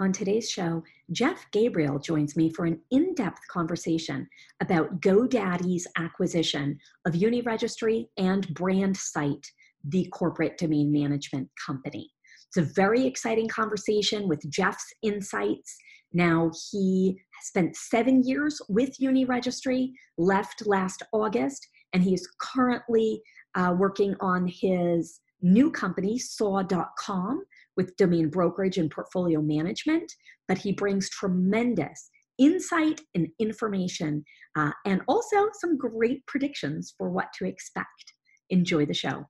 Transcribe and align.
On 0.00 0.12
today's 0.12 0.48
show, 0.50 0.82
Jeff 1.12 1.44
Gabriel 1.52 1.98
joins 1.98 2.34
me 2.34 2.48
for 2.48 2.64
an 2.64 2.80
in 2.90 3.14
depth 3.14 3.46
conversation 3.50 4.26
about 4.62 5.02
GoDaddy's 5.02 5.86
acquisition 5.98 6.78
of 7.04 7.12
Uniregistry 7.12 8.06
and 8.16 8.48
BrandSite, 8.48 9.44
the 9.84 10.06
corporate 10.06 10.56
domain 10.56 10.90
management 10.90 11.50
company. 11.66 12.10
It's 12.48 12.56
a 12.56 12.72
very 12.72 13.06
exciting 13.06 13.46
conversation 13.46 14.26
with 14.26 14.40
Jeff's 14.48 14.90
insights. 15.02 15.76
Now, 16.14 16.50
he 16.70 17.20
spent 17.42 17.76
seven 17.76 18.22
years 18.22 18.58
with 18.70 18.96
Uniregistry, 18.98 19.92
left 20.16 20.66
last 20.66 21.02
August, 21.12 21.68
and 21.92 22.02
he 22.02 22.14
is 22.14 22.26
currently 22.40 23.20
uh, 23.54 23.74
working 23.76 24.16
on 24.20 24.46
his 24.46 25.20
new 25.42 25.70
company, 25.70 26.18
saw.com, 26.18 27.44
with 27.80 27.96
domain 27.96 28.28
brokerage 28.28 28.76
and 28.76 28.90
portfolio 28.90 29.40
management, 29.40 30.12
but 30.48 30.58
he 30.58 30.70
brings 30.70 31.08
tremendous 31.08 32.10
insight 32.38 33.00
and 33.14 33.28
information 33.38 34.22
uh, 34.54 34.72
and 34.84 35.00
also 35.08 35.48
some 35.54 35.78
great 35.78 36.26
predictions 36.26 36.92
for 36.98 37.08
what 37.08 37.28
to 37.38 37.46
expect. 37.46 38.12
Enjoy 38.50 38.84
the 38.84 38.92
show. 38.92 39.24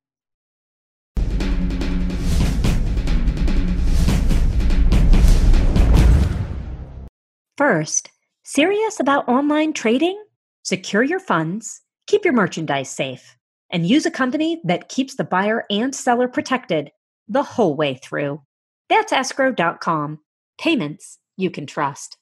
First, 7.57 8.11
serious 8.43 8.99
about 8.99 9.29
online 9.29 9.73
trading? 9.75 10.21
Secure 10.65 11.05
your 11.05 11.21
funds, 11.21 11.83
keep 12.09 12.25
your 12.25 12.35
merchandise 12.35 12.91
safe, 12.91 13.37
and 13.71 13.87
use 13.87 14.07
a 14.07 14.11
company 14.11 14.61
that 14.65 14.89
keeps 14.89 15.15
the 15.15 15.25
buyer 15.25 15.63
and 15.71 15.95
seller 15.95 16.27
protected 16.27 16.91
the 17.31 17.43
whole 17.43 17.75
way 17.75 17.95
through. 17.95 18.43
That's 18.91 19.13
escrow.com. 19.13 20.19
Payments 20.59 21.19
you 21.37 21.51
can 21.51 21.65
trust. 21.65 22.19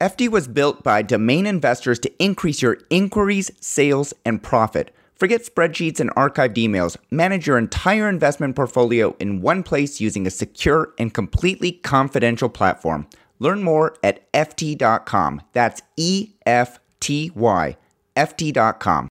Efty 0.00 0.28
was 0.28 0.46
built 0.46 0.84
by 0.84 1.02
domain 1.02 1.44
investors 1.44 1.98
to 1.98 2.22
increase 2.22 2.62
your 2.62 2.78
inquiries, 2.88 3.50
sales, 3.60 4.14
and 4.24 4.40
profit. 4.40 4.94
Forget 5.16 5.44
spreadsheets 5.44 5.98
and 5.98 6.14
archived 6.14 6.54
emails. 6.54 6.96
Manage 7.10 7.48
your 7.48 7.58
entire 7.58 8.08
investment 8.08 8.54
portfolio 8.54 9.16
in 9.18 9.40
one 9.40 9.64
place 9.64 10.00
using 10.00 10.24
a 10.24 10.30
secure 10.30 10.92
and 10.98 11.12
completely 11.12 11.72
confidential 11.72 12.48
platform. 12.48 13.08
Learn 13.40 13.64
more 13.64 13.96
at 14.04 14.30
Efty.com. 14.32 15.42
That's 15.52 15.82
E 15.96 16.34
F 16.46 16.78
T 17.00 17.32
Y. 17.34 17.76
Efty.com. 18.16 19.08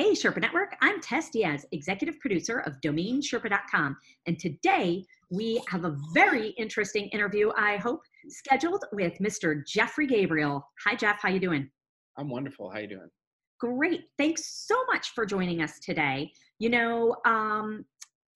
Hey, 0.00 0.12
Sherpa 0.12 0.40
Network. 0.40 0.76
I'm 0.80 0.98
Tess 1.02 1.28
Diaz, 1.28 1.66
executive 1.72 2.18
producer 2.20 2.60
of 2.60 2.80
DomainSherpa.com. 2.82 3.98
And 4.24 4.38
today 4.38 5.04
we 5.30 5.62
have 5.68 5.84
a 5.84 5.94
very 6.14 6.54
interesting 6.56 7.08
interview, 7.08 7.50
I 7.54 7.76
hope, 7.76 8.00
scheduled 8.26 8.82
with 8.92 9.18
Mr. 9.18 9.62
Jeffrey 9.66 10.06
Gabriel. 10.06 10.66
Hi, 10.86 10.94
Jeff. 10.94 11.20
How 11.20 11.28
you 11.28 11.38
doing? 11.38 11.70
I'm 12.16 12.30
wonderful. 12.30 12.70
How 12.70 12.78
you 12.78 12.86
doing? 12.86 13.10
Great. 13.58 14.04
Thanks 14.16 14.66
so 14.66 14.74
much 14.90 15.10
for 15.10 15.26
joining 15.26 15.60
us 15.60 15.78
today. 15.80 16.32
You 16.58 16.70
know, 16.70 17.16
um, 17.26 17.84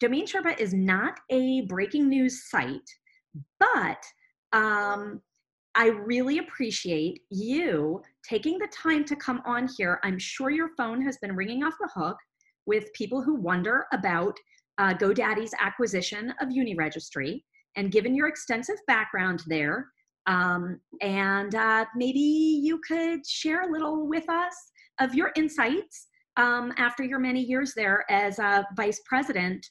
Domain 0.01 0.27
Sherpa 0.27 0.61
is 0.61 0.75
not 0.75 1.19
a 1.31 1.63
breaking 1.63 2.11
news 2.11 2.47
site, 2.51 2.91
but 3.59 4.05
um, 4.53 5.23
I 5.77 5.89
really 5.89 6.39
appreciate 6.39 7.23
you 7.31 8.01
taking 8.29 8.59
the 8.59 8.69
time 8.69 9.05
to 9.07 9.17
come 9.17 9.43
on 9.45 9.69
here. 9.77 9.99
I'm 10.05 10.19
sure 10.19 10.51
your 10.51 10.71
phone 10.77 11.03
has 11.03 11.19
been 11.19 11.35
ringing 11.35 11.65
off 11.65 11.75
the 11.81 11.91
hook 11.95 12.17
with 12.67 12.93
people 12.93 13.23
who 13.23 13.35
wonder 13.35 13.87
about 13.93 14.39
uh, 14.79 14.95
GoDaddy's 14.95 15.55
acquisition 15.59 16.33
of 16.41 16.49
Uniregistry. 16.49 17.43
And 17.77 17.91
given 17.91 18.15
your 18.15 18.29
extensive 18.29 18.77
background 18.87 19.43
there, 19.47 19.89
um, 20.27 20.81
and 21.03 21.55
uh, 21.55 21.85
maybe 21.97 22.21
you 22.21 22.81
could 22.87 23.27
share 23.27 23.63
a 23.63 23.73
little 23.73 24.09
with 24.09 24.29
us 24.31 24.55
of 25.01 25.15
your 25.15 25.33
insights 25.35 26.07
um, 26.37 26.73
after 26.77 27.03
your 27.03 27.19
many 27.19 27.41
years 27.41 27.75
there 27.75 28.05
as 28.09 28.39
a 28.39 28.65
vice 28.77 29.01
president 29.07 29.67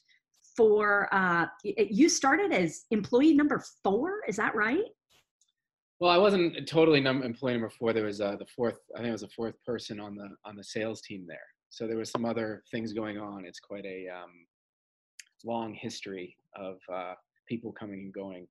for, 0.54 1.08
uh, 1.12 1.46
you 1.64 2.08
started 2.08 2.52
as 2.52 2.84
employee 2.90 3.34
number 3.34 3.62
four, 3.82 4.20
is 4.28 4.36
that 4.36 4.54
right? 4.54 4.84
Well, 6.00 6.10
I 6.10 6.18
wasn't 6.18 6.68
totally 6.68 7.00
num- 7.00 7.22
employee 7.22 7.52
number 7.52 7.70
four. 7.70 7.92
There 7.92 8.04
was 8.04 8.20
uh, 8.20 8.36
the 8.36 8.46
fourth. 8.46 8.78
I 8.94 8.98
think 8.98 9.08
it 9.08 9.12
was 9.12 9.20
the 9.22 9.28
fourth 9.28 9.54
person 9.64 10.00
on 10.00 10.16
the 10.16 10.28
on 10.44 10.56
the 10.56 10.64
sales 10.64 11.00
team 11.00 11.24
there. 11.26 11.38
So 11.70 11.86
there 11.86 11.96
was 11.96 12.10
some 12.10 12.24
other 12.24 12.62
things 12.70 12.92
going 12.92 13.18
on. 13.18 13.44
It's 13.44 13.60
quite 13.60 13.84
a 13.84 14.08
um, 14.08 14.46
long 15.44 15.74
history 15.74 16.36
of 16.56 16.78
uh, 16.92 17.14
people 17.48 17.72
coming 17.72 18.00
and 18.00 18.12
going, 18.12 18.46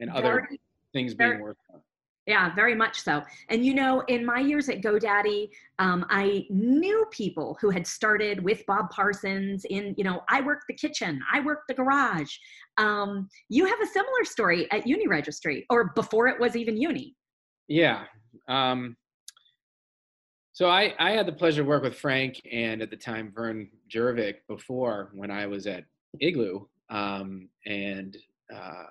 and 0.00 0.10
other 0.10 0.48
things 0.92 1.14
being 1.14 1.40
worked 1.40 1.62
on. 1.72 1.80
Yeah, 2.26 2.52
very 2.54 2.74
much 2.74 3.00
so. 3.00 3.22
And 3.48 3.64
you 3.64 3.72
know, 3.72 4.00
in 4.08 4.26
my 4.26 4.40
years 4.40 4.68
at 4.68 4.80
GoDaddy, 4.80 5.48
um, 5.78 6.04
I 6.10 6.46
knew 6.50 7.06
people 7.12 7.56
who 7.60 7.70
had 7.70 7.86
started 7.86 8.42
with 8.42 8.66
Bob 8.66 8.90
Parsons 8.90 9.64
in, 9.70 9.94
you 9.96 10.02
know, 10.02 10.22
I 10.28 10.40
worked 10.40 10.64
the 10.66 10.74
kitchen, 10.74 11.20
I 11.32 11.40
worked 11.40 11.68
the 11.68 11.74
garage. 11.74 12.36
Um, 12.78 13.28
you 13.48 13.64
have 13.66 13.80
a 13.80 13.86
similar 13.86 14.24
story 14.24 14.70
at 14.72 14.86
Uniregistry, 14.86 15.64
or 15.70 15.92
before 15.94 16.26
it 16.26 16.40
was 16.40 16.56
even 16.56 16.76
Uni. 16.76 17.14
Yeah. 17.68 18.04
Um, 18.48 18.96
so 20.52 20.68
I, 20.68 20.94
I 20.98 21.12
had 21.12 21.26
the 21.26 21.32
pleasure 21.32 21.62
to 21.62 21.68
work 21.68 21.84
with 21.84 21.94
Frank 21.94 22.40
and 22.50 22.82
at 22.82 22.90
the 22.90 22.96
time 22.96 23.30
Vern 23.32 23.68
Jervik 23.88 24.36
before 24.48 25.10
when 25.14 25.30
I 25.30 25.46
was 25.46 25.66
at 25.66 25.84
Igloo. 26.20 26.66
Um, 26.90 27.48
and 27.66 28.16
uh, 28.52 28.84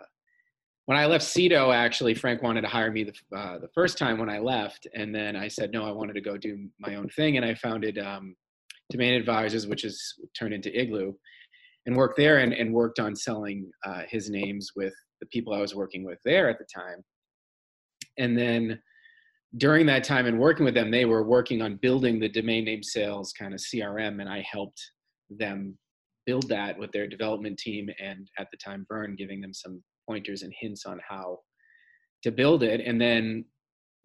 when 0.86 0.98
I 0.98 1.06
left 1.08 1.26
Sedo, 1.26 1.74
actually, 1.74 2.14
Frank 2.14 2.44
wanted 2.44 2.62
to 2.62 2.68
hire 2.68 2.92
me 2.92 3.04
the, 3.04 3.38
uh, 3.38 3.58
the 3.58 3.70
first 3.74 3.98
time 3.98 4.20
when 4.20 4.30
I 4.30 4.40
left. 4.40 4.88
And 4.94 5.14
then 5.14 5.36
I 5.36 5.48
said, 5.48 5.72
no, 5.72 5.84
I 5.84 5.92
wanted 5.92 6.14
to 6.14 6.22
go 6.22 6.38
do 6.38 6.68
my 6.80 6.96
own 6.96 7.10
thing. 7.10 7.38
And 7.38 7.46
I 7.46 7.56
founded 7.56 7.98
um, 7.98 8.36
Domain 8.92 9.16
Advisors, 9.16 9.66
which 9.66 9.82
has 9.82 10.00
turned 10.38 10.54
into 10.54 10.78
Igloo, 10.80 11.14
and 11.88 11.96
worked 11.96 12.18
there 12.18 12.38
and, 12.38 12.54
and 12.54 12.74
worked 12.74 13.00
on 13.00 13.16
selling 13.16 13.70
uh, 13.84 14.04
his 14.08 14.30
names 14.30 14.72
with 14.76 14.94
the 15.22 15.28
people 15.28 15.54
I 15.54 15.62
was 15.62 15.74
working 15.74 16.06
with 16.06 16.20
there 16.24 16.50
at 16.50 16.60
the 16.60 16.66
time. 16.66 17.04
And 18.18 18.38
then 18.38 18.80
during 19.58 19.88
that 19.88 20.04
time 20.04 20.28
and 20.28 20.40
working 20.40 20.66
with 20.66 20.76
them, 20.76 20.92
they 20.92 21.06
were 21.06 21.24
working 21.24 21.62
on 21.62 21.78
building 21.78 22.20
the 22.20 22.30
domain 22.30 22.66
name 22.66 22.84
sales 22.84 23.34
kind 23.34 23.54
of 23.54 23.60
CRM, 23.60 24.20
and 24.22 24.30
I 24.30 24.46
helped 24.50 24.82
them 25.30 25.78
build 26.26 26.48
that 26.50 26.78
with 26.78 26.92
their 26.92 27.08
development 27.08 27.58
team 27.58 27.88
and 28.00 28.28
at 28.38 28.48
the 28.52 28.58
time 28.58 28.86
Vern 28.90 29.16
giving 29.16 29.42
them 29.42 29.54
some 29.54 29.82
pointers 30.08 30.44
and 30.44 30.54
hints 30.60 30.86
on 30.86 31.00
how 31.08 31.40
to 32.24 32.32
build 32.32 32.64
it. 32.64 32.82
And 32.82 33.00
then 33.00 33.46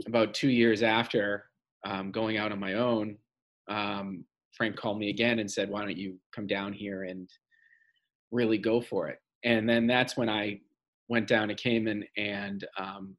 about 0.07 0.35
two 0.35 0.49
years 0.49 0.83
after 0.83 1.45
um, 1.85 2.11
going 2.11 2.37
out 2.37 2.53
on 2.53 2.61
my 2.61 2.75
own, 2.75 3.17
um, 3.69 4.25
Frank 4.57 4.77
called 4.77 4.99
me 4.99 5.11
again 5.11 5.39
and 5.39 5.51
said, 5.51 5.71
"Why 5.71 5.81
don't 5.81 5.97
you 5.97 6.19
come 6.35 6.47
down 6.47 6.73
here 6.73 7.05
and 7.05 7.29
really 8.31 8.59
go 8.59 8.81
for 8.81 9.09
it?" 9.09 9.19
And 9.45 9.69
then 9.69 9.87
that's 9.87 10.17
when 10.17 10.29
I 10.29 10.61
went 11.09 11.27
down 11.27 11.49
to 11.49 11.55
Cayman, 11.55 12.05
and 12.17 12.67
um, 12.79 13.17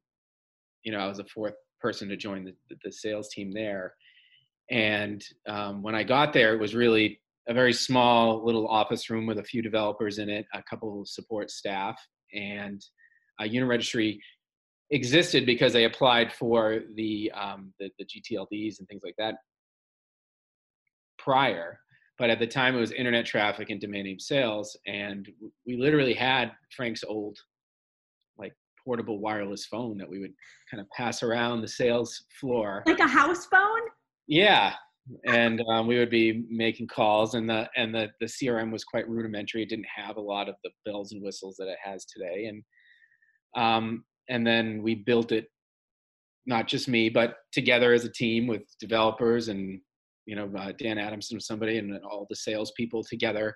you 0.84 0.92
know, 0.92 0.98
I 0.98 1.08
was 1.08 1.18
the 1.18 1.24
fourth 1.24 1.54
person 1.80 2.08
to 2.08 2.16
join 2.16 2.44
the, 2.44 2.54
the 2.84 2.92
sales 2.92 3.28
team 3.28 3.52
there. 3.52 3.94
And 4.70 5.22
um, 5.48 5.82
when 5.82 5.94
I 5.94 6.02
got 6.04 6.32
there, 6.32 6.54
it 6.54 6.60
was 6.60 6.74
really 6.74 7.20
a 7.48 7.54
very 7.54 7.72
small 7.72 8.44
little 8.44 8.68
office 8.68 9.10
room 9.10 9.26
with 9.26 9.38
a 9.38 9.44
few 9.44 9.62
developers 9.62 10.18
in 10.18 10.30
it, 10.30 10.46
a 10.54 10.62
couple 10.62 11.00
of 11.00 11.08
support 11.08 11.50
staff, 11.50 11.96
and 12.32 12.84
uh, 13.40 13.44
Uniregistry 13.44 14.18
existed 14.90 15.46
because 15.46 15.72
they 15.72 15.84
applied 15.84 16.32
for 16.32 16.80
the, 16.94 17.32
um, 17.32 17.72
the, 17.78 17.90
the 17.98 18.04
GTLDs 18.04 18.78
and 18.78 18.88
things 18.88 19.02
like 19.04 19.14
that 19.18 19.36
prior. 21.18 21.78
But 22.18 22.30
at 22.30 22.38
the 22.38 22.46
time, 22.46 22.76
it 22.76 22.80
was 22.80 22.92
internet 22.92 23.24
traffic 23.24 23.70
and 23.70 23.80
domain 23.80 24.04
name 24.04 24.18
sales, 24.18 24.76
and 24.86 25.28
we 25.66 25.76
literally 25.76 26.14
had 26.14 26.52
Frank's 26.76 27.02
old, 27.02 27.38
like 28.38 28.52
portable 28.84 29.18
wireless 29.18 29.66
phone 29.66 29.96
that 29.98 30.08
we 30.08 30.20
would 30.20 30.32
kind 30.70 30.80
of 30.80 30.88
pass 30.90 31.22
around 31.22 31.62
the 31.62 31.68
sales 31.68 32.24
floor, 32.38 32.82
like 32.86 33.00
a 33.00 33.08
house 33.08 33.46
phone. 33.46 33.80
Yeah, 34.28 34.74
and 35.24 35.62
um, 35.68 35.86
we 35.86 35.98
would 35.98 36.10
be 36.10 36.44
making 36.48 36.86
calls 36.86 37.34
and 37.34 37.48
the 37.48 37.68
and 37.76 37.94
the, 37.94 38.08
the 38.20 38.26
crm 38.26 38.70
was 38.70 38.84
quite 38.84 39.08
rudimentary 39.08 39.62
it 39.62 39.68
didn't 39.68 39.86
have 39.94 40.16
a 40.16 40.20
lot 40.20 40.48
of 40.48 40.54
the 40.64 40.70
bells 40.84 41.12
and 41.12 41.22
whistles 41.22 41.56
that 41.58 41.68
it 41.68 41.78
has 41.82 42.04
today 42.04 42.46
and 42.46 42.62
um, 43.54 44.04
and 44.28 44.46
then 44.46 44.82
we 44.82 44.94
built 44.94 45.32
it 45.32 45.46
not 46.46 46.66
just 46.66 46.88
me 46.88 47.08
but 47.08 47.36
together 47.52 47.92
as 47.92 48.04
a 48.04 48.12
team 48.12 48.46
with 48.46 48.62
developers 48.80 49.48
and 49.48 49.80
you 50.26 50.36
know 50.36 50.50
uh, 50.58 50.72
dan 50.78 50.98
adamson 50.98 51.36
was 51.36 51.46
somebody 51.46 51.78
and 51.78 51.98
all 52.04 52.26
the 52.30 52.36
salespeople 52.36 53.02
together 53.04 53.54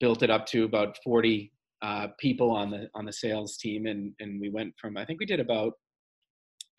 built 0.00 0.22
it 0.22 0.30
up 0.30 0.46
to 0.46 0.64
about 0.64 0.96
40 1.04 1.52
uh, 1.82 2.08
people 2.18 2.50
on 2.50 2.70
the 2.70 2.88
on 2.94 3.04
the 3.04 3.12
sales 3.12 3.56
team 3.56 3.86
and 3.86 4.12
and 4.20 4.40
we 4.40 4.50
went 4.50 4.74
from 4.80 4.96
i 4.96 5.04
think 5.04 5.20
we 5.20 5.26
did 5.26 5.40
about 5.40 5.72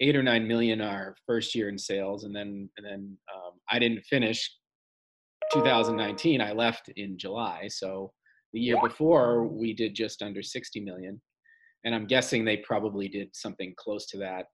eight 0.01 0.15
or 0.15 0.23
nine 0.23 0.47
million 0.47 0.81
our 0.81 1.15
first 1.25 1.55
year 1.55 1.69
in 1.69 1.77
sales, 1.77 2.23
and 2.25 2.35
then 2.35 2.69
and 2.77 2.85
then 2.85 3.17
um, 3.33 3.50
I 3.71 3.79
didn't 3.79 4.03
finish 4.03 4.51
2019. 5.53 6.41
I 6.41 6.51
left 6.51 6.89
in 6.95 7.17
July, 7.17 7.67
so 7.69 8.11
the 8.53 8.59
year 8.59 8.77
before 8.83 9.47
we 9.47 9.73
did 9.73 9.95
just 9.95 10.21
under 10.21 10.43
60 10.43 10.81
million, 10.81 11.21
and 11.85 11.95
I'm 11.95 12.05
guessing 12.05 12.43
they 12.43 12.57
probably 12.57 13.07
did 13.07 13.29
something 13.33 13.73
close 13.77 14.05
to 14.07 14.17
that 14.17 14.45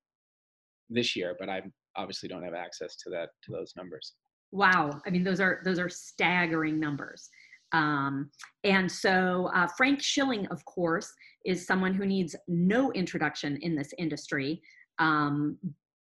this 0.89 1.15
year, 1.15 1.35
but 1.39 1.49
I 1.49 1.63
obviously 1.95 2.29
don't 2.29 2.43
have 2.43 2.53
access 2.53 2.95
to 2.97 3.09
that 3.09 3.29
to 3.43 3.51
those 3.51 3.73
numbers. 3.75 4.13
Wow, 4.51 5.01
I 5.05 5.09
mean 5.09 5.23
those 5.23 5.41
are 5.41 5.61
those 5.65 5.79
are 5.79 5.89
staggering 5.89 6.79
numbers. 6.79 7.29
Um, 7.73 8.29
and 8.63 8.89
so 8.89 9.49
uh, 9.53 9.67
Frank 9.75 10.01
Schilling, 10.01 10.47
of 10.47 10.63
course, 10.63 11.13
is 11.45 11.65
someone 11.65 11.93
who 11.93 12.05
needs 12.05 12.35
no 12.47 12.91
introduction 12.93 13.57
in 13.57 13.75
this 13.75 13.93
industry. 13.97 14.61
Um, 14.99 15.57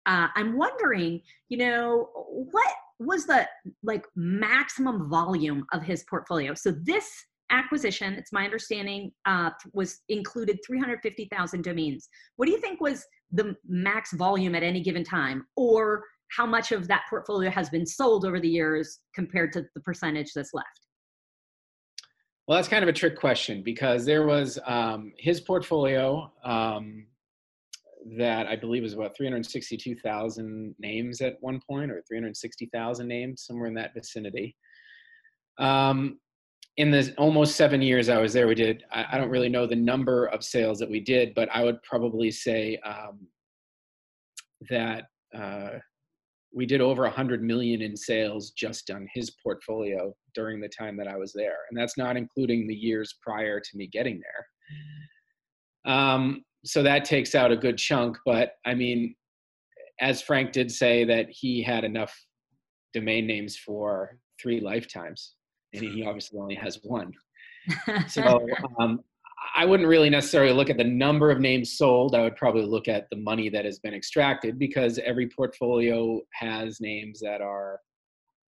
uh, 0.07 0.29
I'm 0.35 0.57
wondering, 0.57 1.21
you 1.51 1.59
know, 1.59 2.09
what 2.51 2.75
was 3.01 3.27
the 3.27 3.49
like 3.83 4.05
maximum 4.15 5.09
volume 5.09 5.65
of 5.73 5.83
his 5.83 6.05
portfolio? 6.09 6.55
So 6.55 6.71
this 6.71 7.11
acquisition, 7.51 8.13
it's 8.15 8.33
my 8.33 8.45
understanding, 8.45 9.11
uh, 9.27 9.51
was 9.73 10.01
included 10.09 10.59
350,000 10.67 11.65
domains. 11.65 12.09
What 12.37 12.47
do 12.47 12.53
you 12.53 12.61
think 12.61 12.81
was 12.81 13.05
the 13.33 13.57
max 13.67 14.13
volume 14.13 14.55
at 14.55 14.63
any 14.63 14.83
given 14.83 15.03
time, 15.03 15.47
or 15.57 16.05
how 16.37 16.47
much 16.47 16.73
of 16.73 16.87
that 16.89 17.03
portfolio 17.11 17.51
has 17.51 17.71
been 17.71 17.87
sold 17.87 18.25
over 18.25 18.39
the 18.39 18.49
years 18.49 19.01
compared 19.15 19.53
to 19.55 19.65
the 19.75 19.81
percentage 19.81 20.33
that's 20.35 20.55
left? 20.55 20.69
Well, 22.47 22.57
that's 22.57 22.69
kind 22.69 22.83
of 22.83 22.89
a 22.89 22.93
trick 22.93 23.19
question 23.19 23.63
because 23.63 24.05
there 24.05 24.27
was 24.27 24.59
um, 24.67 25.13
his 25.17 25.41
portfolio 25.41 26.33
um, 26.45 27.07
that 28.19 28.47
I 28.47 28.57
believe 28.57 28.83
was 28.83 28.95
about 28.95 29.17
362,000 29.17 30.75
names 30.79 31.21
at 31.21 31.37
one 31.41 31.61
point, 31.69 31.91
or 31.91 32.03
360,000 32.09 33.07
names, 33.07 33.45
somewhere 33.47 33.69
in 33.69 33.75
that 33.75 33.95
vicinity. 33.95 34.57
Um, 35.59 36.19
in 36.77 36.91
the 36.91 37.15
almost 37.19 37.57
seven 37.57 37.83
years 37.83 38.09
I 38.09 38.19
was 38.19 38.33
there, 38.33 38.47
we 38.47 38.55
did, 38.55 38.85
I, 38.91 39.07
I, 39.13 39.19
don't 39.19 39.29
really 39.29 39.51
know 39.51 39.67
the 39.67 39.77
number 39.77 40.27
of 40.27 40.43
sales 40.43 40.79
that 40.79 40.91
we 40.91 41.01
did, 41.01 41.35
but 41.35 41.49
I 41.53 41.63
would 41.63 41.83
probably 41.83 42.31
say 42.31 42.79
um, 42.79 43.27
that 44.71 45.05
uh, 45.37 45.79
we 46.55 46.67
did 46.67 46.81
over 46.81 47.03
100 47.03 47.43
million 47.43 47.83
in 47.83 47.97
sales 47.97 48.51
just 48.51 48.91
on 48.91 49.07
his 49.13 49.31
portfolio 49.43 50.15
during 50.35 50.61
the 50.61 50.69
time 50.69 50.97
that 50.97 51.09
I 51.09 51.17
was 51.17 51.33
there. 51.33 51.59
And 51.69 51.79
that's 51.79 51.99
not 51.99 52.17
including 52.17 52.67
the 52.67 52.75
years 52.75 53.17
prior 53.23 53.61
to 53.61 53.77
me 53.77 53.87
getting 53.87 54.21
there. 55.85 55.95
Um, 55.95 56.45
so 56.65 56.83
that 56.83 57.05
takes 57.05 57.35
out 57.35 57.53
a 57.53 57.57
good 57.57 57.79
chunk. 57.79 58.19
But 58.25 58.53
I 58.67 58.75
mean, 58.75 59.15
as 60.01 60.23
Frank 60.23 60.53
did 60.53 60.71
say, 60.71 61.05
that 61.05 61.27
he 61.31 61.63
had 61.63 61.85
enough 61.85 62.15
domain 62.95 63.27
names 63.27 63.57
for 63.57 64.19
three 64.41 64.61
lifetimes, 64.61 65.35
and 65.73 65.83
he 65.83 66.05
obviously 66.05 66.39
only 66.39 66.55
has 66.55 66.79
one. 66.83 67.13
so 68.09 68.47
um, 68.81 69.01
I 69.55 69.65
wouldn't 69.65 69.89
really 69.89 70.11
necessarily 70.11 70.53
look 70.53 70.71
at 70.71 70.77
the 70.77 70.85
number 70.85 71.31
of 71.31 71.41
names 71.41 71.77
sold. 71.77 72.15
I 72.15 72.23
would 72.23 72.37
probably 72.37 72.65
look 72.65 72.89
at 72.89 73.09
the 73.11 73.17
money 73.17 73.49
that 73.51 73.65
has 73.65 73.79
been 73.79 73.95
extracted 73.95 74.59
because 74.59 74.99
every 74.99 75.29
portfolio 75.29 76.21
has 76.35 76.81
names 76.81 77.21
that 77.21 77.41
are, 77.41 77.81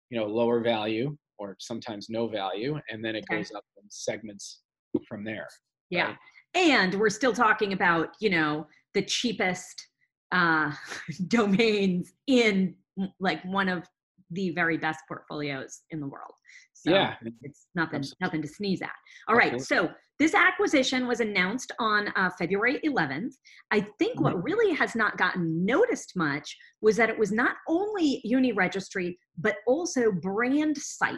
you 0.10 0.20
know, 0.20 0.26
lower 0.26 0.62
value 0.62 1.18
or 1.38 1.56
sometimes 1.60 2.08
no 2.10 2.28
value, 2.28 2.80
and 2.90 3.04
then 3.04 3.16
it 3.16 3.26
okay. 3.30 3.38
goes 3.38 3.52
up 3.52 3.64
in 3.78 3.84
segments 3.90 4.62
from 5.08 5.24
there. 5.24 5.48
Yeah. 5.90 6.08
Right? 6.08 6.18
And 6.54 6.96
we're 6.96 7.10
still 7.10 7.34
talking 7.34 7.74
about, 7.74 8.10
you 8.20 8.30
know, 8.30 8.68
the 8.94 9.02
cheapest 9.02 9.88
uh, 10.32 10.72
domains 11.28 12.14
in 12.28 12.76
like 13.20 13.44
one 13.44 13.70
of 13.70 13.84
the 14.32 14.52
very 14.52 14.78
best 14.78 15.00
portfolios 15.08 15.82
in 15.92 16.00
the 16.00 16.08
world. 16.08 16.34
So 16.74 16.92
yeah. 16.92 17.16
it's 17.42 17.68
nothing, 17.76 18.00
Absolutely. 18.00 18.18
nothing 18.22 18.42
to 18.42 18.48
sneeze 18.48 18.82
at. 18.82 18.90
All 19.28 19.36
right. 19.36 19.54
Absolutely. 19.54 19.90
So 19.90 19.94
this 20.20 20.34
acquisition 20.34 21.08
was 21.08 21.20
announced 21.20 21.72
on 21.80 22.10
uh, 22.16 22.30
February 22.38 22.80
11th. 22.86 23.34
I 23.72 23.82
think 24.00 24.20
what 24.20 24.34
mm-hmm. 24.34 24.44
really 24.44 24.76
has 24.76 24.96
not 24.96 25.18
gotten 25.18 25.66
noticed 25.66 26.14
much 26.16 26.56
was 26.82 26.96
that 26.98 27.10
it 27.10 27.18
was 27.18 27.32
not 27.32 27.56
only 27.68 28.22
Uni 28.24 28.52
Registry, 28.52 29.18
but 29.38 29.56
also 29.68 30.12
Brand 30.12 30.78
Site. 30.78 31.18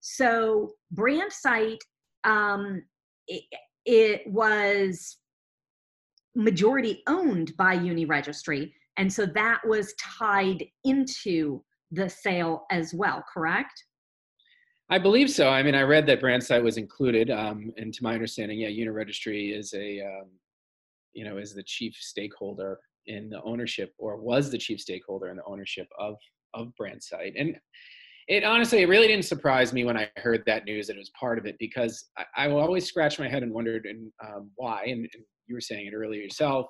So, 0.00 0.70
Brand 0.92 1.32
Site, 1.32 1.82
um, 2.24 2.82
it, 3.86 4.22
was 4.26 5.16
majority 6.34 7.02
owned 7.06 7.56
by 7.56 7.72
Uni 7.72 8.04
Registry. 8.04 8.74
And 8.98 9.12
so 9.12 9.26
that 9.26 9.60
was 9.66 9.94
tied 9.94 10.64
into 10.84 11.62
the 11.90 12.08
sale 12.08 12.66
as 12.70 12.92
well, 12.92 13.24
correct? 13.32 13.84
I 14.88 14.98
believe 14.98 15.30
so. 15.30 15.48
I 15.48 15.62
mean, 15.62 15.74
I 15.74 15.82
read 15.82 16.06
that 16.06 16.20
BrandSite 16.20 16.62
was 16.62 16.76
included, 16.76 17.30
um, 17.30 17.72
and 17.76 17.92
to 17.92 18.02
my 18.02 18.14
understanding, 18.14 18.60
yeah, 18.60 18.68
Uniregistry 18.68 19.56
is 19.56 19.74
a, 19.74 20.00
um, 20.00 20.28
you 21.12 21.24
know, 21.24 21.38
is 21.38 21.54
the 21.54 21.62
chief 21.62 21.96
stakeholder 21.96 22.78
in 23.06 23.28
the 23.28 23.42
ownership, 23.42 23.92
or 23.98 24.16
was 24.16 24.50
the 24.50 24.58
chief 24.58 24.80
stakeholder 24.80 25.28
in 25.28 25.36
the 25.36 25.44
ownership 25.44 25.88
of 25.98 26.16
of 26.54 26.72
BrandSite. 26.80 27.34
And 27.36 27.56
it 28.28 28.44
honestly, 28.44 28.82
it 28.82 28.88
really 28.88 29.06
didn't 29.06 29.24
surprise 29.24 29.72
me 29.72 29.84
when 29.84 29.96
I 29.96 30.10
heard 30.16 30.42
that 30.46 30.64
news 30.64 30.88
that 30.88 30.96
it 30.96 30.98
was 30.98 31.10
part 31.18 31.38
of 31.38 31.46
it, 31.46 31.56
because 31.58 32.06
I, 32.18 32.46
I 32.46 32.50
always 32.50 32.86
scratched 32.86 33.20
my 33.20 33.28
head 33.28 33.42
and 33.42 33.52
wondered 33.52 33.86
and 33.86 34.10
um, 34.24 34.50
why. 34.56 34.84
And, 34.84 35.00
and, 35.00 35.22
you 35.48 35.54
were 35.54 35.60
saying 35.60 35.86
it 35.86 35.94
earlier 35.94 36.22
yourself, 36.22 36.66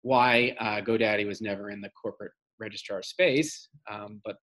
why 0.00 0.56
uh, 0.60 0.80
GoDaddy 0.80 1.26
was 1.26 1.42
never 1.42 1.68
in 1.68 1.82
the 1.82 1.90
corporate 1.90 2.32
registrar 2.58 3.02
space. 3.02 3.68
Um, 3.90 4.22
but 4.24 4.36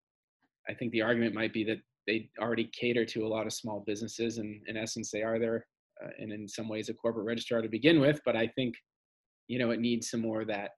I 0.70 0.76
think 0.76 0.92
the 0.92 1.02
argument 1.02 1.34
might 1.34 1.52
be 1.52 1.64
that 1.64 1.80
they 2.08 2.30
already 2.40 2.70
cater 2.80 3.06
to 3.06 3.26
a 3.26 3.28
lot 3.28 3.46
of 3.46 3.54
small 3.54 3.84
businesses 3.86 4.38
and 4.38 4.62
in 4.68 4.78
essence 4.78 5.12
they 5.12 5.24
are 5.24 5.40
there 5.40 5.66
uh, 6.04 6.10
and 6.20 6.32
in 6.32 6.48
some 6.48 6.68
ways 6.68 6.90
a 6.90 6.94
corporate 6.94 7.26
registrar 7.26 7.62
to 7.62 7.70
begin 7.70 8.00
with 8.00 8.20
but 8.26 8.36
i 8.36 8.48
think 8.48 8.76
you 9.48 9.60
know 9.60 9.72
it 9.72 9.80
needs 9.80 10.10
some 10.10 10.22
more 10.22 10.42
of 10.42 10.48
that 10.48 10.72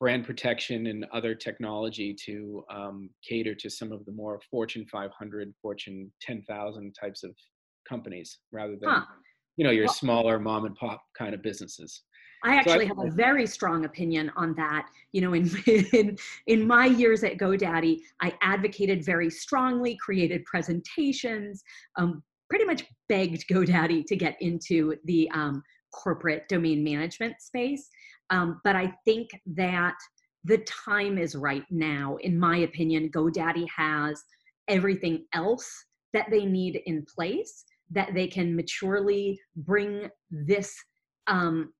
brand 0.00 0.24
protection 0.24 0.86
and 0.88 1.06
other 1.12 1.34
technology 1.34 2.14
to 2.26 2.64
um, 2.70 3.10
cater 3.26 3.54
to 3.54 3.70
some 3.70 3.92
of 3.92 4.04
the 4.04 4.12
more 4.12 4.40
fortune 4.50 4.86
500 4.90 5.54
fortune 5.60 6.10
10000 6.20 6.94
types 6.94 7.22
of 7.22 7.30
companies 7.88 8.38
rather 8.52 8.76
than 8.80 8.90
huh. 8.90 9.02
you 9.56 9.64
know 9.64 9.70
your 9.70 9.86
well, 9.86 9.94
smaller 9.94 10.38
mom 10.38 10.64
and 10.64 10.74
pop 10.76 11.02
kind 11.16 11.34
of 11.34 11.42
businesses 11.42 12.02
I 12.44 12.56
actually 12.56 12.88
so 12.88 12.94
I, 13.00 13.04
have 13.04 13.12
a 13.12 13.16
very 13.16 13.46
strong 13.46 13.86
opinion 13.86 14.30
on 14.36 14.54
that. 14.56 14.88
You 15.12 15.22
know, 15.22 15.32
in, 15.32 15.50
in 15.66 16.18
in 16.46 16.66
my 16.66 16.84
years 16.84 17.24
at 17.24 17.38
GoDaddy, 17.38 18.00
I 18.20 18.34
advocated 18.42 19.02
very 19.02 19.30
strongly, 19.30 19.96
created 19.96 20.44
presentations, 20.44 21.64
um, 21.96 22.22
pretty 22.50 22.66
much 22.66 22.84
begged 23.08 23.48
GoDaddy 23.48 24.04
to 24.06 24.16
get 24.16 24.36
into 24.40 24.94
the 25.04 25.30
um, 25.30 25.62
corporate 25.90 26.46
domain 26.48 26.84
management 26.84 27.40
space. 27.40 27.88
Um, 28.30 28.60
but 28.64 28.76
I 28.76 28.92
think 29.04 29.30
that 29.46 29.94
the 30.44 30.58
time 30.58 31.18
is 31.18 31.34
right 31.34 31.64
now. 31.70 32.16
In 32.20 32.38
my 32.38 32.58
opinion, 32.58 33.10
GoDaddy 33.10 33.66
has 33.76 34.22
everything 34.68 35.24
else 35.32 35.70
that 36.12 36.30
they 36.30 36.44
need 36.44 36.80
in 36.86 37.04
place 37.04 37.64
that 37.90 38.14
they 38.14 38.26
can 38.26 38.54
maturely 38.56 39.38
bring 39.56 40.10
this 40.30 40.74
um, 41.26 41.72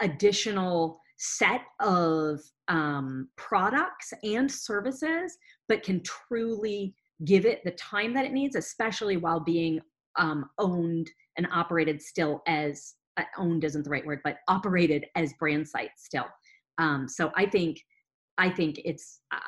additional 0.00 1.00
set 1.18 1.62
of 1.80 2.40
um, 2.68 3.28
products 3.36 4.12
and 4.22 4.50
services, 4.50 5.36
but 5.68 5.82
can 5.82 6.02
truly 6.02 6.94
give 7.24 7.46
it 7.46 7.62
the 7.64 7.70
time 7.72 8.12
that 8.12 8.26
it 8.26 8.32
needs, 8.32 8.56
especially 8.56 9.16
while 9.16 9.40
being 9.40 9.80
um, 10.16 10.48
owned 10.58 11.10
and 11.36 11.48
operated 11.52 12.02
still 12.02 12.42
as 12.46 12.94
owned 13.38 13.64
isn't 13.64 13.82
the 13.82 13.90
right 13.90 14.06
word, 14.06 14.20
but 14.24 14.38
operated 14.48 15.06
as 15.14 15.32
brand 15.34 15.66
sites 15.66 16.04
still. 16.04 16.26
Um, 16.78 17.08
so 17.08 17.32
I 17.36 17.46
think 17.46 17.80
I 18.38 18.50
think 18.50 18.80
it's 18.84 19.20
uh, 19.32 19.38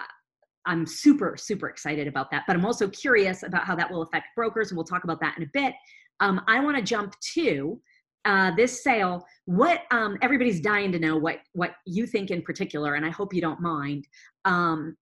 I'm 0.66 0.86
super 0.86 1.36
super 1.36 1.68
excited 1.68 2.08
about 2.08 2.30
that, 2.30 2.44
but 2.46 2.56
I'm 2.56 2.64
also 2.64 2.88
curious 2.88 3.42
about 3.42 3.64
how 3.64 3.74
that 3.76 3.90
will 3.90 4.02
affect 4.02 4.26
brokers, 4.36 4.70
and 4.70 4.76
we'll 4.76 4.86
talk 4.86 5.04
about 5.04 5.20
that 5.20 5.36
in 5.36 5.44
a 5.44 5.50
bit. 5.52 5.74
Um, 6.20 6.40
I 6.48 6.60
want 6.60 6.76
to 6.76 6.82
jump 6.82 7.14
to 7.34 7.80
uh, 8.24 8.54
this 8.56 8.82
sale, 8.82 9.24
what 9.46 9.82
um, 9.90 10.18
everybody's 10.20 10.60
dying 10.60 10.92
to 10.92 10.98
know 10.98 11.16
what 11.16 11.38
what 11.52 11.72
you 11.86 12.06
think 12.06 12.30
in 12.30 12.42
particular, 12.42 12.94
and 12.94 13.04
I 13.04 13.10
hope 13.10 13.34
you 13.34 13.40
don't 13.40 13.60
mind. 13.60 14.06
Um, 14.44 14.96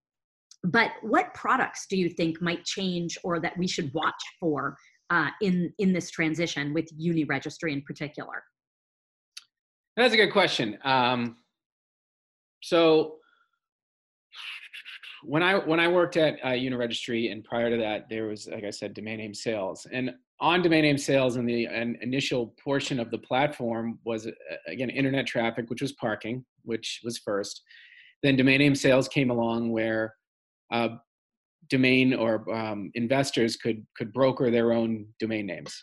but 0.64 0.90
what 1.02 1.32
products 1.34 1.86
do 1.88 1.96
you 1.96 2.08
think 2.08 2.42
might 2.42 2.64
change, 2.64 3.18
or 3.22 3.40
that 3.40 3.56
we 3.56 3.66
should 3.66 3.92
watch 3.94 4.22
for 4.38 4.76
uh, 5.10 5.30
in 5.40 5.72
in 5.78 5.92
this 5.92 6.10
transition 6.10 6.74
with 6.74 6.88
Uni 6.96 7.24
Registry 7.24 7.72
in 7.72 7.82
particular? 7.82 8.42
That's 9.96 10.12
a 10.12 10.16
good 10.16 10.32
question. 10.32 10.78
Um, 10.84 11.36
so 12.62 13.16
when 15.24 15.42
I 15.42 15.54
when 15.56 15.80
I 15.80 15.88
worked 15.88 16.16
at 16.16 16.38
uh, 16.42 16.48
Uniregistry 16.48 17.32
and 17.32 17.42
prior 17.42 17.70
to 17.70 17.76
that, 17.78 18.08
there 18.08 18.26
was 18.26 18.46
like 18.46 18.64
I 18.64 18.70
said, 18.70 18.94
domain 18.94 19.18
name 19.18 19.34
sales, 19.34 19.86
and 19.90 20.10
on 20.40 20.62
domain 20.62 20.82
name 20.82 20.98
sales 20.98 21.36
and 21.36 21.48
the 21.48 21.64
an 21.66 21.96
initial 22.02 22.54
portion 22.62 23.00
of 23.00 23.10
the 23.10 23.18
platform 23.18 23.98
was 24.04 24.26
uh, 24.26 24.30
again 24.68 24.90
internet 24.90 25.26
traffic, 25.26 25.70
which 25.70 25.82
was 25.82 25.92
parking, 25.92 26.44
which 26.62 27.00
was 27.02 27.18
first. 27.18 27.62
Then 28.22 28.36
domain 28.36 28.58
name 28.58 28.74
sales 28.74 29.08
came 29.08 29.30
along 29.30 29.72
where 29.72 30.14
uh, 30.70 30.88
domain 31.68 32.14
or 32.14 32.48
um, 32.54 32.90
investors 32.94 33.56
could 33.56 33.86
could 33.96 34.12
broker 34.12 34.50
their 34.50 34.72
own 34.72 35.06
domain 35.18 35.46
names. 35.46 35.82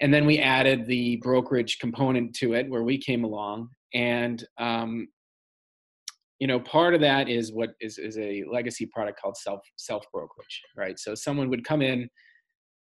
And 0.00 0.14
then 0.14 0.26
we 0.26 0.38
added 0.38 0.86
the 0.86 1.16
brokerage 1.16 1.78
component 1.78 2.34
to 2.36 2.54
it 2.54 2.68
where 2.70 2.84
we 2.84 2.98
came 2.98 3.24
along. 3.24 3.70
and 3.94 4.44
um, 4.58 5.08
you 6.38 6.46
know 6.46 6.60
part 6.60 6.94
of 6.94 7.00
that 7.00 7.28
is 7.28 7.52
what 7.52 7.70
is, 7.80 7.98
is 7.98 8.16
a 8.18 8.44
legacy 8.50 8.86
product 8.86 9.20
called 9.20 9.36
self 9.36 9.60
self 9.76 10.04
brokerage 10.12 10.62
right 10.76 10.98
so 10.98 11.14
someone 11.14 11.48
would 11.48 11.64
come 11.64 11.82
in 11.82 12.08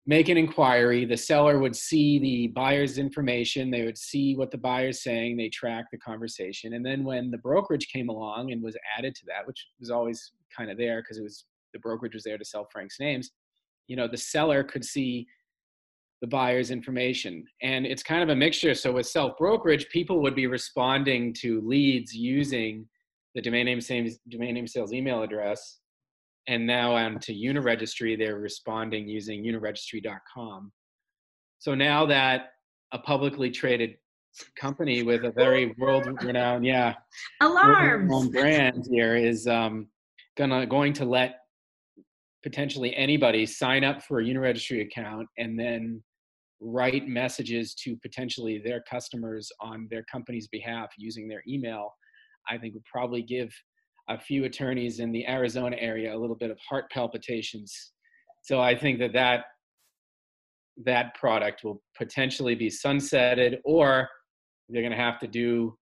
make 0.07 0.29
an 0.29 0.37
inquiry 0.39 1.05
the 1.05 1.17
seller 1.17 1.59
would 1.59 1.77
see 1.77 2.19
the 2.19 2.49
buyer's 2.49 2.99
information 2.99 3.71
they 3.71 3.85
would 3.85 3.99
see 3.99 4.35
what 4.37 4.51
the 4.51 4.59
buyer's 4.59 5.03
saying 5.03 5.37
they 5.37 5.49
track 5.49 5.87
the 5.93 5.99
conversation 5.99 6.75
and 6.75 6.85
then 6.85 7.05
when 7.05 7.31
the 7.31 7.39
brokerage 7.39 7.89
came 7.89 8.09
along 8.09 8.53
and 8.53 8.63
was 8.63 8.77
added 8.97 9.15
to 9.15 9.25
that 9.27 9.47
which 9.47 9.67
was 9.81 9.91
always 9.91 10.33
kind 10.55 10.71
of 10.71 10.79
there 10.79 11.03
because 11.03 11.19
it 11.19 11.23
was 11.23 11.45
the 11.73 11.79
brokerage 11.79 12.15
was 12.15 12.25
there 12.25 12.39
to 12.39 12.45
sell 12.45 12.69
frank's 12.73 13.01
names 13.01 13.31
you 13.87 13.97
know 13.97 14.09
the 14.09 14.17
seller 14.17 14.63
could 14.63 14.85
see 14.85 15.27
the 16.21 16.27
buyer's 16.27 16.71
information 16.71 17.45
and 17.63 17.87
it's 17.87 18.03
kind 18.03 18.25
of 18.25 18.29
a 18.29 18.35
mixture 18.35 18.75
so 18.75 18.91
with 18.91 19.07
self 19.07 19.37
brokerage 19.39 19.89
people 19.89 20.21
would 20.21 20.35
be 20.35 20.49
responding 20.49 21.33
to 21.33 21.61
leads 21.61 22.13
using 22.13 22.87
the 23.39 23.43
domain 23.43 23.67
name 23.67 23.81
sales, 23.81 24.19
domain 24.29 24.55
name 24.55 24.67
sales 24.67 24.93
email 24.93 25.23
address. 25.23 25.79
And 26.49 26.67
now 26.67 26.97
on 26.97 27.21
to 27.21 27.33
Uniregistry, 27.33 28.19
they're 28.19 28.39
responding 28.39 29.07
using 29.07 29.45
uniregistry.com. 29.45 30.73
So 31.59 31.75
now 31.75 32.05
that 32.07 32.47
a 32.93 32.99
publicly 32.99 33.51
traded 33.51 33.95
company 34.59 35.05
with 35.05 35.25
a 35.25 35.31
very 35.31 35.75
world-renowned, 35.79 36.65
yeah, 36.65 36.95
alarms 37.41 38.29
brand 38.31 38.87
here 38.91 39.15
is 39.17 39.47
um, 39.47 39.87
gonna 40.37 40.67
going 40.67 40.93
to 40.95 41.05
let 41.05 41.37
potentially 42.43 42.95
anybody 42.97 43.47
sign 43.47 43.85
up 43.85 44.03
for 44.03 44.21
a 44.21 44.25
Uniregistry 44.25 44.83
account 44.83 45.29
and 45.39 45.59
then 45.59 46.03
write 46.61 47.07
messages 47.07 47.75
to 47.75 47.97
potentially 48.03 48.61
their 48.65 48.83
customers 48.91 49.51
on 49.61 49.87
their 49.91 50.05
company's 50.11 50.49
behalf 50.49 50.89
using 50.99 51.29
their 51.29 51.43
email 51.49 51.93
I 52.49 52.59
think 52.59 52.75
would 52.75 52.85
probably 52.85 53.23
give 53.23 53.53
a 54.09 54.19
few 54.19 54.45
attorneys 54.45 55.01
in 55.01 55.13
the 55.13 55.27
Arizona 55.29 55.77
area 55.79 56.15
a 56.15 56.19
little 56.19 56.37
bit 56.37 56.51
of 56.51 56.59
heart 56.67 56.87
palpitations. 56.91 57.93
So 58.43 58.61
I 58.61 58.77
think 58.77 58.99
that 59.01 59.13
that 59.13 59.45
that 60.85 61.15
product 61.17 61.65
will 61.65 61.83
potentially 61.97 62.55
be 62.55 62.69
sunsetted, 62.69 63.59
or 63.65 64.09
they're 64.69 64.83
going 64.83 64.93
to 64.93 65.03
have 65.03 65.19
to 65.19 65.27
do 65.27 65.77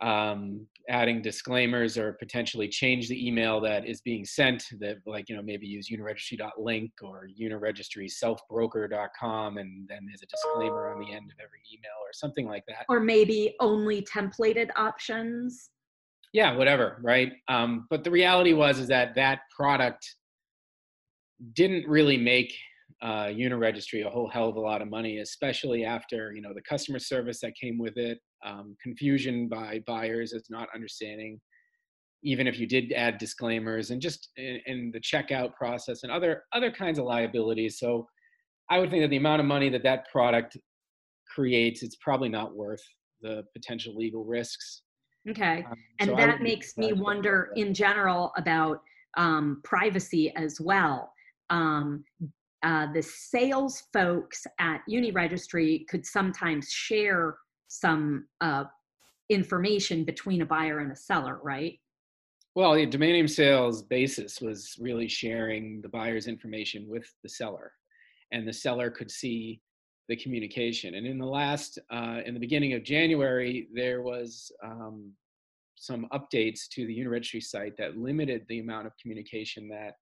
um, 0.00 0.66
adding 0.88 1.20
disclaimers 1.22 1.98
or 1.98 2.12
potentially 2.14 2.68
change 2.68 3.08
the 3.08 3.26
email 3.26 3.60
that 3.60 3.84
is 3.86 4.00
being 4.00 4.24
sent. 4.24 4.64
That 4.80 4.96
like 5.06 5.28
you 5.28 5.36
know 5.36 5.42
maybe 5.42 5.66
use 5.66 5.90
uniregistry.link 5.90 6.92
or 7.02 7.28
uniregistryselfbroker.com, 7.40 9.58
and 9.58 9.88
then 9.88 10.06
there's 10.06 10.22
a 10.22 10.26
disclaimer 10.26 10.92
on 10.92 11.00
the 11.00 11.12
end 11.12 11.30
of 11.30 11.36
every 11.40 11.60
email 11.72 11.96
or 12.02 12.12
something 12.12 12.46
like 12.46 12.64
that. 12.68 12.84
Or 12.88 13.00
maybe 13.00 13.56
only 13.60 14.02
templated 14.02 14.70
options 14.76 15.70
yeah 16.32 16.54
whatever 16.54 16.98
right 17.02 17.32
um, 17.48 17.86
but 17.88 18.04
the 18.04 18.10
reality 18.10 18.52
was 18.52 18.78
is 18.78 18.88
that 18.88 19.14
that 19.14 19.40
product 19.54 20.16
didn't 21.54 21.86
really 21.88 22.16
make 22.16 22.54
uh, 23.02 23.26
Uniregistry 23.26 24.06
a 24.06 24.10
whole 24.10 24.28
hell 24.28 24.48
of 24.48 24.56
a 24.56 24.60
lot 24.60 24.80
of 24.80 24.88
money, 24.88 25.18
especially 25.18 25.84
after 25.84 26.32
you 26.34 26.40
know 26.40 26.54
the 26.54 26.62
customer 26.62 26.98
service 26.98 27.40
that 27.40 27.54
came 27.60 27.78
with 27.78 27.96
it, 27.96 28.18
um, 28.44 28.76
confusion 28.82 29.48
by 29.48 29.82
buyers 29.86 30.32
as 30.32 30.44
not 30.48 30.68
understanding, 30.74 31.40
even 32.22 32.46
if 32.46 32.58
you 32.58 32.66
did 32.66 32.92
add 32.92 33.18
disclaimers 33.18 33.90
and 33.90 34.00
just 34.00 34.30
in, 34.36 34.60
in, 34.66 34.90
the 34.92 35.00
checkout 35.00 35.54
process 35.54 36.02
and 36.02 36.12
other 36.12 36.44
other 36.52 36.70
kinds 36.70 36.98
of 36.98 37.04
liabilities. 37.04 37.78
So 37.78 38.06
I 38.70 38.78
would 38.78 38.90
think 38.90 39.02
that 39.02 39.10
the 39.10 39.16
amount 39.16 39.40
of 39.40 39.46
money 39.46 39.68
that 39.68 39.82
that 39.82 40.10
product 40.10 40.56
creates, 41.34 41.82
it's 41.82 41.96
probably 41.96 42.28
not 42.28 42.56
worth 42.56 42.82
the 43.20 43.44
potential 43.54 43.94
legal 43.94 44.24
risks. 44.24 44.82
Okay. 45.28 45.64
Um, 45.68 45.76
and 46.00 46.10
so 46.10 46.16
that 46.16 46.40
makes 46.40 46.76
me 46.78 46.92
wonder 46.92 47.50
in 47.56 47.74
general 47.74 48.32
about 48.36 48.80
um, 49.16 49.60
privacy 49.64 50.32
as 50.36 50.60
well. 50.60 51.12
Um, 51.50 52.04
uh, 52.62 52.86
the 52.92 53.02
sales 53.02 53.84
folks 53.92 54.46
at 54.58 54.80
Uniregistry 54.88 55.86
could 55.88 56.04
sometimes 56.06 56.70
share 56.70 57.36
some 57.68 58.26
uh, 58.40 58.64
information 59.28 60.04
between 60.04 60.42
a 60.42 60.46
buyer 60.46 60.78
and 60.78 60.92
a 60.92 60.96
seller, 60.96 61.40
right? 61.42 61.78
Well, 62.54 62.74
the 62.74 62.86
domain 62.86 63.12
name 63.12 63.28
sales 63.28 63.82
basis 63.82 64.40
was 64.40 64.76
really 64.80 65.08
sharing 65.08 65.82
the 65.82 65.90
buyer's 65.90 66.26
information 66.26 66.86
with 66.88 67.06
the 67.22 67.28
seller, 67.28 67.72
and 68.32 68.48
the 68.48 68.52
seller 68.52 68.90
could 68.90 69.10
see 69.10 69.60
the 70.08 70.16
communication. 70.16 70.94
And 70.94 71.06
in 71.06 71.18
the 71.18 71.26
last, 71.26 71.78
uh, 71.90 72.20
in 72.24 72.32
the 72.32 72.40
beginning 72.40 72.72
of 72.72 72.82
January, 72.82 73.68
there 73.74 74.02
was 74.02 74.50
um, 74.64 75.12
some 75.74 76.06
updates 76.12 76.68
to 76.72 76.86
the 76.86 76.98
Uniregistry 76.98 77.42
site 77.42 77.76
that 77.76 77.98
limited 77.98 78.46
the 78.48 78.60
amount 78.60 78.86
of 78.86 78.92
communication 78.96 79.68
that 79.68 79.96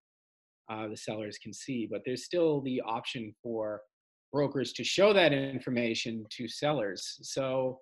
uh, 0.71 0.89
the 0.89 0.97
sellers 0.97 1.39
can 1.39 1.53
see. 1.53 1.89
But 1.91 2.03
there's 2.05 2.25
still 2.25 2.61
the 2.63 2.81
option 2.83 3.35
for 3.43 3.83
brokers 4.33 4.73
to 4.75 4.85
show 4.85 5.13
that 5.13 5.33
information 5.33 6.27
to 6.37 6.49
sellers. 6.49 7.19
So 7.23 7.79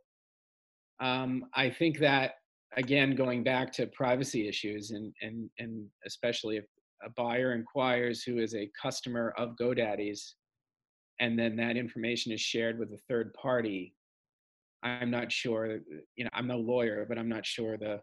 um, 1.00 1.44
I 1.54 1.70
think 1.70 1.98
that 1.98 2.32
again, 2.76 3.14
going 3.14 3.42
back 3.42 3.72
to 3.72 3.86
privacy 3.88 4.48
issues, 4.48 4.90
and 4.92 5.12
and 5.22 5.50
and 5.58 5.86
especially 6.06 6.56
if 6.56 6.64
a 7.04 7.10
buyer 7.10 7.52
inquires 7.52 8.22
who 8.22 8.38
is 8.38 8.54
a 8.54 8.70
customer 8.80 9.34
of 9.36 9.56
GoDaddy's 9.60 10.36
and 11.20 11.38
then 11.38 11.56
that 11.56 11.76
information 11.76 12.32
is 12.32 12.40
shared 12.40 12.78
with 12.78 12.92
a 12.92 12.98
third 13.08 13.32
party, 13.34 13.94
I'm 14.82 15.10
not 15.10 15.30
sure, 15.30 15.78
you 16.16 16.24
know, 16.24 16.30
I'm 16.32 16.48
no 16.48 16.58
lawyer, 16.58 17.06
but 17.08 17.18
I'm 17.18 17.28
not 17.28 17.46
sure 17.46 17.76
the 17.76 18.00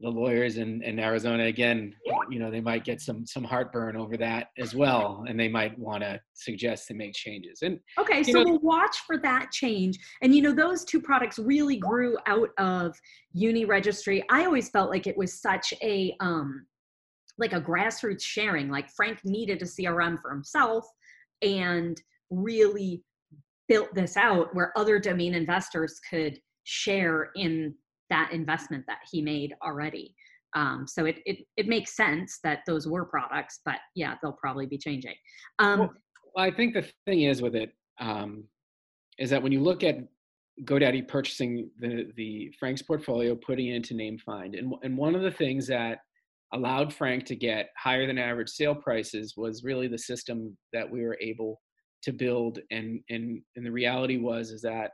the 0.00 0.08
lawyers 0.08 0.56
in, 0.56 0.82
in 0.82 0.98
Arizona 0.98 1.44
again, 1.44 1.94
you 2.28 2.38
know, 2.38 2.50
they 2.50 2.60
might 2.60 2.84
get 2.84 3.00
some 3.00 3.24
some 3.26 3.44
heartburn 3.44 3.96
over 3.96 4.16
that 4.16 4.48
as 4.58 4.74
well, 4.74 5.24
and 5.28 5.38
they 5.38 5.48
might 5.48 5.78
want 5.78 6.02
to 6.02 6.20
suggest 6.32 6.88
they 6.88 6.94
make 6.94 7.14
changes. 7.14 7.60
And 7.62 7.78
okay, 7.98 8.22
so 8.22 8.42
know, 8.42 8.44
we'll 8.44 8.58
watch 8.60 8.98
for 9.06 9.18
that 9.18 9.52
change. 9.52 9.98
And 10.20 10.34
you 10.34 10.42
know, 10.42 10.52
those 10.52 10.84
two 10.84 11.00
products 11.00 11.38
really 11.38 11.76
grew 11.76 12.18
out 12.26 12.50
of 12.58 12.96
uni 13.32 13.64
registry. 13.64 14.24
I 14.30 14.44
always 14.44 14.68
felt 14.68 14.90
like 14.90 15.06
it 15.06 15.16
was 15.16 15.40
such 15.40 15.72
a 15.80 16.16
um, 16.20 16.66
like 17.38 17.52
a 17.52 17.60
grassroots 17.60 18.22
sharing. 18.22 18.70
Like 18.70 18.90
Frank 18.90 19.20
needed 19.24 19.62
a 19.62 19.66
CRM 19.66 20.20
for 20.20 20.30
himself, 20.30 20.86
and 21.40 22.00
really 22.30 23.04
built 23.68 23.94
this 23.94 24.16
out 24.16 24.54
where 24.54 24.76
other 24.76 24.98
domain 24.98 25.34
investors 25.34 26.00
could 26.10 26.38
share 26.64 27.30
in 27.36 27.74
that 28.14 28.30
investment 28.32 28.84
that 28.86 28.98
he 29.10 29.20
made 29.20 29.54
already. 29.66 30.14
Um, 30.54 30.86
so 30.86 31.04
it, 31.04 31.18
it, 31.26 31.38
it 31.56 31.66
makes 31.66 31.96
sense 31.96 32.38
that 32.44 32.60
those 32.64 32.86
were 32.86 33.04
products, 33.04 33.60
but 33.64 33.78
yeah, 33.96 34.14
they'll 34.22 34.38
probably 34.40 34.66
be 34.66 34.78
changing. 34.78 35.14
Um, 35.58 35.78
well, 35.80 35.94
I 36.38 36.52
think 36.52 36.74
the 36.74 36.88
thing 37.06 37.22
is 37.22 37.42
with 37.42 37.56
it 37.56 37.72
um, 38.00 38.44
is 39.18 39.30
that 39.30 39.42
when 39.42 39.50
you 39.50 39.60
look 39.60 39.82
at 39.82 39.96
GoDaddy 40.64 41.08
purchasing 41.08 41.68
the 41.80 42.12
the 42.14 42.52
Frank's 42.60 42.82
portfolio, 42.82 43.34
putting 43.34 43.66
it 43.66 43.74
into 43.74 43.94
NameFind, 43.94 44.56
and 44.56 44.72
and 44.84 44.96
one 44.96 45.16
of 45.16 45.22
the 45.22 45.32
things 45.32 45.66
that 45.66 45.98
allowed 46.52 46.94
Frank 46.94 47.24
to 47.24 47.34
get 47.34 47.70
higher 47.76 48.06
than 48.06 48.18
average 48.18 48.50
sale 48.50 48.76
prices 48.76 49.34
was 49.36 49.64
really 49.64 49.88
the 49.88 49.98
system 49.98 50.56
that 50.72 50.88
we 50.88 51.02
were 51.02 51.18
able 51.20 51.60
to 52.04 52.12
build 52.12 52.60
and 52.70 53.00
and 53.10 53.40
and 53.56 53.66
the 53.66 53.72
reality 53.72 54.18
was 54.18 54.50
is 54.50 54.62
that 54.62 54.92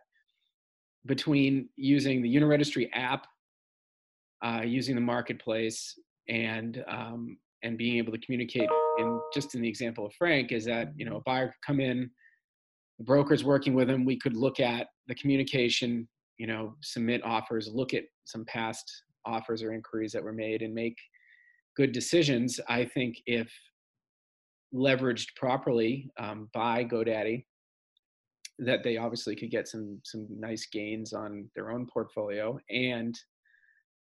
between 1.07 1.69
using 1.77 2.23
the 2.23 2.35
Uniregistry 2.35 2.89
app 2.93 3.27
uh, 4.45 4.63
using 4.65 4.95
the 4.95 5.01
marketplace 5.01 5.99
and 6.29 6.83
um, 6.89 7.37
and 7.63 7.77
being 7.77 7.99
able 7.99 8.13
to 8.13 8.19
communicate 8.19 8.69
in 8.99 9.21
just 9.35 9.55
in 9.55 9.61
the 9.61 9.69
example 9.69 10.07
of 10.07 10.15
frank 10.15 10.51
is 10.51 10.65
that 10.65 10.93
you 10.97 11.05
know 11.05 11.17
a 11.17 11.21
buyer 11.27 11.49
could 11.49 11.67
come 11.67 11.79
in 11.79 12.11
the 12.99 13.05
broker's 13.05 13.45
working 13.45 13.75
with 13.75 13.91
him 13.91 14.07
we 14.07 14.19
could 14.19 14.35
look 14.35 14.61
at 14.61 14.87
the 15.09 15.15
communication 15.15 16.09
you 16.39 16.47
know 16.47 16.75
submit 16.81 17.23
offers 17.23 17.69
look 17.71 17.93
at 17.93 18.05
some 18.25 18.47
past 18.47 19.03
offers 19.27 19.63
or 19.63 19.73
inquiries 19.73 20.13
that 20.13 20.23
were 20.23 20.33
made 20.33 20.63
and 20.63 20.75
make 20.75 20.97
good 21.77 21.93
decisions. 21.93 22.61
I 22.69 22.85
think 22.85 23.17
if 23.27 23.51
leveraged 24.75 25.35
properly 25.37 26.11
um, 26.19 26.49
by 26.55 26.85
GoDaddy, 26.85 27.45
that 28.61 28.83
they 28.83 28.97
obviously 28.97 29.35
could 29.35 29.51
get 29.51 29.69
some 29.69 30.01
some 30.05 30.27
nice 30.31 30.67
gains 30.67 31.13
on 31.13 31.49
their 31.55 31.71
own 31.71 31.87
portfolio 31.87 32.59
and 32.69 33.19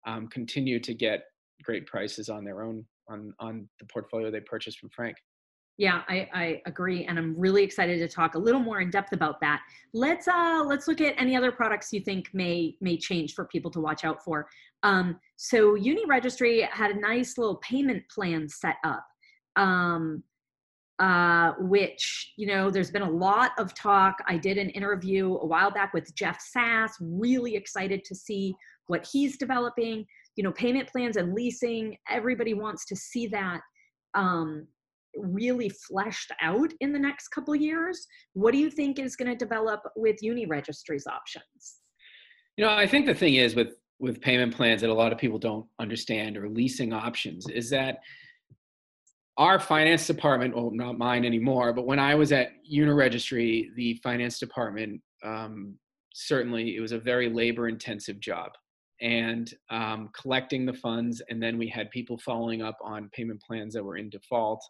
um, 0.06 0.28
continue 0.28 0.80
to 0.80 0.94
get 0.94 1.24
great 1.64 1.86
prices 1.86 2.30
on 2.30 2.44
their 2.44 2.64
own 2.64 2.86
on 3.10 3.34
on 3.40 3.68
the 3.80 3.86
portfolio 3.86 4.32
they 4.32 4.40
purchased 4.42 4.80
from 4.80 4.90
Frank. 4.90 5.16
Yeah, 5.80 6.02
I, 6.10 6.28
I 6.34 6.62
agree, 6.66 7.06
and 7.06 7.20
I'm 7.20 7.40
really 7.40 7.64
excited 7.64 8.00
to 8.00 8.08
talk 8.08 8.34
a 8.34 8.40
little 8.40 8.60
more 8.60 8.82
in 8.82 8.90
depth 8.90 9.14
about 9.14 9.40
that. 9.42 9.62
Let's 9.94 10.28
uh 10.28 10.64
let's 10.66 10.88
look 10.88 11.02
at 11.02 11.14
any 11.20 11.36
other 11.36 11.52
products 11.52 11.94
you 11.94 12.00
think 12.00 12.30
may 12.34 12.76
may 12.82 12.98
change 12.98 13.36
for 13.36 13.46
people 13.46 13.70
to 13.72 13.80
watch 13.80 14.04
out 14.04 14.24
for. 14.24 14.48
Um, 14.82 15.20
so 15.36 15.76
Uni 15.76 16.06
Registry 16.08 16.62
had 16.72 16.92
a 16.92 17.00
nice 17.00 17.38
little 17.38 17.58
payment 17.58 18.04
plan 18.10 18.50
set 18.50 18.78
up. 18.84 19.06
Um, 19.56 20.24
uh, 21.00 21.54
which 21.60 22.34
you 22.38 22.48
know 22.48 22.70
there's 22.72 22.92
been 22.92 23.04
a 23.04 23.10
lot 23.10 23.52
of 23.58 23.74
talk. 23.76 24.18
I 24.28 24.38
did 24.38 24.58
an 24.58 24.70
interview 24.72 25.36
a 25.36 25.46
while 25.46 25.72
back 25.72 25.94
with 25.94 26.14
jeff 26.16 26.42
sass 26.42 26.96
really 27.00 27.56
excited 27.56 28.04
to 28.06 28.16
see 28.16 28.56
what 28.88 29.08
he's 29.12 29.38
developing. 29.38 30.06
You 30.36 30.44
know 30.44 30.52
payment 30.52 30.90
plans 30.90 31.18
and 31.18 31.34
leasing 31.34 31.98
everybody 32.10 32.54
wants 32.54 32.86
to 32.86 32.96
see 32.96 33.28
that 33.28 33.62
um, 34.14 34.68
really 35.16 35.70
fleshed 35.70 36.32
out 36.42 36.72
in 36.80 36.94
the 36.94 37.00
next 37.00 37.30
couple 37.30 37.56
years. 37.56 38.08
What 38.34 38.52
do 38.52 38.58
you 38.58 38.70
think 38.70 39.00
is 39.00 39.16
going 39.16 39.30
to 39.32 39.38
develop 39.38 39.82
with 39.96 40.22
uni 40.22 40.46
registries 40.46 41.06
options? 41.08 41.78
You 42.58 42.66
know 42.66 42.72
i 42.72 42.88
think 42.88 43.06
the 43.06 43.14
thing 43.14 43.36
is 43.36 43.54
with 43.54 43.76
with 44.00 44.22
payment 44.22 44.56
plans 44.56 44.82
that 44.82 44.90
a 44.90 44.94
lot 44.94 45.12
of 45.12 45.18
people 45.18 45.40
don't 45.40 45.66
understand 45.80 46.38
or 46.38 46.50
leasing 46.50 46.94
options 46.94 47.48
is 47.50 47.70
that 47.70 48.00
our 49.38 49.60
finance 49.60 50.08
department, 50.08 50.56
well, 50.56 50.72
not 50.72 50.98
mine 50.98 51.24
anymore, 51.26 51.72
but 51.74 51.86
when 51.86 52.00
I 52.00 52.16
was 52.16 52.32
at 52.32 52.50
Uniregistry, 52.72 53.68
the 53.76 54.00
finance 54.04 54.40
department, 54.40 55.02
um, 55.24 55.76
certainly 56.14 56.76
it 56.76 56.80
was 56.80 56.92
a 56.92 57.00
very 57.00 57.30
labor 57.30 57.68
intensive 57.68 58.20
job 58.20 58.52
and 59.00 59.54
um, 59.70 60.10
collecting 60.20 60.66
the 60.66 60.74
funds. 60.74 61.22
And 61.30 61.42
then 61.42 61.58
we 61.58 61.68
had 61.68 61.92
people 61.92 62.18
following 62.18 62.64
up 62.64 62.78
on 62.84 63.10
payment 63.14 63.42
plans 63.42 63.76
that 63.76 63.84
were 63.84 63.98
in 63.98 64.10
default. 64.10 64.64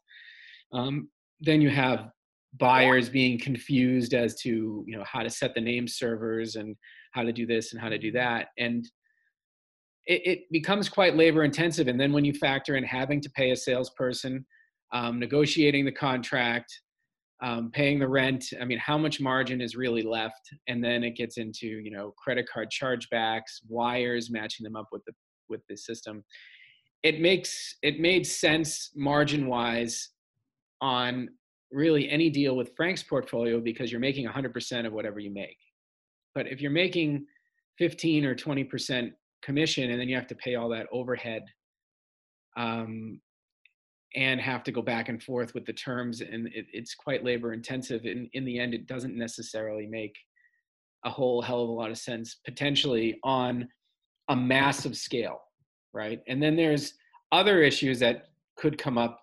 Um, 0.74 1.10
then 1.40 1.62
you 1.62 1.70
have 1.70 2.10
buyers 2.58 3.10
being 3.10 3.40
confused 3.40 4.14
as 4.14 4.36
to 4.42 4.84
you 4.88 4.98
know 4.98 5.04
how 5.04 5.22
to 5.22 5.30
set 5.30 5.54
the 5.54 5.62
name 5.62 5.88
servers 5.88 6.56
and 6.56 6.76
how 7.12 7.24
to 7.24 7.32
do 7.32 7.46
this 7.46 7.72
and 7.72 7.82
how 7.82 7.90
to 7.90 7.98
do 7.98 8.12
that 8.12 8.48
and 8.58 8.90
it, 10.06 10.22
it 10.26 10.40
becomes 10.52 10.88
quite 10.88 11.16
labor 11.16 11.44
intensive 11.44 11.88
and 11.88 12.00
then 12.00 12.14
when 12.14 12.24
you 12.24 12.34
factor 12.34 12.76
in 12.76 12.84
having 12.84 13.20
to 13.20 13.30
pay 13.32 13.52
a 13.52 13.56
salesperson 13.56 14.46
um, 14.94 15.20
negotiating 15.20 15.86
the 15.86 15.92
contract, 15.92 16.72
um, 17.42 17.70
paying 17.72 18.00
the 18.00 18.08
rent. 18.08 18.46
I 18.60 18.66
mean, 18.66 18.80
how 18.80 18.98
much 18.98 19.20
margin 19.20 19.62
is 19.62 19.76
really 19.76 20.02
left? 20.02 20.50
And 20.68 20.84
then 20.84 21.04
it 21.04 21.16
gets 21.16 21.38
into 21.38 21.68
you 21.68 21.92
know 21.92 22.14
credit 22.18 22.48
card 22.52 22.70
chargebacks, 22.72 23.62
wires, 23.68 24.30
matching 24.32 24.64
them 24.64 24.76
up 24.76 24.88
with 24.92 25.04
the 25.06 25.14
with 25.50 25.62
the 25.70 25.78
system. 25.78 26.24
It 27.04 27.22
makes 27.22 27.76
it 27.84 28.00
made 28.00 28.26
sense 28.26 28.92
margin 28.96 29.48
wise 29.48 30.10
on 30.82 31.30
really 31.72 32.10
any 32.10 32.30
deal 32.30 32.56
with 32.56 32.76
Frank's 32.76 33.04
portfolio 33.04 33.60
because 33.60 33.92
you're 33.92 34.00
making 34.00 34.28
100% 34.28 34.86
of 34.86 34.94
whatever 34.94 35.20
you 35.20 35.32
make. 35.32 35.58
But 36.34 36.48
if 36.48 36.62
you're 36.62 36.72
making 36.72 37.26
15 37.78 38.26
or 38.26 38.36
20% 38.36 39.12
commission 39.42 39.92
and 39.92 40.00
then 40.00 40.08
you 40.08 40.16
have 40.16 40.28
to 40.28 40.36
pay 40.36 40.56
all 40.56 40.70
that 40.70 40.88
overhead 40.92 41.44
um, 42.56 43.20
and 44.16 44.40
have 44.40 44.64
to 44.64 44.72
go 44.72 44.82
back 44.82 45.10
and 45.10 45.22
forth 45.22 45.54
with 45.54 45.66
the 45.66 45.74
terms 45.74 46.22
and 46.22 46.48
it, 46.48 46.66
it's 46.72 46.96
quite 46.96 47.24
labor 47.24 47.54
intensive 47.54 48.06
and 48.06 48.30
in 48.34 48.46
the 48.46 48.60
end 48.60 48.74
it 48.74 48.88
doesn't 48.88 49.18
necessarily 49.18 49.86
make 49.86 50.16
a 51.06 51.10
whole 51.10 51.42
hell 51.42 51.62
of 51.62 51.70
a 51.70 51.72
lot 51.72 51.92
of 51.92 51.98
sense 51.98 52.38
potentially 52.46 53.20
on 53.24 53.68
a 54.30 54.36
massive 54.36 54.96
scale 54.96 55.42
right? 55.98 56.22
And 56.28 56.42
then 56.42 56.56
there's 56.56 56.94
other 57.32 57.62
issues 57.64 58.00
that 58.00 58.28
could 58.56 58.78
come 58.78 58.98
up. 58.98 59.20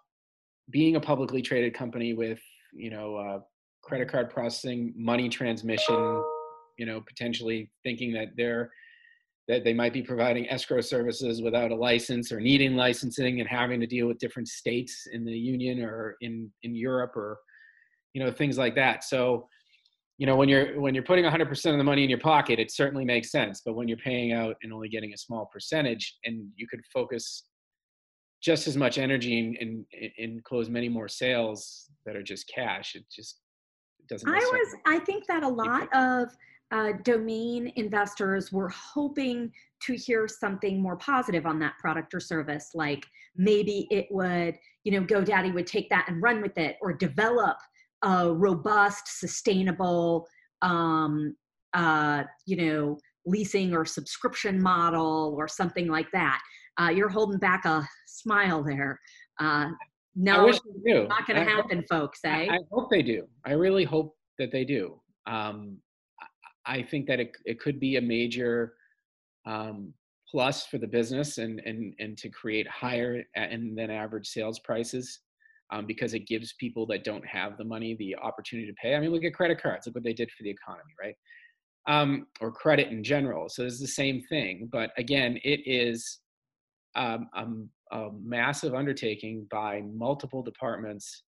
Being 0.70 0.96
a 0.96 1.00
publicly 1.00 1.42
traded 1.42 1.74
company 1.74 2.14
with 2.14 2.40
you 2.72 2.90
know 2.90 3.16
uh, 3.16 3.40
credit 3.82 4.08
card 4.08 4.30
processing 4.30 4.94
money 4.96 5.28
transmission 5.28 6.22
you 6.78 6.86
know 6.86 7.02
potentially 7.02 7.70
thinking 7.84 8.12
that 8.14 8.28
they're 8.36 8.72
that 9.48 9.64
they 9.64 9.74
might 9.74 9.92
be 9.92 10.02
providing 10.02 10.48
escrow 10.48 10.80
services 10.80 11.42
without 11.42 11.70
a 11.70 11.74
license 11.74 12.32
or 12.32 12.40
needing 12.40 12.76
licensing 12.76 13.40
and 13.40 13.48
having 13.48 13.80
to 13.80 13.86
deal 13.86 14.06
with 14.06 14.18
different 14.18 14.48
states 14.48 15.06
in 15.12 15.24
the 15.24 15.36
union 15.36 15.82
or 15.82 16.16
in 16.20 16.50
in 16.62 16.74
Europe 16.74 17.16
or 17.16 17.38
you 18.14 18.24
know 18.24 18.30
things 18.30 18.56
like 18.56 18.74
that. 18.74 19.04
So 19.04 19.48
you 20.16 20.26
know 20.26 20.36
when 20.36 20.48
you're 20.48 20.80
when 20.80 20.94
you're 20.94 21.04
putting 21.04 21.24
100% 21.24 21.72
of 21.72 21.78
the 21.78 21.84
money 21.84 22.04
in 22.04 22.10
your 22.10 22.20
pocket 22.20 22.58
it 22.58 22.70
certainly 22.70 23.04
makes 23.04 23.30
sense. 23.30 23.62
But 23.64 23.74
when 23.74 23.88
you're 23.88 23.98
paying 23.98 24.32
out 24.32 24.56
and 24.62 24.72
only 24.72 24.88
getting 24.88 25.12
a 25.12 25.18
small 25.18 25.48
percentage 25.52 26.16
and 26.24 26.48
you 26.56 26.66
could 26.66 26.80
focus 26.92 27.44
just 28.42 28.68
as 28.68 28.76
much 28.76 28.98
energy 28.98 29.38
and, 29.38 29.56
and, 29.58 30.10
and 30.18 30.44
close 30.44 30.68
many 30.68 30.88
more 30.88 31.08
sales 31.08 31.88
that 32.04 32.14
are 32.14 32.22
just 32.22 32.46
cash 32.54 32.94
it 32.94 33.04
just 33.10 33.40
doesn't 34.06 34.28
i 34.28 34.36
was 34.36 34.76
i 34.86 34.98
think 34.98 35.26
that 35.26 35.42
a 35.42 35.48
lot 35.48 35.88
of 35.96 36.28
uh, 36.74 36.92
domain 37.04 37.72
investors 37.76 38.50
were 38.50 38.68
hoping 38.68 39.50
to 39.80 39.94
hear 39.94 40.26
something 40.26 40.80
more 40.82 40.96
positive 40.96 41.46
on 41.46 41.58
that 41.60 41.74
product 41.78 42.12
or 42.12 42.20
service 42.20 42.70
like 42.74 43.06
maybe 43.36 43.86
it 43.90 44.06
would 44.10 44.56
you 44.82 44.92
know 44.92 45.06
godaddy 45.06 45.54
would 45.54 45.66
take 45.66 45.88
that 45.88 46.06
and 46.08 46.20
run 46.20 46.42
with 46.42 46.58
it 46.58 46.76
or 46.80 46.92
develop 46.92 47.56
a 48.02 48.32
robust 48.32 49.20
sustainable 49.20 50.26
um, 50.62 51.36
uh, 51.74 52.24
you 52.46 52.56
know 52.56 52.98
leasing 53.26 53.74
or 53.74 53.84
subscription 53.84 54.60
model 54.60 55.34
or 55.38 55.48
something 55.48 55.88
like 55.88 56.10
that. 56.12 56.40
Uh, 56.80 56.88
you're 56.88 57.08
holding 57.08 57.38
back 57.38 57.64
a 57.64 57.86
smile 58.06 58.62
there. 58.62 59.00
Uh, 59.40 59.70
no 60.16 60.48
it's 60.48 60.60
not 60.84 61.26
going 61.26 61.44
to 61.44 61.50
happen 61.50 61.78
hope, 61.78 61.88
folks 61.88 62.20
eh? 62.24 62.46
I, 62.50 62.54
I 62.54 62.58
hope 62.70 62.90
they 62.90 63.02
do. 63.02 63.26
I 63.44 63.52
really 63.52 63.84
hope 63.84 64.14
that 64.38 64.52
they 64.52 64.64
do. 64.64 65.00
Um, 65.26 65.78
I 66.66 66.82
think 66.82 67.06
that 67.06 67.20
it, 67.20 67.36
it 67.44 67.60
could 67.60 67.78
be 67.78 67.96
a 67.96 68.00
major 68.00 68.74
um, 69.46 69.92
plus 70.30 70.66
for 70.66 70.78
the 70.78 70.86
business 70.86 71.38
and, 71.38 71.60
and, 71.60 71.94
and 71.98 72.16
to 72.18 72.28
create 72.28 72.66
higher 72.68 73.22
and 73.36 73.76
than 73.76 73.90
average 73.90 74.26
sales 74.26 74.58
prices 74.60 75.20
um, 75.70 75.86
because 75.86 76.14
it 76.14 76.26
gives 76.26 76.54
people 76.54 76.86
that 76.86 77.04
don't 77.04 77.26
have 77.26 77.56
the 77.56 77.64
money 77.64 77.94
the 77.94 78.16
opportunity 78.16 78.66
to 78.68 78.74
pay. 78.74 78.94
I 78.94 79.00
mean, 79.00 79.10
look 79.10 79.24
at 79.24 79.34
credit 79.34 79.62
cards. 79.62 79.86
Look 79.86 79.94
what 79.94 80.04
they 80.04 80.12
did 80.12 80.30
for 80.30 80.42
the 80.42 80.50
economy, 80.50 80.92
right? 81.00 81.14
Um, 81.86 82.26
or 82.40 82.50
credit 82.50 82.88
in 82.88 83.04
general. 83.04 83.48
So 83.48 83.64
it's 83.64 83.80
the 83.80 83.86
same 83.86 84.22
thing. 84.22 84.68
But 84.72 84.90
again, 84.96 85.38
it 85.44 85.60
is 85.66 86.20
um, 86.96 87.28
a, 87.34 87.96
a 87.96 88.10
massive 88.22 88.74
undertaking 88.74 89.46
by 89.50 89.82
multiple 89.82 90.42
departments 90.42 91.22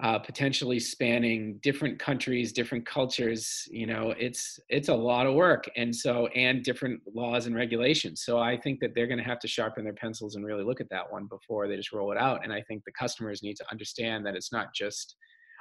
uh, 0.00 0.18
potentially 0.18 0.78
spanning 0.78 1.58
different 1.62 1.98
countries, 1.98 2.52
different 2.52 2.86
cultures. 2.86 3.66
You 3.70 3.86
know, 3.86 4.14
it's 4.16 4.60
it's 4.68 4.88
a 4.88 4.94
lot 4.94 5.26
of 5.26 5.34
work, 5.34 5.68
and 5.76 5.94
so 5.94 6.28
and 6.28 6.62
different 6.62 7.00
laws 7.12 7.46
and 7.46 7.54
regulations. 7.56 8.22
So 8.24 8.38
I 8.38 8.56
think 8.56 8.78
that 8.80 8.94
they're 8.94 9.08
going 9.08 9.18
to 9.18 9.24
have 9.24 9.40
to 9.40 9.48
sharpen 9.48 9.82
their 9.82 9.94
pencils 9.94 10.36
and 10.36 10.44
really 10.44 10.62
look 10.62 10.80
at 10.80 10.90
that 10.90 11.10
one 11.10 11.26
before 11.26 11.66
they 11.66 11.76
just 11.76 11.92
roll 11.92 12.12
it 12.12 12.18
out. 12.18 12.44
And 12.44 12.52
I 12.52 12.62
think 12.62 12.84
the 12.84 12.92
customers 12.92 13.42
need 13.42 13.56
to 13.56 13.64
understand 13.72 14.24
that 14.26 14.36
it's 14.36 14.52
not 14.52 14.72
just 14.72 15.16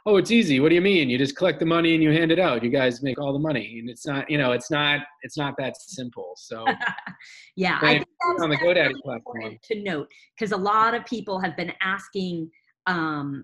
oh 0.06 0.16
it's 0.16 0.32
easy 0.32 0.60
what 0.60 0.70
do 0.70 0.76
you 0.76 0.82
mean 0.82 1.10
you 1.10 1.18
just 1.18 1.36
collect 1.36 1.60
the 1.60 1.66
money 1.66 1.94
and 1.94 2.02
you 2.02 2.12
hand 2.12 2.32
it 2.32 2.40
out 2.40 2.64
you 2.64 2.70
guys 2.70 3.04
make 3.04 3.20
all 3.20 3.34
the 3.34 3.40
money 3.40 3.78
and 3.80 3.90
it's 3.90 4.06
not 4.06 4.30
you 4.30 4.38
know 4.38 4.52
it's 4.54 4.72
not 4.72 5.02
it's 5.24 5.38
not 5.38 5.56
that 5.58 5.76
simple 5.76 6.34
so 6.38 6.64
yeah 7.56 7.78
i 7.82 7.96
think 7.96 8.08
that's, 8.30 8.44
on 8.44 8.50
the 8.50 8.56
godaddy 8.58 8.94
platform 9.04 9.58
to 9.64 9.82
note 9.84 10.08
because 10.36 10.54
a 10.54 10.58
lot 10.58 10.94
of 10.94 11.04
people 11.06 11.40
have 11.40 11.58
been 11.58 11.74
asking 11.82 12.50
um, 12.86 13.44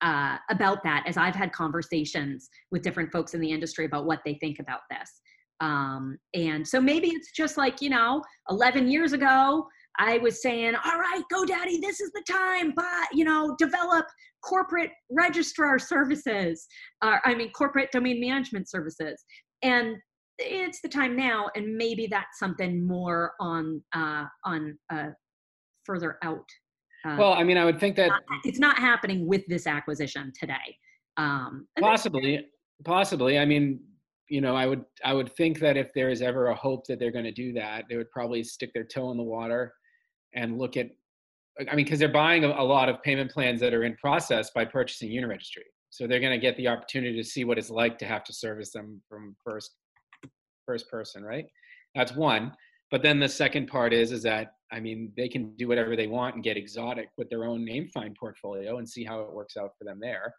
uh, 0.00 0.36
about 0.50 0.82
that 0.84 1.04
as 1.06 1.16
I've 1.16 1.34
had 1.34 1.52
conversations 1.52 2.48
with 2.70 2.82
different 2.82 3.12
folks 3.12 3.34
in 3.34 3.40
the 3.40 3.50
industry 3.50 3.84
about 3.84 4.06
what 4.06 4.20
they 4.24 4.34
think 4.34 4.58
about 4.58 4.80
this. 4.90 5.20
Um, 5.60 6.18
and 6.34 6.66
so 6.66 6.80
maybe 6.80 7.08
it's 7.08 7.32
just 7.32 7.56
like, 7.56 7.82
you 7.82 7.90
know, 7.90 8.22
11 8.48 8.90
years 8.90 9.12
ago, 9.12 9.66
I 9.98 10.18
was 10.18 10.40
saying, 10.40 10.74
all 10.74 10.98
right, 10.98 11.22
GoDaddy, 11.32 11.80
this 11.80 12.00
is 12.00 12.10
the 12.12 12.24
time, 12.28 12.72
but, 12.74 13.08
you 13.12 13.24
know, 13.24 13.54
develop 13.58 14.06
corporate 14.42 14.92
registrar 15.10 15.78
services, 15.78 16.66
uh, 17.02 17.18
I 17.24 17.34
mean, 17.34 17.52
corporate 17.52 17.92
domain 17.92 18.20
management 18.20 18.70
services. 18.70 19.22
And 19.62 19.96
it's 20.38 20.80
the 20.80 20.88
time 20.88 21.16
now, 21.16 21.50
and 21.54 21.76
maybe 21.76 22.06
that's 22.06 22.38
something 22.38 22.86
more 22.86 23.32
on, 23.38 23.82
uh, 23.94 24.24
on 24.44 24.78
uh, 24.90 25.08
further 25.84 26.16
out 26.22 26.46
well, 27.04 27.32
I 27.32 27.42
mean, 27.42 27.56
I 27.56 27.64
would 27.64 27.80
think 27.80 27.96
that 27.96 28.10
it's 28.44 28.58
not 28.58 28.78
happening 28.78 29.26
with 29.26 29.46
this 29.46 29.66
acquisition 29.66 30.32
today. 30.38 30.76
Um, 31.16 31.66
possibly, 31.78 32.46
possibly. 32.84 33.38
I 33.38 33.44
mean, 33.44 33.80
you 34.28 34.40
know, 34.40 34.54
I 34.54 34.66
would 34.66 34.84
I 35.04 35.12
would 35.12 35.32
think 35.32 35.58
that 35.60 35.76
if 35.76 35.92
there 35.92 36.08
is 36.08 36.22
ever 36.22 36.48
a 36.48 36.54
hope 36.54 36.86
that 36.86 36.98
they're 36.98 37.10
going 37.10 37.24
to 37.24 37.32
do 37.32 37.52
that, 37.54 37.84
they 37.88 37.96
would 37.96 38.10
probably 38.10 38.42
stick 38.42 38.72
their 38.72 38.84
toe 38.84 39.10
in 39.10 39.16
the 39.16 39.22
water 39.22 39.74
and 40.34 40.58
look 40.58 40.76
at. 40.76 40.88
I 41.60 41.74
mean, 41.74 41.84
because 41.84 41.98
they're 41.98 42.08
buying 42.08 42.44
a, 42.44 42.48
a, 42.48 42.62
lot 42.62 42.88
of 42.88 43.02
payment 43.02 43.30
plans 43.30 43.60
that 43.60 43.74
are 43.74 43.82
in 43.82 43.94
process 43.96 44.50
by 44.50 44.64
purchasing 44.64 45.10
Uniregistry, 45.10 45.66
so 45.90 46.06
they're 46.06 46.20
going 46.20 46.32
to 46.32 46.38
get 46.38 46.56
the 46.56 46.68
opportunity 46.68 47.16
to 47.16 47.24
see 47.24 47.44
what 47.44 47.58
it's 47.58 47.68
like 47.68 47.98
to 47.98 48.06
have 48.06 48.24
to 48.24 48.32
service 48.32 48.70
them 48.70 49.02
from 49.08 49.36
first 49.44 49.72
first 50.64 50.88
person, 50.88 51.24
right? 51.24 51.46
That's 51.94 52.12
one. 52.12 52.52
But 52.90 53.02
then 53.02 53.20
the 53.20 53.28
second 53.28 53.68
part 53.68 53.92
is 53.92 54.12
is 54.12 54.22
that 54.24 54.54
I 54.72 54.80
mean 54.80 55.12
they 55.16 55.28
can 55.28 55.54
do 55.56 55.68
whatever 55.68 55.96
they 55.96 56.06
want 56.06 56.34
and 56.34 56.44
get 56.44 56.56
exotic 56.56 57.08
with 57.16 57.28
their 57.30 57.44
own 57.44 57.64
NameFind 57.64 58.16
portfolio 58.16 58.78
and 58.78 58.88
see 58.88 59.04
how 59.04 59.20
it 59.20 59.32
works 59.32 59.56
out 59.56 59.72
for 59.78 59.84
them 59.84 59.98
there, 60.00 60.34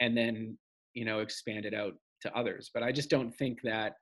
and 0.00 0.16
then 0.16 0.58
you 0.94 1.04
know 1.04 1.20
expand 1.20 1.64
it 1.64 1.74
out 1.74 1.94
to 2.22 2.36
others. 2.36 2.70
But 2.72 2.82
I 2.82 2.92
just 2.92 3.10
don't 3.10 3.32
think 3.32 3.60
that 3.62 3.94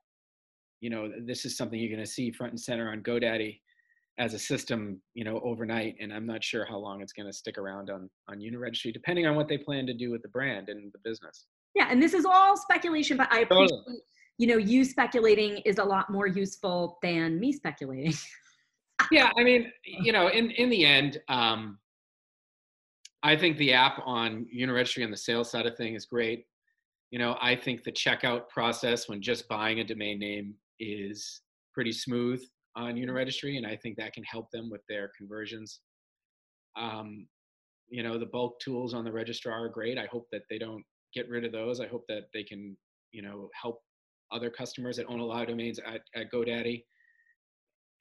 you 0.80 0.90
know 0.90 1.10
this 1.26 1.44
is 1.44 1.56
something 1.56 1.78
you're 1.78 1.94
going 1.94 2.04
to 2.04 2.10
see 2.10 2.30
front 2.30 2.52
and 2.52 2.60
center 2.60 2.90
on 2.90 3.02
GoDaddy 3.02 3.58
as 4.18 4.34
a 4.34 4.38
system, 4.38 5.00
you 5.14 5.24
know, 5.24 5.40
overnight. 5.42 5.96
And 5.98 6.12
I'm 6.12 6.26
not 6.26 6.44
sure 6.44 6.66
how 6.66 6.76
long 6.76 7.00
it's 7.00 7.12
going 7.12 7.26
to 7.26 7.32
stick 7.32 7.58
around 7.58 7.90
on 7.90 8.08
on 8.28 8.38
Uniregistry, 8.38 8.92
depending 8.92 9.26
on 9.26 9.34
what 9.34 9.48
they 9.48 9.58
plan 9.58 9.86
to 9.86 9.94
do 9.94 10.10
with 10.10 10.22
the 10.22 10.28
brand 10.28 10.68
and 10.68 10.92
the 10.92 10.98
business. 11.04 11.46
Yeah, 11.74 11.88
and 11.90 12.02
this 12.02 12.14
is 12.14 12.24
all 12.24 12.56
speculation, 12.56 13.16
but 13.16 13.28
I 13.32 13.40
appreciate 13.40 13.68
totally. 13.68 13.98
You 14.40 14.46
know 14.46 14.56
you 14.56 14.86
speculating 14.86 15.58
is 15.66 15.76
a 15.76 15.84
lot 15.84 16.08
more 16.08 16.26
useful 16.26 16.98
than 17.02 17.38
me 17.38 17.52
speculating. 17.52 18.14
yeah, 19.12 19.30
I 19.36 19.44
mean, 19.44 19.70
you 19.84 20.12
know, 20.12 20.28
in 20.28 20.50
in 20.52 20.70
the 20.70 20.82
end, 20.82 21.20
um, 21.28 21.78
I 23.22 23.36
think 23.36 23.58
the 23.58 23.74
app 23.74 24.00
on 24.06 24.46
Uniregistry 24.46 25.04
on 25.04 25.10
the 25.10 25.16
sales 25.18 25.50
side 25.50 25.66
of 25.66 25.76
thing 25.76 25.94
is 25.94 26.06
great. 26.06 26.46
You 27.10 27.18
know, 27.18 27.36
I 27.38 27.54
think 27.54 27.84
the 27.84 27.92
checkout 27.92 28.48
process 28.48 29.10
when 29.10 29.20
just 29.20 29.46
buying 29.46 29.80
a 29.80 29.84
domain 29.84 30.18
name 30.18 30.54
is 30.78 31.42
pretty 31.74 31.92
smooth 31.92 32.42
on 32.76 32.94
Uniregistry, 32.94 33.58
and 33.58 33.66
I 33.66 33.76
think 33.76 33.98
that 33.98 34.14
can 34.14 34.24
help 34.24 34.50
them 34.52 34.70
with 34.70 34.80
their 34.88 35.10
conversions. 35.18 35.80
Um, 36.78 37.26
you 37.90 38.02
know, 38.02 38.18
the 38.18 38.24
bulk 38.24 38.58
tools 38.58 38.94
on 38.94 39.04
the 39.04 39.12
registrar 39.12 39.66
are 39.66 39.68
great. 39.68 39.98
I 39.98 40.06
hope 40.06 40.28
that 40.32 40.44
they 40.48 40.56
don't 40.56 40.84
get 41.12 41.28
rid 41.28 41.44
of 41.44 41.52
those. 41.52 41.78
I 41.78 41.88
hope 41.88 42.04
that 42.08 42.28
they 42.32 42.42
can, 42.42 42.74
you 43.12 43.20
know, 43.20 43.50
help 43.60 43.82
other 44.32 44.50
customers 44.50 44.96
that 44.96 45.06
own 45.06 45.20
a 45.20 45.24
lot 45.24 45.42
of 45.42 45.48
domains 45.48 45.78
at, 45.78 46.02
at 46.14 46.32
GoDaddy, 46.32 46.82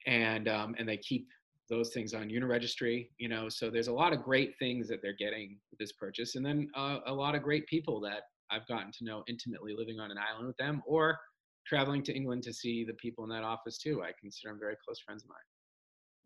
and 0.06 0.48
um, 0.48 0.74
and 0.78 0.88
they 0.88 0.96
keep 0.98 1.26
those 1.68 1.90
things 1.90 2.14
on 2.14 2.28
Uniregistry. 2.28 3.08
You 3.18 3.28
know, 3.28 3.48
so 3.48 3.70
there's 3.70 3.88
a 3.88 3.92
lot 3.92 4.12
of 4.12 4.22
great 4.22 4.54
things 4.58 4.88
that 4.88 5.00
they're 5.02 5.16
getting 5.18 5.58
with 5.70 5.78
this 5.78 5.92
purchase, 5.92 6.36
and 6.36 6.44
then 6.44 6.68
uh, 6.76 6.98
a 7.06 7.12
lot 7.12 7.34
of 7.34 7.42
great 7.42 7.66
people 7.66 8.00
that 8.02 8.22
I've 8.50 8.66
gotten 8.66 8.90
to 8.98 9.04
know 9.04 9.22
intimately 9.28 9.74
living 9.76 10.00
on 10.00 10.10
an 10.10 10.18
island 10.18 10.46
with 10.46 10.56
them, 10.56 10.82
or 10.86 11.18
traveling 11.66 12.02
to 12.02 12.14
England 12.14 12.42
to 12.44 12.52
see 12.52 12.84
the 12.84 12.94
people 12.94 13.24
in 13.24 13.30
that 13.30 13.44
office 13.44 13.78
too. 13.78 14.02
I 14.02 14.10
consider 14.20 14.52
them 14.52 14.60
very 14.60 14.76
close 14.84 15.00
friends 15.00 15.24
of 15.24 15.28
mine. 15.28 15.38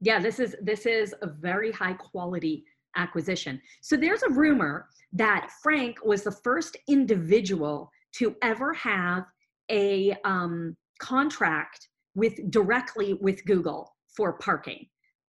Yeah, 0.01 0.19
this 0.19 0.39
is 0.39 0.57
this 0.63 0.87
is 0.87 1.15
a 1.23 1.27
very 1.27 1.73
high 1.73 1.95
quality 1.95 2.65
acquisition. 2.97 3.61
So 3.83 3.97
there's 3.97 4.23
a 4.23 4.31
rumor 4.31 4.89
that 5.13 5.51
Frank 5.63 6.05
was 6.05 6.23
the 6.23 6.31
first 6.31 6.77
individual 6.89 7.91
to 8.17 8.37
ever 8.43 8.73
have 8.75 9.25
a 9.71 10.17
um, 10.25 10.77
contract 11.01 11.89
with 12.15 12.51
directly 12.51 13.15
with 13.15 13.45
Google 13.45 13.93
for 14.17 14.35
parking. 14.35 14.87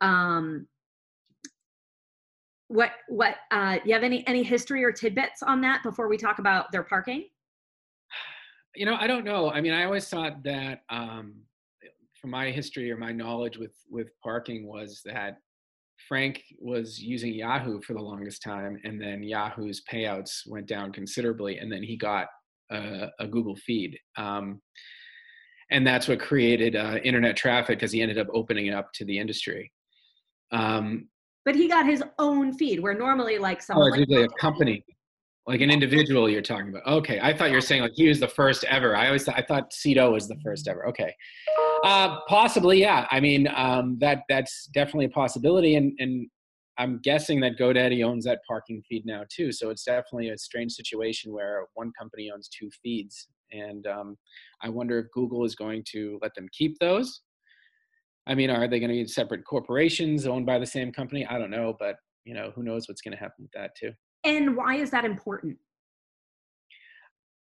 Um, 0.02 0.68
what 2.70 2.92
what 3.08 3.36
uh, 3.52 3.78
you 3.86 3.94
have 3.94 4.04
any 4.04 4.28
any 4.28 4.44
history 4.44 4.84
or 4.84 4.92
tidbits 4.92 5.42
on 5.42 5.62
that 5.62 5.84
before 5.84 6.08
we 6.08 6.18
talk 6.18 6.40
about 6.40 6.72
their 6.72 6.84
parking? 6.84 7.26
you 8.78 8.86
know, 8.86 8.96
I 9.00 9.08
don't 9.08 9.26
know. 9.26 9.52
I 9.52 9.60
mean, 9.60 9.74
I 9.74 9.86
always 9.86 10.08
thought 10.08 10.44
that 10.44 10.82
um, 10.90 11.34
from 12.22 12.30
my 12.30 12.52
history 12.52 12.92
or 12.92 12.98
my 12.98 13.12
knowledge 13.12 13.58
with 13.58 13.74
with 13.90 14.10
parking 14.24 14.68
was 14.68 15.02
that 15.06 15.38
Frank 16.08 16.44
was 16.60 17.00
using 17.00 17.34
Yahoo 17.34 17.82
for 17.82 17.94
the 17.94 18.02
longest 18.02 18.44
time, 18.44 18.80
and 18.84 19.02
then 19.02 19.24
Yahoo's 19.24 19.82
payouts 19.92 20.48
went 20.48 20.68
down 20.68 20.92
considerably, 20.92 21.58
and 21.58 21.72
then 21.72 21.82
he 21.82 21.98
got 21.98 22.28
a, 22.72 23.08
a 23.20 23.28
Google 23.28 23.56
feed. 23.56 23.98
Um, 24.18 24.62
and 25.72 25.86
that's 25.86 26.08
what 26.08 26.20
created 26.20 26.76
uh, 26.76 26.98
internet 27.04 27.36
traffic 27.36 27.80
because 27.80 27.92
he 27.92 28.02
ended 28.02 28.18
up 28.18 28.28
opening 28.34 28.68
it 28.68 28.74
up 28.74 28.92
to 28.94 29.06
the 29.06 29.20
industry. 29.20 29.72
Um, 30.52 31.10
but 31.46 31.56
he 31.56 31.68
got 31.68 31.86
his 31.86 32.04
own 32.20 32.54
feed, 32.54 32.82
where 32.82 32.94
normally, 32.94 33.38
like 33.38 33.62
someone 33.62 33.94
oh, 33.94 33.98
like 33.98 34.10
a 34.10 34.28
company, 34.40 34.84
like 35.46 35.62
an 35.62 35.70
individual 35.70 36.30
you're 36.30 36.42
talking 36.42 36.70
about. 36.70 36.86
Okay, 36.86 37.20
I 37.22 37.36
thought 37.36 37.50
you 37.50 37.56
were 37.56 37.62
saying 37.62 37.82
like 37.82 37.94
he 37.96 38.08
was 38.08 38.20
the 38.20 38.28
first 38.28 38.66
ever. 38.66 38.96
I 38.96 39.08
always 39.08 39.24
thought, 39.24 39.38
I 39.38 39.42
thought 39.42 39.72
Sedo 39.72 40.12
was 40.12 40.28
the 40.28 40.36
first 40.44 40.68
ever. 40.68 40.86
Okay, 40.88 41.14
uh, 41.86 42.20
possibly, 42.28 42.82
yeah. 42.82 43.08
I 43.12 43.22
mean, 43.22 43.48
um, 43.56 43.98
that 44.00 44.24
that's 44.28 44.68
definitely 44.74 45.06
a 45.06 45.10
possibility, 45.10 45.76
and 45.76 45.94
and 46.00 46.28
I'm 46.78 47.00
guessing 47.00 47.40
that 47.42 47.58
GoDaddy 47.58 48.06
owns 48.06 48.26
that 48.26 48.42
parking 48.48 48.84
feed 48.88 49.06
now 49.06 49.24
too. 49.34 49.52
So 49.52 49.70
it's 49.70 49.84
definitely 49.84 50.30
a 50.30 50.38
strange 50.38 50.74
situation 50.74 51.34
where 51.34 51.66
one 51.74 51.92
company 52.00 52.30
owns 52.34 52.50
two 52.50 52.70
feeds, 52.84 53.28
and 53.52 53.86
um, 53.88 54.16
I 54.62 54.70
wonder 54.70 55.00
if 55.00 55.06
Google 55.14 55.46
is 55.46 55.56
going 55.56 55.84
to 55.92 56.20
let 56.22 56.36
them 56.36 56.48
keep 56.52 56.78
those. 56.80 57.22
I 58.28 58.36
mean, 58.36 58.50
are 58.50 58.68
they 58.68 58.80
going 58.80 58.92
to 58.92 58.96
be 58.96 59.08
separate 59.08 59.46
corporations 59.46 60.28
owned 60.28 60.46
by 60.46 60.60
the 60.60 60.66
same 60.66 60.92
company? 60.92 61.26
I 61.26 61.38
don't 61.38 61.50
know, 61.50 61.76
but 61.80 61.96
you 62.26 62.34
know, 62.34 62.52
who 62.56 62.62
knows 62.62 62.88
what's 62.88 63.02
going 63.02 63.14
to 63.14 63.20
happen 63.20 63.44
with 63.44 63.52
that 63.54 63.72
too. 63.80 63.94
And 64.24 64.56
why 64.56 64.76
is 64.76 64.92
that 64.92 65.06
important? 65.06 65.58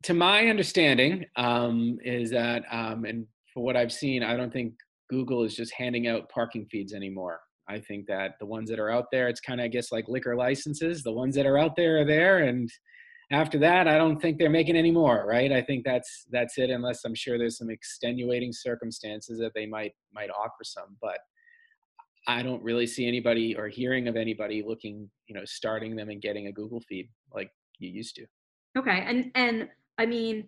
To 0.03 0.13
my 0.13 0.47
understanding, 0.47 1.25
um, 1.35 1.97
is 2.03 2.29
that, 2.29 2.63
um, 2.71 3.03
and 3.05 3.25
for 3.51 3.63
what 3.63 3.75
I've 3.75 3.91
seen, 3.91 4.21
I 4.21 4.37
don't 4.37 4.53
think 4.53 4.73
Google 5.09 5.43
is 5.43 5.55
just 5.55 5.73
handing 5.73 6.07
out 6.07 6.29
parking 6.29 6.67
feeds 6.69 6.93
anymore. 6.93 7.39
I 7.69 7.79
think 7.79 8.07
that 8.07 8.35
the 8.39 8.45
ones 8.45 8.69
that 8.69 8.79
are 8.79 8.89
out 8.89 9.05
there, 9.11 9.27
it's 9.27 9.41
kind 9.41 9.59
of, 9.59 9.65
I 9.65 9.67
guess, 9.67 9.91
like 9.91 10.07
liquor 10.07 10.35
licenses. 10.35 11.03
The 11.03 11.11
ones 11.11 11.35
that 11.35 11.45
are 11.45 11.57
out 11.57 11.75
there 11.75 12.01
are 12.01 12.05
there, 12.05 12.39
and 12.39 12.69
after 13.31 13.59
that, 13.59 13.87
I 13.87 13.97
don't 13.97 14.21
think 14.21 14.37
they're 14.37 14.49
making 14.49 14.77
any 14.77 14.91
more, 14.91 15.25
right? 15.27 15.51
I 15.51 15.61
think 15.61 15.83
that's 15.83 16.25
that's 16.31 16.57
it, 16.57 16.69
unless 16.69 17.03
I'm 17.03 17.15
sure 17.15 17.37
there's 17.37 17.57
some 17.57 17.69
extenuating 17.69 18.53
circumstances 18.53 19.39
that 19.39 19.53
they 19.53 19.65
might 19.65 19.91
might 20.13 20.29
offer 20.29 20.63
some. 20.63 20.95
But 21.01 21.19
I 22.27 22.41
don't 22.41 22.63
really 22.63 22.87
see 22.87 23.07
anybody 23.07 23.55
or 23.55 23.67
hearing 23.67 24.07
of 24.07 24.15
anybody 24.15 24.63
looking, 24.65 25.09
you 25.27 25.35
know, 25.35 25.43
starting 25.45 25.95
them 25.95 26.09
and 26.09 26.21
getting 26.21 26.47
a 26.47 26.51
Google 26.51 26.81
feed 26.81 27.09
like 27.33 27.49
you 27.79 27.89
used 27.89 28.15
to. 28.15 28.25
Okay. 28.77 29.03
And 29.05 29.31
and 29.35 29.69
I 29.97 30.05
mean, 30.05 30.47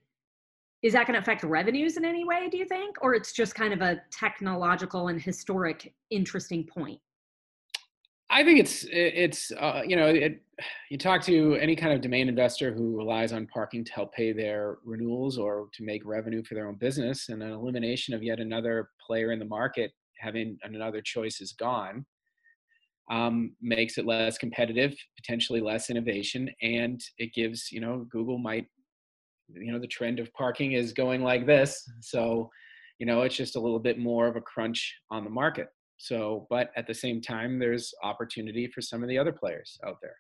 is 0.81 0.93
that 0.93 1.05
going 1.05 1.15
to 1.15 1.19
affect 1.19 1.43
revenues 1.43 1.97
in 1.97 2.05
any 2.05 2.23
way, 2.23 2.47
do 2.49 2.57
you 2.57 2.65
think? 2.65 2.97
Or 3.01 3.13
it's 3.13 3.33
just 3.33 3.55
kind 3.55 3.73
of 3.73 3.81
a 3.81 4.01
technological 4.11 5.09
and 5.09 5.21
historic 5.21 5.93
interesting 6.09 6.65
point? 6.65 6.99
I 8.29 8.43
think 8.43 8.59
it's 8.59 8.85
it's 8.89 9.51
uh, 9.51 9.81
you 9.85 9.95
know 9.95 10.07
it, 10.07 10.41
you 10.89 10.97
talk 10.97 11.23
to 11.23 11.55
any 11.55 11.75
kind 11.75 11.93
of 11.93 12.01
domain 12.01 12.29
investor 12.29 12.73
who 12.73 12.95
relies 12.97 13.33
on 13.33 13.47
parking 13.47 13.83
to 13.85 13.91
help 13.93 14.13
pay 14.13 14.33
their 14.33 14.77
renewals 14.85 15.37
or 15.37 15.69
to 15.73 15.83
make 15.83 16.05
revenue 16.05 16.43
for 16.43 16.53
their 16.53 16.67
own 16.67 16.75
business, 16.75 17.29
and 17.29 17.41
an 17.41 17.51
elimination 17.51 18.13
of 18.13 18.21
yet 18.21 18.39
another 18.39 18.89
player 19.05 19.31
in 19.31 19.39
the 19.39 19.45
market 19.45 19.91
having 20.17 20.57
another 20.63 21.01
choice 21.01 21.41
is 21.41 21.53
gone 21.53 22.05
um, 23.09 23.55
makes 23.61 23.97
it 23.97 24.05
less 24.05 24.37
competitive, 24.37 24.95
potentially 25.17 25.61
less 25.61 25.89
innovation, 25.89 26.49
and 26.61 27.01
it 27.17 27.33
gives 27.33 27.71
you 27.71 27.81
know 27.81 28.05
Google 28.09 28.37
might 28.37 28.67
you 29.51 29.71
know 29.71 29.79
the 29.79 29.87
trend 29.87 30.19
of 30.19 30.31
parking 30.33 30.73
is 30.73 30.93
going 30.93 31.23
like 31.23 31.45
this, 31.45 31.89
so 32.01 32.49
you 32.99 33.05
know 33.05 33.21
it's 33.23 33.35
just 33.35 33.55
a 33.55 33.59
little 33.59 33.79
bit 33.79 33.97
more 33.97 34.27
of 34.27 34.35
a 34.35 34.41
crunch 34.41 34.95
on 35.09 35.23
the 35.23 35.29
market. 35.29 35.69
So, 35.99 36.47
but 36.49 36.71
at 36.75 36.87
the 36.87 36.93
same 36.93 37.21
time, 37.21 37.59
there's 37.59 37.93
opportunity 38.03 38.67
for 38.67 38.81
some 38.81 39.03
of 39.03 39.09
the 39.09 39.17
other 39.17 39.33
players 39.33 39.77
out 39.85 39.97
there. 40.01 40.15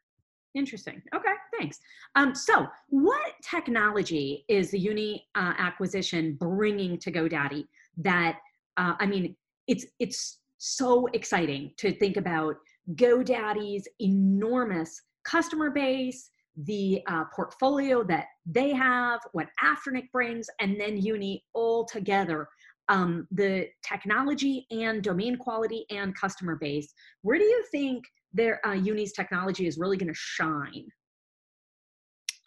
Interesting. 0.53 1.01
Okay, 1.15 1.33
thanks. 1.57 1.79
Um, 2.15 2.35
so, 2.35 2.67
what 2.89 3.33
technology 3.49 4.45
is 4.49 4.71
the 4.71 4.79
Uni 4.79 5.25
uh, 5.35 5.53
acquisition 5.57 6.37
bringing 6.39 6.99
to 6.99 7.11
GoDaddy 7.11 7.65
that 7.97 8.39
uh, 8.79 8.95
I 8.99 9.05
mean, 9.05 9.35
it's 9.67 9.85
it's 9.99 10.39
so 10.57 11.07
exciting 11.13 11.71
to 11.77 11.91
think 11.91 12.17
about 12.17 12.55
GoDaddy's 12.95 13.87
enormous 13.99 15.01
customer 15.25 15.69
base, 15.69 16.31
the 16.55 17.01
uh, 17.07 17.25
portfolio 17.35 18.03
that 18.05 18.25
they 18.45 18.73
have, 18.73 19.19
what 19.33 19.47
Afternic 19.63 20.11
brings, 20.11 20.47
and 20.59 20.79
then 20.79 20.97
Uni 20.97 21.43
all 21.53 21.85
together. 21.85 22.47
Um, 22.89 23.27
the 23.31 23.67
technology 23.83 24.65
and 24.71 25.01
domain 25.01 25.37
quality 25.37 25.85
and 25.89 26.15
customer 26.15 26.55
base. 26.55 26.91
Where 27.21 27.37
do 27.37 27.43
you 27.45 27.63
think 27.71 28.03
their 28.33 28.65
uh, 28.67 28.73
Uni's 28.73 29.13
technology 29.13 29.67
is 29.67 29.77
really 29.77 29.95
going 29.95 30.11
to 30.11 30.17
shine? 30.17 30.87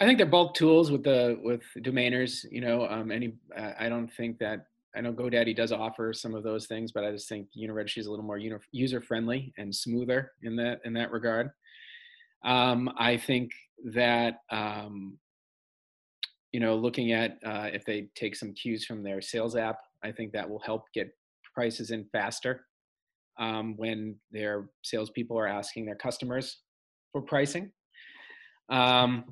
I 0.00 0.04
think 0.04 0.18
they're 0.18 0.26
both 0.26 0.54
tools 0.54 0.90
with 0.90 1.04
the 1.04 1.38
with 1.42 1.62
domainers. 1.78 2.44
You 2.50 2.60
know, 2.60 2.88
um, 2.88 3.12
any 3.12 3.34
I 3.78 3.88
don't 3.88 4.12
think 4.12 4.38
that 4.38 4.66
I 4.96 5.00
know 5.00 5.12
GoDaddy 5.12 5.54
does 5.54 5.70
offer 5.70 6.12
some 6.12 6.34
of 6.34 6.42
those 6.42 6.66
things, 6.66 6.90
but 6.92 7.04
I 7.04 7.12
just 7.12 7.28
think 7.28 7.46
Uniregistry 7.56 7.98
is 7.98 8.06
a 8.06 8.10
little 8.10 8.24
more 8.24 8.38
user 8.72 9.00
friendly 9.00 9.54
and 9.58 9.74
smoother 9.74 10.32
in 10.42 10.56
that 10.56 10.80
in 10.84 10.92
that 10.94 11.12
regard. 11.12 11.50
Um, 12.44 12.90
I 12.98 13.16
think 13.16 13.52
that 13.84 14.40
um, 14.50 15.18
you 16.52 16.60
know, 16.60 16.76
looking 16.76 17.12
at 17.12 17.38
uh, 17.44 17.70
if 17.72 17.84
they 17.84 18.08
take 18.14 18.36
some 18.36 18.52
cues 18.52 18.84
from 18.84 19.02
their 19.02 19.22
sales 19.22 19.56
app, 19.56 19.78
I 20.04 20.12
think 20.12 20.32
that 20.32 20.48
will 20.48 20.60
help 20.60 20.84
get 20.94 21.08
prices 21.54 21.90
in 21.90 22.06
faster 22.12 22.66
um, 23.38 23.76
when 23.76 24.16
their 24.30 24.68
salespeople 24.82 25.38
are 25.38 25.46
asking 25.46 25.86
their 25.86 25.96
customers 25.96 26.58
for 27.12 27.22
pricing. 27.22 27.70
Um, 28.70 29.24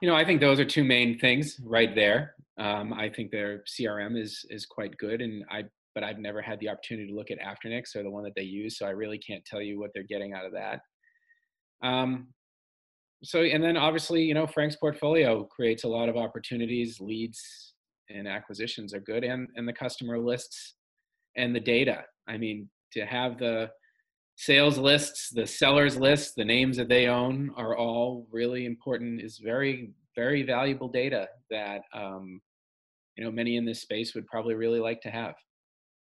you 0.00 0.08
know, 0.08 0.14
I 0.14 0.24
think 0.24 0.40
those 0.40 0.60
are 0.60 0.64
two 0.64 0.84
main 0.84 1.18
things 1.18 1.60
right 1.64 1.94
there. 1.94 2.34
Um, 2.58 2.92
I 2.92 3.08
think 3.08 3.30
their 3.30 3.62
CRM 3.68 4.20
is 4.20 4.44
is 4.50 4.66
quite 4.66 4.96
good, 4.96 5.20
and 5.22 5.44
I 5.50 5.64
but 5.94 6.04
I've 6.04 6.18
never 6.18 6.40
had 6.40 6.60
the 6.60 6.68
opportunity 6.68 7.08
to 7.08 7.14
look 7.14 7.30
at 7.30 7.38
Afternics 7.40 7.96
or 7.96 8.02
the 8.02 8.10
one 8.10 8.24
that 8.24 8.34
they 8.36 8.42
use, 8.42 8.78
so 8.78 8.86
I 8.86 8.90
really 8.90 9.18
can't 9.18 9.44
tell 9.44 9.60
you 9.60 9.78
what 9.78 9.90
they're 9.94 10.04
getting 10.04 10.32
out 10.32 10.44
of 10.44 10.52
that. 10.52 10.80
Um, 11.82 12.28
so 13.24 13.42
and 13.42 13.62
then 13.62 13.76
obviously, 13.76 14.22
you 14.22 14.34
know, 14.34 14.46
Frank's 14.46 14.76
portfolio 14.76 15.44
creates 15.44 15.84
a 15.84 15.88
lot 15.88 16.08
of 16.08 16.16
opportunities, 16.16 17.00
leads, 17.00 17.74
and 18.10 18.28
acquisitions 18.28 18.94
are 18.94 19.00
good, 19.00 19.24
and 19.24 19.48
and 19.56 19.66
the 19.66 19.72
customer 19.72 20.18
lists 20.18 20.74
and 21.36 21.54
the 21.54 21.60
data. 21.60 22.04
I 22.28 22.36
mean, 22.36 22.68
to 22.92 23.04
have 23.04 23.38
the 23.38 23.70
sales 24.36 24.78
lists, 24.78 25.30
the 25.30 25.46
sellers 25.46 25.96
lists, 25.96 26.34
the 26.36 26.44
names 26.44 26.76
that 26.76 26.88
they 26.88 27.08
own 27.08 27.50
are 27.56 27.76
all 27.76 28.26
really 28.30 28.66
important. 28.66 29.20
Is 29.20 29.38
very 29.38 29.92
very 30.16 30.42
valuable 30.42 30.88
data 30.88 31.28
that 31.50 31.82
um, 31.94 32.40
you 33.16 33.24
know 33.24 33.30
many 33.30 33.56
in 33.56 33.64
this 33.64 33.82
space 33.82 34.14
would 34.14 34.26
probably 34.26 34.54
really 34.54 34.80
like 34.80 35.00
to 35.02 35.10
have. 35.10 35.34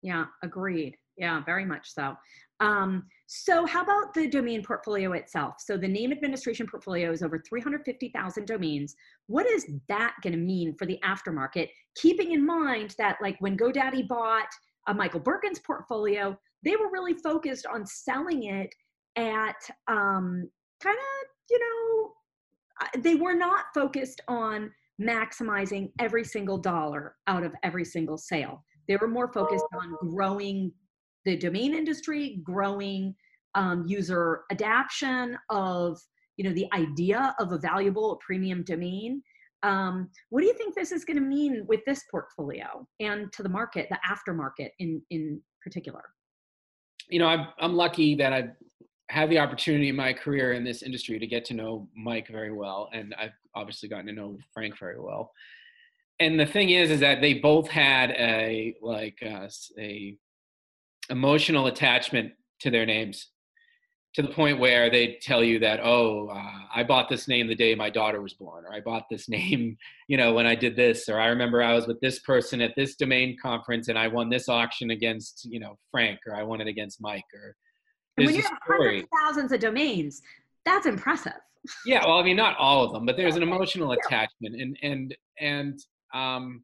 Yeah, 0.02 0.26
agreed. 0.44 0.96
Yeah, 1.18 1.44
very 1.46 1.66
much 1.66 1.92
so. 1.94 2.16
Um, 2.60 3.04
so 3.30 3.66
how 3.66 3.84
about 3.84 4.14
the 4.14 4.30
domain 4.30 4.64
portfolio 4.64 5.12
itself? 5.12 5.56
So 5.60 5.78
the 5.78 5.88
name 5.88 6.14
administration 6.14 6.66
portfolio 6.66 7.12
is 7.12 7.22
over 7.22 7.38
350,000 7.38 8.48
domains. 8.48 8.96
What 9.28 9.46
is 9.46 9.68
that 9.90 10.16
going 10.24 10.32
to 10.32 10.40
mean 10.40 10.74
for 10.78 10.86
the 10.86 10.98
aftermarket? 11.04 11.68
Keeping 11.96 12.32
in 12.32 12.46
mind 12.46 12.96
that 12.98 13.18
like 13.22 13.36
when 13.40 13.58
GoDaddy 13.58 14.08
bought 14.08 14.48
a 14.88 14.94
Michael 14.94 15.20
Berkens 15.20 15.60
portfolio, 15.60 16.40
they 16.64 16.78
were 16.78 16.90
really 16.90 17.16
focused 17.16 17.66
on 17.66 17.86
selling 17.86 18.44
it 18.44 18.74
at 19.18 19.58
um, 19.90 20.50
kind 20.82 20.98
of, 20.98 21.28
you 21.50 21.60
know, 21.60 22.12
uh, 22.82 23.02
they 23.02 23.16
were 23.16 23.36
not 23.36 23.66
focused 23.74 24.22
on 24.30 24.72
maximizing 25.02 25.92
every 26.00 26.24
single 26.24 26.58
dollar 26.58 27.16
out 27.28 27.44
of 27.44 27.54
every 27.62 27.84
single 27.84 28.18
sale. 28.18 28.64
They 28.88 28.96
were 28.96 29.10
more 29.10 29.32
focused 29.34 29.66
on 29.74 29.98
growing 30.10 30.72
the 31.26 31.38
domain 31.38 31.74
industry, 31.74 32.40
growing 32.44 33.16
um, 33.56 33.86
user 33.88 34.42
adaption 34.52 35.38
of 35.50 36.00
you 36.38 36.44
know 36.44 36.54
the 36.54 36.68
idea 36.74 37.36
of 37.40 37.52
a 37.52 37.58
valuable 37.58 38.20
premium 38.26 38.64
domain. 38.64 39.22
Um, 39.64 40.10
what 40.30 40.42
do 40.42 40.48
you 40.48 40.54
think 40.54 40.76
this 40.76 40.92
is 40.92 41.04
going 41.04 41.18
to 41.18 41.24
mean 41.24 41.66
with 41.68 41.82
this 41.86 42.04
portfolio 42.12 42.88
and 43.00 43.32
to 43.34 43.44
the 43.44 43.50
market, 43.50 43.88
the 43.90 43.98
aftermarket 44.08 44.70
in 44.80 45.02
in 45.10 45.42
particular? 45.62 46.04
You 47.10 47.20
know, 47.20 47.28
I'm 47.28 47.48
I'm 47.60 47.76
lucky 47.76 48.16
that 48.16 48.34
I've 48.34 48.52
had 49.10 49.30
the 49.30 49.40
opportunity 49.40 49.90
in 49.90 49.96
my 49.96 50.14
career 50.14 50.54
in 50.54 50.64
this 50.64 50.84
industry 50.84 51.18
to 51.18 51.26
get 51.26 51.46
to 51.46 51.54
know 51.54 51.88
Mike 51.96 52.28
very 52.28 52.52
well, 52.52 52.90
and 52.94 53.16
I've 53.18 53.32
obviously 53.56 53.90
gotten 53.90 54.06
to 54.08 54.14
know 54.14 54.38
Frank 54.54 54.78
very 54.78 55.00
well. 55.00 55.32
And 56.20 56.40
the 56.40 56.46
thing 56.46 56.70
is, 56.70 56.90
is 56.92 57.00
that 57.00 57.22
they 57.22 57.36
both 57.36 57.70
had 57.70 58.12
a 58.12 58.76
like 58.82 59.18
uh, 59.26 59.48
a 59.80 60.18
emotional 61.10 61.68
attachment 61.68 62.34
to 62.60 62.70
their 62.70 62.86
names 62.86 63.28
to 64.18 64.24
the 64.24 64.30
point 64.30 64.60
where 64.60 64.90
they 64.90 65.20
tell 65.22 65.44
you 65.44 65.60
that 65.60 65.80
oh 65.84 66.28
uh, 66.30 66.60
i 66.74 66.84
bought 66.84 67.08
this 67.08 67.28
name 67.28 67.48
the 67.48 67.56
day 67.56 67.76
my 67.76 67.90
daughter 67.90 68.22
was 68.22 68.34
born 68.34 68.66
or 68.66 68.74
i 68.74 68.80
bought 68.80 69.04
this 69.10 69.30
name 69.38 69.78
you 70.08 70.18
know 70.18 70.34
when 70.34 70.48
i 70.48 70.56
did 70.56 70.76
this 70.76 71.08
or 71.08 71.20
i 71.20 71.28
remember 71.28 71.62
i 71.62 71.74
was 71.74 71.88
with 71.88 72.00
this 72.02 72.20
person 72.20 72.62
at 72.62 72.74
this 72.76 72.96
domain 72.96 73.38
conference 73.42 73.88
and 73.88 73.98
i 73.98 74.08
won 74.08 74.30
this 74.30 74.50
auction 74.50 74.92
against 74.92 75.46
you 75.46 75.60
know 75.60 75.78
frank 75.92 76.20
or 76.28 76.36
i 76.36 76.44
won 76.44 76.60
it 76.60 76.68
against 76.68 77.02
mike 77.02 77.24
or 77.34 77.56
and 78.18 78.26
when 78.26 78.36
you 78.36 78.42
have 78.42 78.58
hundreds 78.68 79.04
of 79.04 79.10
thousands 79.24 79.52
of 79.52 79.60
domains 79.60 80.22
that's 80.66 80.86
impressive. 80.86 81.34
Yeah 81.86 82.06
well 82.06 82.18
i 82.18 82.24
mean 82.24 82.36
not 82.36 82.58
all 82.58 82.84
of 82.84 82.92
them 82.92 83.06
but 83.06 83.16
there's 83.18 83.36
an 83.36 83.44
emotional 83.50 83.92
attachment 83.92 84.60
and 84.60 84.78
and 84.82 85.16
and 85.40 85.80
um 86.14 86.64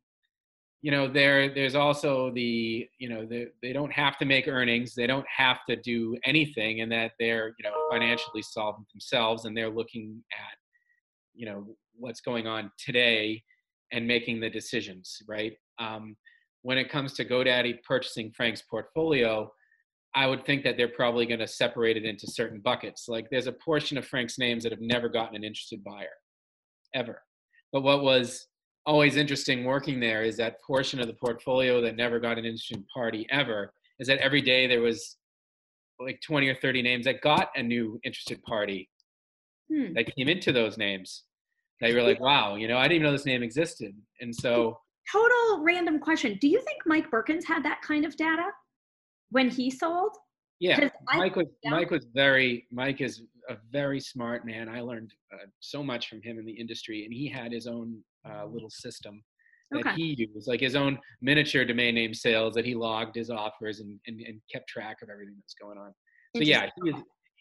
you 0.84 0.92
know 0.92 1.08
there 1.08 1.52
there's 1.52 1.76
also 1.76 2.30
the 2.32 2.88
you 3.00 3.10
know 3.10 3.26
the, 3.26 3.48
they 3.64 3.74
don't 3.74 3.92
have 3.92 4.18
to 4.18 4.26
make 4.26 4.48
earnings 4.48 4.94
they 4.94 5.08
don't 5.08 5.26
have 5.36 5.60
to 5.68 5.78
do 5.78 6.16
anything 6.26 6.82
and 6.82 6.92
that 6.92 7.14
they're 7.20 7.54
you 7.58 7.64
know 7.64 7.74
financially 7.90 8.44
solvent 8.44 8.86
themselves 8.94 9.46
and 9.46 9.58
they're 9.58 9.70
looking 9.70 10.22
at 10.34 10.58
you 11.34 11.46
know 11.48 11.66
what's 11.96 12.22
going 12.22 12.46
on 12.46 12.70
today 12.78 13.42
and 13.92 14.06
making 14.06 14.40
the 14.40 14.50
decisions 14.50 15.20
right? 15.28 15.54
Um, 15.80 16.16
when 16.62 16.78
it 16.78 16.90
comes 16.90 17.14
to 17.14 17.26
godaddy 17.26 17.82
purchasing 17.84 18.32
frank's 18.32 18.62
portfolio 18.62 19.50
i 20.16 20.28
would 20.28 20.46
think 20.46 20.64
that 20.64 20.76
they're 20.78 20.90
probably 20.90 21.26
going 21.26 21.40
to 21.40 21.48
separate 21.48 21.98
it 21.98 22.06
into 22.06 22.28
certain 22.28 22.60
buckets. 22.60 23.08
Like 23.08 23.30
there's 23.30 23.48
a 23.48 23.52
portion 23.54 23.98
of 23.98 24.06
frank's 24.06 24.38
names 24.38 24.64
that 24.64 24.72
have 24.72 24.82
never 24.82 25.10
gotten 25.10 25.36
an 25.36 25.44
interested 25.44 25.84
buyer 25.84 26.06
ever. 26.94 27.22
But 27.72 27.82
what 27.82 28.04
was 28.04 28.48
always 28.86 29.16
interesting 29.16 29.64
working 29.64 30.00
there 30.00 30.24
is 30.24 30.38
that 30.38 30.62
portion 30.66 31.00
of 31.00 31.08
the 31.08 31.14
portfolio 31.14 31.82
that 31.82 31.96
never 31.96 32.20
got 32.20 32.38
an 32.38 32.46
interested 32.46 32.84
party 32.94 33.26
ever 33.30 33.74
is 34.00 34.08
that 34.08 34.20
every 34.20 34.42
day 34.42 34.68
there 34.68 34.82
was 34.82 35.18
like 36.00 36.20
20 36.26 36.48
or 36.50 36.56
30 36.56 36.82
names 36.82 37.06
that 37.06 37.22
got 37.22 37.50
a 37.56 37.64
new 37.64 38.00
interested 38.04 38.42
party 38.44 38.90
hmm. 39.72 39.94
that 39.94 40.14
came 40.16 40.28
into 40.28 40.52
those 40.52 40.78
names. 40.78 41.24
That 41.82 41.90
you 41.90 41.98
were 41.98 42.04
like 42.04 42.22
wow 42.22 42.56
you 42.56 42.68
know 42.70 42.78
i 42.78 42.84
didn't 42.84 42.96
even 42.96 43.06
know 43.08 43.12
this 43.12 43.26
name 43.26 43.44
existed. 43.44 43.94
And 44.22 44.34
so 44.34 44.78
total 45.12 45.64
random 45.64 46.00
question. 46.00 46.38
Do 46.40 46.48
you 46.48 46.62
think 46.62 46.82
mike 46.86 47.10
berkens 47.12 47.46
had 47.46 47.64
that 47.64 47.82
kind 47.82 48.06
of 48.06 48.16
data 48.16 48.46
when 49.32 49.50
he 49.50 49.70
sold 49.70 50.16
yeah 50.64 50.90
mike 51.16 51.36
was 51.36 51.48
yeah. 51.64 51.72
mike 51.72 51.92
was 51.92 52.06
very 52.14 52.66
mike 52.72 53.02
is 53.02 53.24
a 53.50 53.58
very 53.72 54.00
smart 54.00 54.46
man 54.46 54.70
i 54.70 54.80
learned 54.80 55.12
uh, 55.34 55.46
so 55.60 55.84
much 55.84 56.08
from 56.08 56.22
him 56.22 56.40
in 56.40 56.46
the 56.46 56.54
industry 56.54 57.04
and 57.04 57.14
he 57.14 57.28
had 57.28 57.52
his 57.52 57.68
own 57.68 57.98
uh, 58.30 58.46
little 58.46 58.70
system 58.70 59.22
that 59.72 59.86
okay. 59.88 59.96
he 59.96 60.30
used, 60.34 60.48
like 60.48 60.60
his 60.60 60.76
own 60.76 61.00
miniature 61.22 61.66
domain 61.66 61.96
name 61.96 62.14
sales 62.14 62.54
that 62.54 62.66
he 62.66 62.76
logged 62.76 63.16
his 63.16 63.30
offers 63.30 63.80
and, 63.80 64.00
and, 64.08 64.22
and 64.22 64.40
kept 64.52 64.68
track 64.70 64.98
of 65.02 65.10
everything 65.10 65.36
that's 65.40 65.56
going 65.56 65.78
on. 65.78 65.94
So 66.36 66.44
yeah, 66.44 66.70
he 66.84 66.94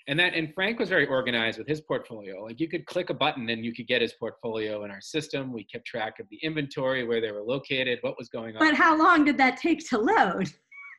and 0.09 0.19
that 0.19 0.35
and 0.35 0.53
Frank 0.55 0.81
was 0.81 0.89
very 0.89 1.07
organized 1.07 1.59
with 1.59 1.69
his 1.69 1.81
portfolio. 1.81 2.43
Like 2.43 2.59
you 2.59 2.69
could 2.69 2.87
click 2.87 3.11
a 3.11 3.15
button 3.15 3.49
and 3.51 3.65
you 3.65 3.73
could 3.73 3.87
get 3.87 4.03
his 4.03 4.13
portfolio 4.15 4.85
in 4.85 4.91
our 4.91 5.01
system. 5.01 5.53
We 5.53 5.65
kept 5.65 5.87
track 5.87 6.19
of 6.19 6.27
the 6.31 6.39
inventory, 6.43 7.05
where 7.05 7.21
they 7.21 7.31
were 7.31 7.43
located, 7.43 7.99
what 8.03 8.19
was 8.19 8.29
going 8.29 8.57
on. 8.57 8.61
But 8.61 8.75
how 8.75 8.97
long 8.97 9.25
did 9.25 9.39
that 9.39 9.59
take 9.59 9.89
to 9.91 9.99
load? 9.99 10.51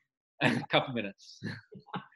a 0.41 0.61
couple 0.69 0.93
minutes. 0.93 1.39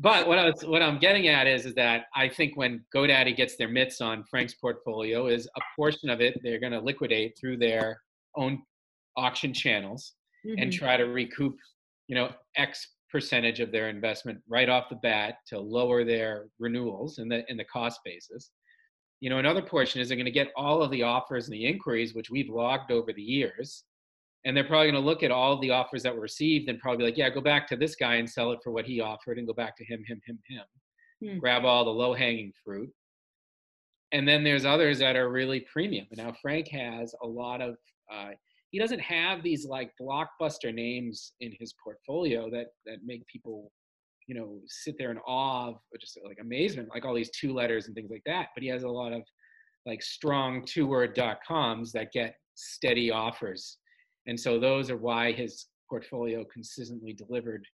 but 0.00 0.26
what 0.26 0.38
I 0.38 0.46
was, 0.46 0.62
what 0.64 0.80
I'm 0.80 0.98
getting 0.98 1.28
at 1.28 1.46
is 1.46 1.66
is 1.66 1.74
that 1.74 2.06
I 2.14 2.26
think 2.26 2.56
when 2.56 2.82
GoDaddy 2.94 3.36
gets 3.36 3.56
their 3.56 3.68
mitts 3.68 4.00
on 4.00 4.24
Frank's 4.24 4.54
portfolio, 4.54 5.26
is 5.26 5.46
a 5.56 5.60
portion 5.76 6.08
of 6.08 6.22
it 6.22 6.40
they're 6.42 6.58
going 6.58 6.72
to 6.72 6.80
liquidate 6.80 7.36
through 7.38 7.58
their 7.58 8.00
own 8.34 8.62
auction 9.16 9.52
channels 9.52 10.14
mm-hmm. 10.46 10.58
and 10.58 10.72
try 10.72 10.96
to 10.96 11.04
recoup, 11.04 11.54
you 12.08 12.14
know, 12.14 12.30
X 12.56 12.88
percentage 13.10 13.60
of 13.60 13.72
their 13.72 13.90
investment 13.90 14.40
right 14.48 14.70
off 14.70 14.88
the 14.88 14.96
bat 14.96 15.34
to 15.48 15.58
lower 15.58 16.02
their 16.02 16.46
renewals 16.58 17.18
and 17.18 17.30
the 17.30 17.44
in 17.50 17.58
the 17.58 17.64
cost 17.64 18.00
basis. 18.02 18.52
You 19.20 19.28
know, 19.28 19.38
another 19.38 19.60
portion 19.60 20.00
is 20.00 20.08
they're 20.08 20.16
going 20.16 20.24
to 20.24 20.30
get 20.30 20.52
all 20.56 20.82
of 20.82 20.90
the 20.90 21.02
offers 21.02 21.44
and 21.44 21.52
the 21.52 21.66
inquiries 21.66 22.14
which 22.14 22.30
we've 22.30 22.48
logged 22.48 22.90
over 22.90 23.12
the 23.12 23.22
years 23.22 23.84
and 24.44 24.56
they're 24.56 24.64
probably 24.64 24.90
going 24.90 25.02
to 25.02 25.06
look 25.06 25.22
at 25.22 25.30
all 25.30 25.58
the 25.60 25.70
offers 25.70 26.02
that 26.02 26.14
were 26.14 26.22
received 26.22 26.68
and 26.68 26.78
probably 26.78 27.04
like, 27.04 27.16
yeah, 27.16 27.28
go 27.28 27.40
back 27.40 27.68
to 27.68 27.76
this 27.76 27.94
guy 27.94 28.16
and 28.16 28.28
sell 28.28 28.52
it 28.52 28.60
for 28.64 28.70
what 28.70 28.86
he 28.86 29.00
offered, 29.00 29.38
and 29.38 29.46
go 29.46 29.52
back 29.52 29.76
to 29.76 29.84
him, 29.84 30.02
him, 30.06 30.20
him, 30.26 30.38
him. 30.48 30.64
Hmm. 31.22 31.38
Grab 31.38 31.64
all 31.64 31.84
the 31.84 31.90
low 31.90 32.14
hanging 32.14 32.52
fruit. 32.64 32.90
And 34.12 34.26
then 34.26 34.42
there's 34.42 34.64
others 34.64 34.98
that 34.98 35.14
are 35.14 35.30
really 35.30 35.60
premium. 35.72 36.06
And 36.10 36.18
now 36.18 36.34
Frank 36.40 36.68
has 36.68 37.14
a 37.22 37.26
lot 37.26 37.60
of. 37.60 37.76
Uh, 38.12 38.30
he 38.70 38.78
doesn't 38.78 39.00
have 39.00 39.42
these 39.42 39.66
like 39.66 39.92
blockbuster 40.00 40.72
names 40.72 41.32
in 41.40 41.52
his 41.58 41.74
portfolio 41.82 42.48
that 42.50 42.68
that 42.86 42.98
make 43.04 43.26
people, 43.26 43.70
you 44.26 44.34
know, 44.34 44.60
sit 44.66 44.96
there 44.98 45.10
in 45.10 45.18
awe 45.18 45.68
of 45.68 45.76
just 46.00 46.18
like 46.24 46.38
amazement, 46.40 46.88
like 46.92 47.04
all 47.04 47.14
these 47.14 47.30
two 47.30 47.52
letters 47.52 47.86
and 47.86 47.94
things 47.94 48.10
like 48.10 48.22
that. 48.26 48.48
But 48.54 48.62
he 48.62 48.68
has 48.70 48.84
a 48.84 48.88
lot 48.88 49.12
of 49.12 49.22
like 49.86 50.02
strong 50.02 50.64
two 50.64 50.86
word 50.86 51.14
dot 51.14 51.38
coms 51.46 51.92
that 51.92 52.12
get 52.12 52.34
steady 52.54 53.10
offers 53.10 53.78
and 54.26 54.38
so 54.38 54.58
those 54.58 54.90
are 54.90 54.96
why 54.96 55.32
his 55.32 55.66
portfolio 55.88 56.44
consistently 56.44 57.12
delivered 57.12 57.64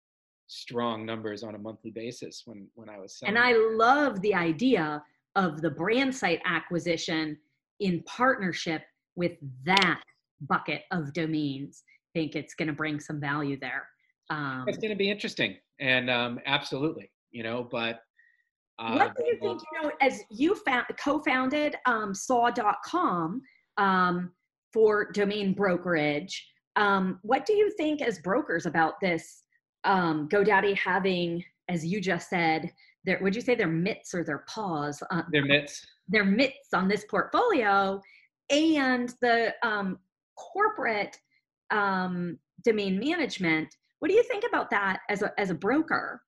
strong 0.49 1.05
numbers 1.05 1.43
on 1.43 1.55
a 1.55 1.59
monthly 1.59 1.91
basis 1.91 2.43
when 2.45 2.69
when 2.75 2.89
I 2.89 2.99
was 2.99 3.19
selling. 3.19 3.37
And 3.37 3.45
I 3.45 3.53
love 3.75 4.21
the 4.23 4.35
idea 4.35 5.03
of 5.35 5.61
the 5.61 5.71
brand 5.71 6.15
site 6.15 6.41
acquisition 6.45 7.37
in 7.81 8.03
partnership 8.05 8.83
with 9.17 9.33
that 9.65 10.01
bucket 10.43 10.83
of 10.93 11.13
domains. 11.13 11.83
I 11.87 12.21
think 12.21 12.37
it's 12.37 12.55
going 12.55 12.69
to 12.69 12.75
bring 12.75 13.01
some 13.01 13.21
value 13.21 13.59
there. 13.61 13.87
Um, 14.31 14.65
it's 14.67 14.79
going 14.79 14.91
to 14.91 14.97
be 14.97 15.11
interesting, 15.11 15.57
and 15.81 16.11
um, 16.11 16.41
absolutely, 16.47 17.11
you 17.31 17.43
know. 17.43 17.69
But 17.71 18.01
uh, 18.79 18.95
what 18.95 19.17
do 19.17 19.25
you 19.25 19.39
think? 19.41 19.63
You 19.73 19.83
know, 19.83 19.93
as 20.01 20.23
you 20.31 20.55
found, 20.55 20.87
co-founded 20.99 21.77
um, 21.87 22.15
Saw.com, 22.15 23.43
um, 23.77 24.33
for 24.77 25.11
domain 25.13 25.55
brokerage. 25.55 26.47
Um, 26.77 27.19
what 27.23 27.47
do 27.47 27.55
you 27.55 27.71
think 27.79 28.03
as 28.03 28.19
brokers 28.19 28.67
about 28.67 29.01
this 29.01 29.45
um, 29.85 30.29
GoDaddy 30.29 30.77
having, 30.77 31.43
as 31.71 31.87
you 31.87 31.99
just 31.99 32.29
said, 32.29 32.71
their, 33.07 33.19
would 33.23 33.35
you 33.35 33.41
say 33.41 33.55
their 33.55 33.69
mitts 33.69 34.13
or 34.13 34.23
their 34.23 34.45
paws? 34.47 35.03
Uh, 35.11 35.23
their 35.33 35.47
mitts. 35.47 35.87
Their 36.09 36.27
mitts 36.27 36.75
on 36.75 36.89
this 36.89 37.07
portfolio 37.09 38.03
and 38.51 39.15
the 39.23 39.55
um, 39.63 39.99
corporate 40.37 41.17
um, 41.71 42.39
domain 42.63 42.99
management. 42.99 43.75
What 44.01 44.09
do 44.09 44.15
you 44.15 44.25
think 44.25 44.45
about 44.47 44.69
that 44.73 45.01
as 45.09 45.23
a, 45.23 45.33
as 45.41 45.49
a 45.49 45.55
broker 45.55 46.21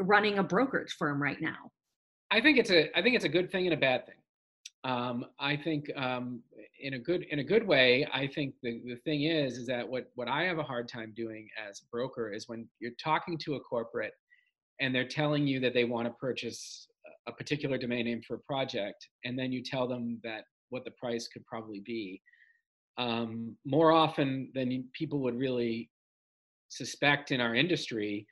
running 0.00 0.38
a 0.38 0.42
brokerage 0.42 0.92
firm 0.98 1.22
right 1.22 1.40
now? 1.40 1.70
I 2.30 2.42
think 2.42 2.58
it's 2.58 2.70
a 2.70 2.94
I 2.98 3.00
think 3.00 3.16
it's 3.16 3.24
a 3.24 3.30
good 3.30 3.50
thing 3.50 3.64
and 3.66 3.72
a 3.72 3.78
bad 3.78 4.04
thing. 4.04 4.16
Um, 4.86 5.26
I 5.40 5.56
think 5.56 5.90
um, 5.96 6.42
in 6.80 6.94
a 6.94 6.98
good 6.98 7.24
in 7.30 7.40
a 7.40 7.44
good 7.44 7.66
way. 7.66 8.06
I 8.12 8.28
think 8.28 8.54
the, 8.62 8.80
the 8.86 8.94
thing 9.04 9.24
is 9.24 9.58
is 9.58 9.66
that 9.66 9.86
what 9.88 10.10
what 10.14 10.28
I 10.28 10.44
have 10.44 10.58
a 10.58 10.62
hard 10.62 10.88
time 10.88 11.12
doing 11.16 11.48
as 11.68 11.80
a 11.80 11.86
broker 11.90 12.32
is 12.32 12.48
when 12.48 12.68
you're 12.78 12.92
talking 13.02 13.36
to 13.38 13.56
a 13.56 13.60
corporate 13.60 14.12
and 14.80 14.94
they're 14.94 15.08
telling 15.08 15.44
you 15.44 15.58
that 15.58 15.74
they 15.74 15.84
want 15.84 16.06
to 16.06 16.14
purchase 16.14 16.86
a 17.26 17.32
particular 17.32 17.76
domain 17.78 18.04
name 18.04 18.22
for 18.22 18.34
a 18.34 18.38
project, 18.38 19.08
and 19.24 19.36
then 19.36 19.50
you 19.50 19.60
tell 19.60 19.88
them 19.88 20.20
that 20.22 20.44
what 20.68 20.84
the 20.84 20.92
price 20.92 21.26
could 21.26 21.44
probably 21.46 21.80
be. 21.80 22.22
Um, 22.96 23.56
more 23.64 23.90
often 23.90 24.52
than 24.54 24.84
people 24.92 25.18
would 25.20 25.36
really 25.36 25.90
suspect 26.68 27.32
in 27.32 27.40
our 27.40 27.56
industry, 27.56 28.26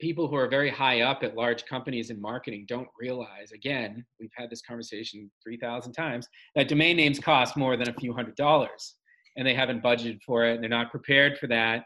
people 0.00 0.28
who 0.28 0.36
are 0.36 0.48
very 0.48 0.70
high 0.70 1.00
up 1.00 1.22
at 1.22 1.36
large 1.36 1.64
companies 1.66 2.10
in 2.10 2.20
marketing 2.20 2.64
don't 2.68 2.88
realize 3.00 3.52
again 3.52 4.04
we've 4.20 4.30
had 4.36 4.48
this 4.48 4.62
conversation 4.62 5.30
3000 5.42 5.92
times 5.92 6.28
that 6.54 6.68
domain 6.68 6.96
names 6.96 7.18
cost 7.18 7.56
more 7.56 7.76
than 7.76 7.88
a 7.88 7.94
few 7.94 8.12
hundred 8.12 8.36
dollars 8.36 8.94
and 9.38 9.46
they 9.46 9.54
haven't 9.54 9.82
budgeted 9.82 10.20
for 10.26 10.44
it 10.44 10.54
and 10.54 10.62
they're 10.62 10.68
not 10.68 10.90
prepared 10.90 11.38
for 11.38 11.46
that. 11.46 11.84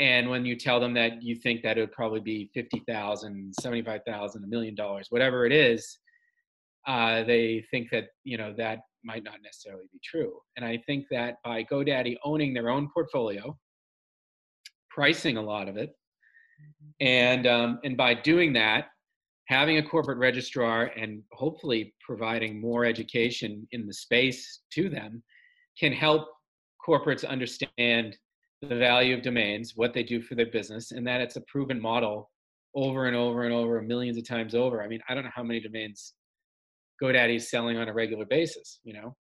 And 0.00 0.30
when 0.30 0.46
you 0.46 0.56
tell 0.56 0.80
them 0.80 0.94
that 0.94 1.22
you 1.22 1.36
think 1.36 1.62
that 1.62 1.76
it 1.76 1.82
would 1.82 1.92
probably 1.92 2.20
be 2.20 2.50
50000 2.54 3.54
75000 3.60 4.42
a 4.42 4.46
million 4.46 4.74
dollars 4.74 5.06
whatever 5.10 5.46
it 5.46 5.52
is 5.52 5.98
uh, 6.88 7.22
they 7.24 7.62
think 7.70 7.90
that 7.90 8.04
you 8.24 8.38
know 8.38 8.54
that 8.56 8.80
might 9.04 9.22
not 9.22 9.42
necessarily 9.42 9.84
be 9.92 10.00
true. 10.02 10.32
And 10.56 10.64
i 10.64 10.78
think 10.86 11.04
that 11.10 11.36
by 11.44 11.64
godaddy 11.64 12.16
owning 12.24 12.54
their 12.54 12.70
own 12.70 12.88
portfolio 12.92 13.56
pricing 14.88 15.36
a 15.36 15.42
lot 15.42 15.68
of 15.68 15.76
it 15.76 15.90
and 17.00 17.46
um, 17.46 17.78
and 17.84 17.96
by 17.96 18.14
doing 18.14 18.52
that 18.52 18.86
having 19.46 19.78
a 19.78 19.82
corporate 19.82 20.18
registrar 20.18 20.92
and 20.96 21.22
hopefully 21.32 21.92
providing 22.06 22.60
more 22.60 22.84
education 22.84 23.66
in 23.72 23.84
the 23.84 23.92
space 23.92 24.60
to 24.72 24.88
them 24.88 25.22
can 25.78 25.92
help 25.92 26.28
corporates 26.86 27.26
understand 27.26 28.16
the 28.62 28.76
value 28.76 29.16
of 29.16 29.22
domains 29.22 29.72
what 29.74 29.92
they 29.92 30.04
do 30.04 30.22
for 30.22 30.36
their 30.36 30.50
business 30.50 30.92
and 30.92 31.06
that 31.06 31.20
it's 31.20 31.36
a 31.36 31.40
proven 31.48 31.80
model 31.80 32.30
over 32.76 33.06
and 33.06 33.16
over 33.16 33.42
and 33.42 33.52
over 33.52 33.82
millions 33.82 34.16
of 34.16 34.26
times 34.26 34.54
over. 34.54 34.82
I 34.82 34.88
mean 34.88 35.00
i 35.08 35.14
don't 35.14 35.24
know 35.24 35.30
how 35.34 35.42
many 35.42 35.60
domains 35.60 36.14
godaddy 37.02 37.36
is 37.36 37.50
selling 37.50 37.76
on 37.76 37.88
a 37.88 37.92
regular 37.92 38.26
basis 38.26 38.80
you 38.84 38.92
know? 38.92 39.16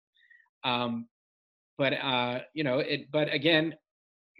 Um, 0.64 1.07
but 1.77 1.92
uh, 1.94 2.40
you 2.55 2.64
know 2.64 2.79
it 2.79 3.11
but 3.12 3.33
again 3.33 3.75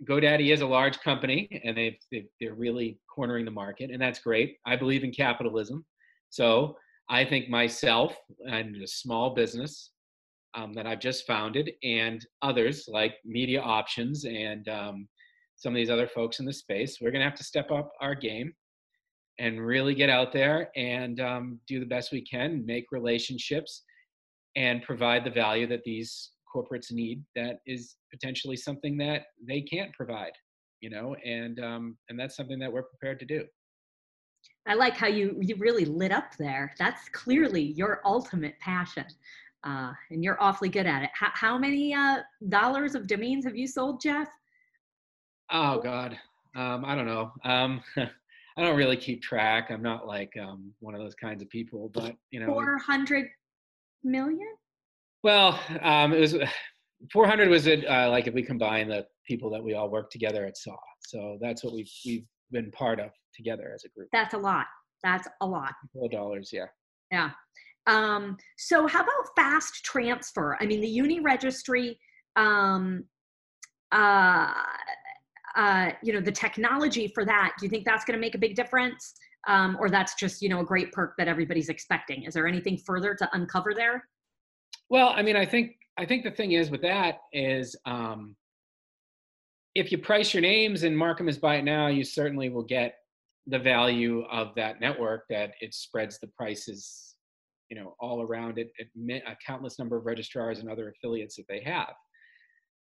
GoDaddy 0.09 0.53
is 0.53 0.61
a 0.61 0.67
large 0.67 1.01
company 1.01 1.49
and 1.65 1.77
they've, 1.77 1.97
they 2.11 2.47
are 2.47 2.55
really 2.55 2.99
cornering 3.15 3.45
the 3.45 3.51
market, 3.51 3.91
and 3.91 4.01
that's 4.01 4.19
great. 4.19 4.57
I 4.67 4.77
believe 4.77 5.05
in 5.05 5.13
capitalism. 5.13 5.85
So 6.31 6.77
I 7.09 7.25
think 7.25 7.49
myself 7.49 8.17
and 8.51 8.83
a 8.83 8.87
small 8.87 9.35
business 9.35 9.91
um, 10.55 10.73
that 10.75 10.87
I've 10.87 11.01
just 11.01 11.27
founded, 11.27 11.71
and 11.83 12.25
others 12.43 12.85
like 12.89 13.15
Media 13.25 13.61
Options 13.61 14.25
and 14.25 14.69
um, 14.69 15.09
some 15.57 15.73
of 15.73 15.77
these 15.77 15.91
other 15.91 16.07
folks 16.09 16.39
in 16.41 16.47
the 16.47 16.53
space, 16.53 16.99
we're 17.01 17.11
going 17.11 17.21
to 17.21 17.29
have 17.29 17.39
to 17.39 17.45
step 17.45 17.71
up 17.71 17.93
our 18.01 18.15
game 18.15 18.53
and 19.39 19.65
really 19.65 19.95
get 19.95 20.11
out 20.11 20.33
there 20.33 20.71
and 20.77 21.21
um, 21.21 21.59
do 21.67 21.81
the 21.81 21.87
best 21.87 22.13
we 22.13 22.23
can, 22.23 22.65
make 22.65 22.87
relationships, 22.93 23.83
and 24.57 24.83
provide 24.83 25.25
the 25.25 25.31
value 25.31 25.67
that 25.67 25.83
these 25.85 26.31
corporates 26.55 26.93
need 26.93 27.23
that 27.35 27.61
is 27.67 27.97
potentially 28.13 28.57
something 28.57 28.97
that 28.99 29.23
they 29.47 29.61
can't 29.61 29.93
provide 29.93 30.33
you 30.81 30.91
know 30.91 31.17
and 31.25 31.59
um, 31.61 31.97
and 32.09 32.19
that's 32.19 32.37
something 32.37 32.59
that 32.59 32.73
we're 32.73 32.83
prepared 32.83 33.19
to 33.21 33.27
do. 33.27 33.45
I 34.67 34.75
like 34.75 34.97
how 34.97 35.09
you 35.09 35.37
you 35.41 35.57
really 35.57 35.85
lit 35.85 36.13
up 36.13 36.37
there. 36.39 36.75
That's 36.79 37.09
clearly 37.11 37.63
your 37.63 38.01
ultimate 38.05 38.59
passion 38.61 39.07
uh, 39.65 39.93
and 40.11 40.23
you're 40.23 40.41
awfully 40.43 40.69
good 40.69 40.87
at 40.87 41.03
it. 41.03 41.11
How, 41.15 41.31
how 41.33 41.59
many 41.59 41.95
uh, 41.95 42.19
dollars 42.49 42.95
of 42.95 43.07
domains 43.07 43.45
have 43.45 43.57
you 43.57 43.67
sold 43.67 44.01
jeff? 44.01 44.29
Oh 45.51 45.81
god. 45.81 46.19
Um, 46.57 46.85
i 46.85 46.95
don't 46.95 47.07
know. 47.07 47.33
Um, 47.45 47.83
i 47.97 48.63
don't 48.63 48.77
really 48.77 48.97
keep 48.97 49.23
track. 49.23 49.71
I'm 49.71 49.83
not 49.83 50.07
like 50.07 50.33
um, 50.41 50.73
one 50.81 50.95
of 50.95 51.01
those 51.01 51.15
kinds 51.15 51.43
of 51.43 51.49
people 51.49 51.91
but 51.93 52.15
you 52.31 52.41
know 52.41 52.47
400 52.47 53.27
million 54.05 54.55
well, 55.25 55.59
um, 55.83 56.13
it 56.13 56.21
was 56.21 56.37
400 57.13 57.49
was 57.49 57.67
it 57.67 57.85
uh, 57.87 58.09
like 58.11 58.29
if 58.29 58.35
we 58.35 58.43
combine 58.43 58.89
the 58.89 59.05
people 59.27 59.51
that 59.51 59.63
we 59.63 59.75
all 59.75 59.91
work 59.91 60.11
together 60.11 60.47
at 60.47 60.57
SAW. 60.57 60.77
So 61.01 61.39
that's 61.41 61.65
what 61.65 61.75
we've 61.75 61.91
we've 62.07 62.25
been 62.53 62.71
part 62.71 63.01
of 63.01 63.11
together 63.35 63.73
as 63.75 63.85
a 63.85 63.89
group. 63.89 64.09
That's 64.13 64.35
a 64.35 64.39
lot. 64.39 64.67
That's 65.03 65.27
a 65.41 65.47
lot. 65.47 65.73
Four 65.93 66.09
dollars, 66.09 66.51
yeah. 66.53 66.67
Yeah. 67.11 67.31
Um, 67.87 68.39
so 68.57 68.87
how 68.87 69.03
about 69.03 69.35
fast 69.37 69.85
transfer? 69.85 70.57
I 70.61 70.67
mean, 70.67 70.81
the 70.81 70.99
Uniregistry, 70.99 71.97
um, 72.37 73.05
uh, 73.93 74.53
uh, 75.57 75.91
you 76.03 76.15
know, 76.15 76.21
the 76.21 76.33
technology 76.33 77.09
for 77.09 77.27
that. 77.27 77.53
Do 77.59 77.67
you 77.67 77.71
think 77.71 77.85
that's 77.85 78.05
going 78.05 78.19
to 78.19 78.21
make 78.21 78.35
a 78.35 78.39
big 78.39 78.55
difference, 78.55 79.15
um, 79.47 79.77
or 79.79 79.91
that's 79.91 80.15
just 80.15 80.41
you 80.41 80.49
know 80.49 80.61
a 80.61 80.65
great 80.65 80.93
perk 80.93 81.15
that 81.19 81.29
everybody's 81.29 81.69
expecting? 81.69 82.23
Is 82.23 82.33
there 82.33 82.47
anything 82.47 82.79
further 82.79 83.15
to 83.15 83.29
uncover 83.35 83.75
there? 83.75 84.05
Well, 84.91 85.13
I 85.15 85.23
mean, 85.23 85.37
I 85.37 85.47
think 85.47 85.77
I 85.97 86.05
think 86.05 86.25
the 86.25 86.31
thing 86.31 86.53
is 86.53 86.71
with 86.71 86.83
that 86.83 87.21
is 87.33 87.77
um, 87.87 88.37
if 89.75 89.91
you 89.91 89.99
price 89.99 90.35
your 90.35 90.41
names 90.41 90.83
and 90.83 90.97
mark 90.97 91.19
them 91.19 91.29
as 91.29 91.39
buy 91.39 91.57
it 91.57 91.65
now, 91.65 91.89
you 91.89 92.05
certainly 92.05 92.49
will 92.49 92.65
get 92.65 92.97
the 93.47 93.59
value 93.59 94.25
of 94.31 94.55
that 94.57 94.81
network 94.81 95.25
that 95.29 95.53
it 95.61 95.75
spreads 95.75 96.19
the 96.19 96.29
prices, 96.29 97.15
you 97.69 97.77
know, 97.77 97.95
all 98.01 98.23
around 98.23 98.59
it, 98.59 98.73
it 98.79 98.89
a 99.27 99.37
countless 99.45 99.79
number 99.79 99.97
of 99.97 100.07
registrars 100.07 100.61
and 100.61 100.71
other 100.71 100.91
affiliates 100.91 101.37
that 101.37 101.47
they 101.49 101.61
have. 101.61 101.93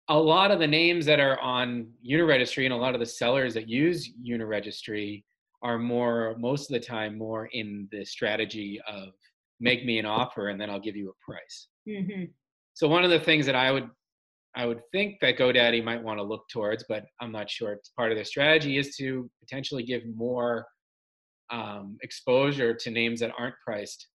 A 0.09 0.17
lot 0.17 0.51
of 0.51 0.59
the 0.59 0.67
names 0.67 1.05
that 1.07 1.19
are 1.19 1.39
on 1.39 1.87
Uniregistry 2.07 2.65
and 2.65 2.73
a 2.73 2.77
lot 2.77 2.93
of 2.93 2.99
the 2.99 3.05
sellers 3.05 3.55
that 3.55 3.67
use 3.67 4.11
Uniregistry 4.23 5.23
are 5.63 5.79
more, 5.79 6.35
most 6.37 6.69
of 6.69 6.79
the 6.79 6.85
time, 6.85 7.17
more 7.17 7.47
in 7.47 7.87
the 7.91 8.05
strategy 8.05 8.79
of 8.87 9.09
make 9.59 9.83
me 9.83 9.97
an 9.97 10.05
offer 10.05 10.49
and 10.49 10.61
then 10.61 10.69
I'll 10.69 10.79
give 10.79 10.95
you 10.95 11.09
a 11.09 11.31
price. 11.31 11.67
Mm-hmm. 11.87 12.23
So 12.73 12.87
one 12.87 13.03
of 13.03 13.09
the 13.09 13.19
things 13.19 13.45
that 13.45 13.55
I 13.55 13.71
would 13.71 13.89
I 14.57 14.65
would 14.65 14.81
think 14.93 15.17
that 15.19 15.37
GoDaddy 15.37 15.83
might 15.83 16.01
want 16.01 16.17
to 16.17 16.23
look 16.23 16.47
towards, 16.49 16.85
but 16.87 17.05
I'm 17.19 17.31
not 17.31 17.49
sure 17.49 17.73
it's 17.73 17.89
part 17.89 18.11
of 18.11 18.17
their 18.17 18.23
strategy, 18.23 18.77
is 18.77 18.95
to 18.95 19.29
potentially 19.41 19.83
give 19.83 20.03
more 20.15 20.65
um, 21.51 21.97
exposure 22.03 22.73
to 22.73 22.89
names 22.89 23.19
that 23.19 23.33
aren't 23.37 23.55
priced, 23.65 24.07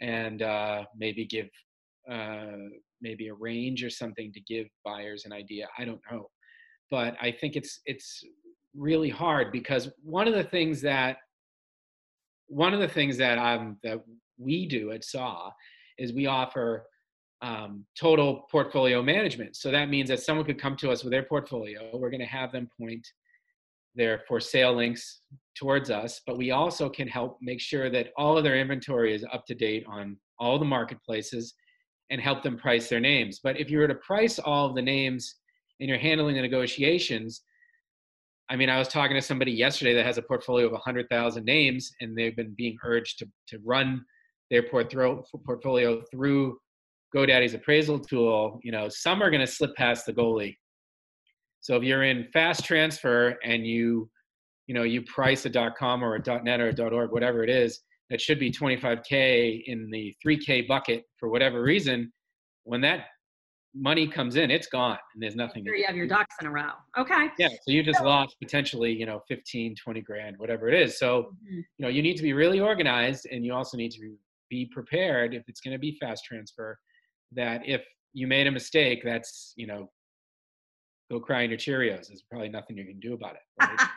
and 0.00 0.42
uh, 0.42 0.82
maybe 0.96 1.24
give 1.24 1.48
uh, 2.10 2.56
maybe 3.00 3.28
a 3.28 3.34
range 3.34 3.84
or 3.84 3.90
something 3.90 4.32
to 4.32 4.40
give 4.40 4.66
buyers 4.84 5.26
an 5.26 5.32
idea. 5.32 5.68
I 5.78 5.84
don't 5.84 6.00
know, 6.10 6.28
but 6.90 7.16
I 7.20 7.30
think 7.30 7.54
it's 7.54 7.80
it's 7.86 8.24
really 8.76 9.10
hard 9.10 9.52
because 9.52 9.90
one 10.02 10.26
of 10.26 10.34
the 10.34 10.42
things 10.42 10.80
that 10.82 11.18
one 12.48 12.74
of 12.74 12.80
the 12.80 12.88
things 12.88 13.16
that 13.18 13.38
I'm 13.38 13.78
that 13.84 14.02
we 14.38 14.66
do 14.66 14.90
at 14.90 15.04
SAW 15.04 15.50
is 15.98 16.12
we 16.12 16.26
offer 16.26 16.86
um, 17.44 17.84
total 18.00 18.46
portfolio 18.50 19.02
management. 19.02 19.54
So 19.54 19.70
that 19.70 19.90
means 19.90 20.08
that 20.08 20.20
someone 20.20 20.46
could 20.46 20.60
come 20.60 20.76
to 20.76 20.90
us 20.90 21.04
with 21.04 21.12
their 21.12 21.24
portfolio. 21.24 21.90
We're 21.92 22.08
going 22.08 22.20
to 22.20 22.26
have 22.26 22.50
them 22.52 22.68
point 22.80 23.06
their 23.94 24.22
for 24.26 24.40
sale 24.40 24.74
links 24.74 25.20
towards 25.54 25.90
us, 25.90 26.22
but 26.26 26.38
we 26.38 26.52
also 26.52 26.88
can 26.88 27.06
help 27.06 27.36
make 27.42 27.60
sure 27.60 27.90
that 27.90 28.08
all 28.16 28.38
of 28.38 28.44
their 28.44 28.56
inventory 28.56 29.14
is 29.14 29.26
up 29.30 29.44
to 29.46 29.54
date 29.54 29.84
on 29.86 30.16
all 30.38 30.58
the 30.58 30.64
marketplaces 30.64 31.54
and 32.10 32.18
help 32.18 32.42
them 32.42 32.56
price 32.56 32.88
their 32.88 32.98
names. 32.98 33.40
But 33.44 33.60
if 33.60 33.70
you 33.70 33.78
were 33.78 33.88
to 33.88 33.94
price 33.96 34.38
all 34.38 34.66
of 34.66 34.74
the 34.74 34.82
names 34.82 35.36
and 35.80 35.88
you're 35.88 35.98
handling 35.98 36.36
the 36.36 36.42
negotiations, 36.42 37.42
I 38.48 38.56
mean, 38.56 38.70
I 38.70 38.78
was 38.78 38.88
talking 38.88 39.16
to 39.16 39.22
somebody 39.22 39.52
yesterday 39.52 39.92
that 39.94 40.06
has 40.06 40.16
a 40.16 40.22
portfolio 40.22 40.66
of 40.66 40.72
100,000 40.72 41.44
names, 41.44 41.92
and 42.00 42.16
they've 42.16 42.36
been 42.36 42.54
being 42.56 42.76
urged 42.84 43.18
to, 43.18 43.28
to 43.48 43.58
run 43.64 44.02
their 44.50 44.62
portfolio 44.62 46.02
through 46.10 46.58
GoDaddy's 47.14 47.54
appraisal 47.54 47.98
tool, 47.98 48.58
you 48.62 48.72
know, 48.72 48.88
some 48.88 49.22
are 49.22 49.30
going 49.30 49.40
to 49.40 49.46
slip 49.46 49.74
past 49.76 50.06
the 50.06 50.12
goalie. 50.12 50.56
So 51.60 51.76
if 51.76 51.82
you're 51.82 52.02
in 52.02 52.26
fast 52.32 52.64
transfer 52.64 53.36
and 53.44 53.66
you, 53.66 54.10
you 54.66 54.74
know, 54.74 54.82
you 54.82 55.02
price 55.02 55.46
a 55.46 55.72
.com 55.78 56.02
or 56.02 56.16
a 56.16 56.42
.net 56.42 56.60
or 56.60 56.68
a 56.68 56.82
.org, 56.82 57.12
whatever 57.12 57.44
it 57.44 57.50
is, 57.50 57.80
that 58.10 58.20
should 58.20 58.38
be 58.38 58.50
25k 58.50 59.62
in 59.66 59.88
the 59.90 60.14
3k 60.24 60.66
bucket 60.66 61.04
for 61.18 61.28
whatever 61.28 61.62
reason. 61.62 62.12
When 62.64 62.80
that 62.82 63.06
money 63.74 64.06
comes 64.06 64.36
in, 64.36 64.50
it's 64.50 64.66
gone, 64.66 64.98
and 65.14 65.22
there's 65.22 65.36
nothing. 65.36 65.64
Sure 65.64 65.74
you 65.74 65.86
have 65.86 65.96
your 65.96 66.06
ducks 66.06 66.34
in 66.40 66.46
a 66.46 66.50
row. 66.50 66.70
Okay. 66.98 67.28
Yeah. 67.38 67.48
So 67.48 67.72
you 67.72 67.82
just 67.82 68.02
lost 68.02 68.36
potentially, 68.42 68.92
you 68.92 69.06
know, 69.06 69.20
15, 69.28 69.74
20 69.82 70.00
grand, 70.02 70.36
whatever 70.38 70.68
it 70.68 70.80
is. 70.80 70.98
So, 70.98 71.22
mm-hmm. 71.22 71.56
you 71.56 71.64
know, 71.78 71.88
you 71.88 72.02
need 72.02 72.16
to 72.16 72.22
be 72.22 72.32
really 72.32 72.60
organized, 72.60 73.26
and 73.30 73.44
you 73.44 73.54
also 73.54 73.76
need 73.76 73.90
to 73.92 74.16
be 74.50 74.68
prepared 74.72 75.34
if 75.34 75.44
it's 75.48 75.60
going 75.60 75.72
to 75.72 75.78
be 75.78 75.96
fast 76.00 76.24
transfer 76.24 76.78
that 77.36 77.62
if 77.64 77.84
you 78.12 78.26
made 78.26 78.46
a 78.46 78.50
mistake, 78.50 79.02
that's, 79.04 79.52
you 79.56 79.66
know, 79.66 79.90
go 81.10 81.20
cry 81.20 81.42
in 81.42 81.50
your 81.50 81.58
Cheerios. 81.58 82.08
There's 82.08 82.22
probably 82.22 82.48
nothing 82.48 82.76
you 82.76 82.84
can 82.84 83.00
do 83.00 83.14
about 83.14 83.34
it. 83.34 83.42
Right? 83.60 83.88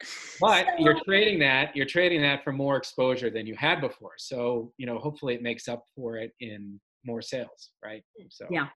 but 0.40 0.66
so, 0.66 0.72
you're 0.78 1.00
trading 1.04 1.38
that, 1.40 1.74
you're 1.76 1.86
trading 1.86 2.22
that 2.22 2.42
for 2.44 2.52
more 2.52 2.76
exposure 2.76 3.30
than 3.30 3.46
you 3.46 3.54
had 3.54 3.80
before. 3.80 4.12
So, 4.18 4.72
you 4.78 4.86
know, 4.86 4.98
hopefully 4.98 5.34
it 5.34 5.42
makes 5.42 5.68
up 5.68 5.84
for 5.94 6.16
it 6.16 6.32
in 6.40 6.80
more 7.04 7.22
sales, 7.22 7.70
right? 7.84 8.02
So, 8.30 8.46
yeah. 8.50 8.68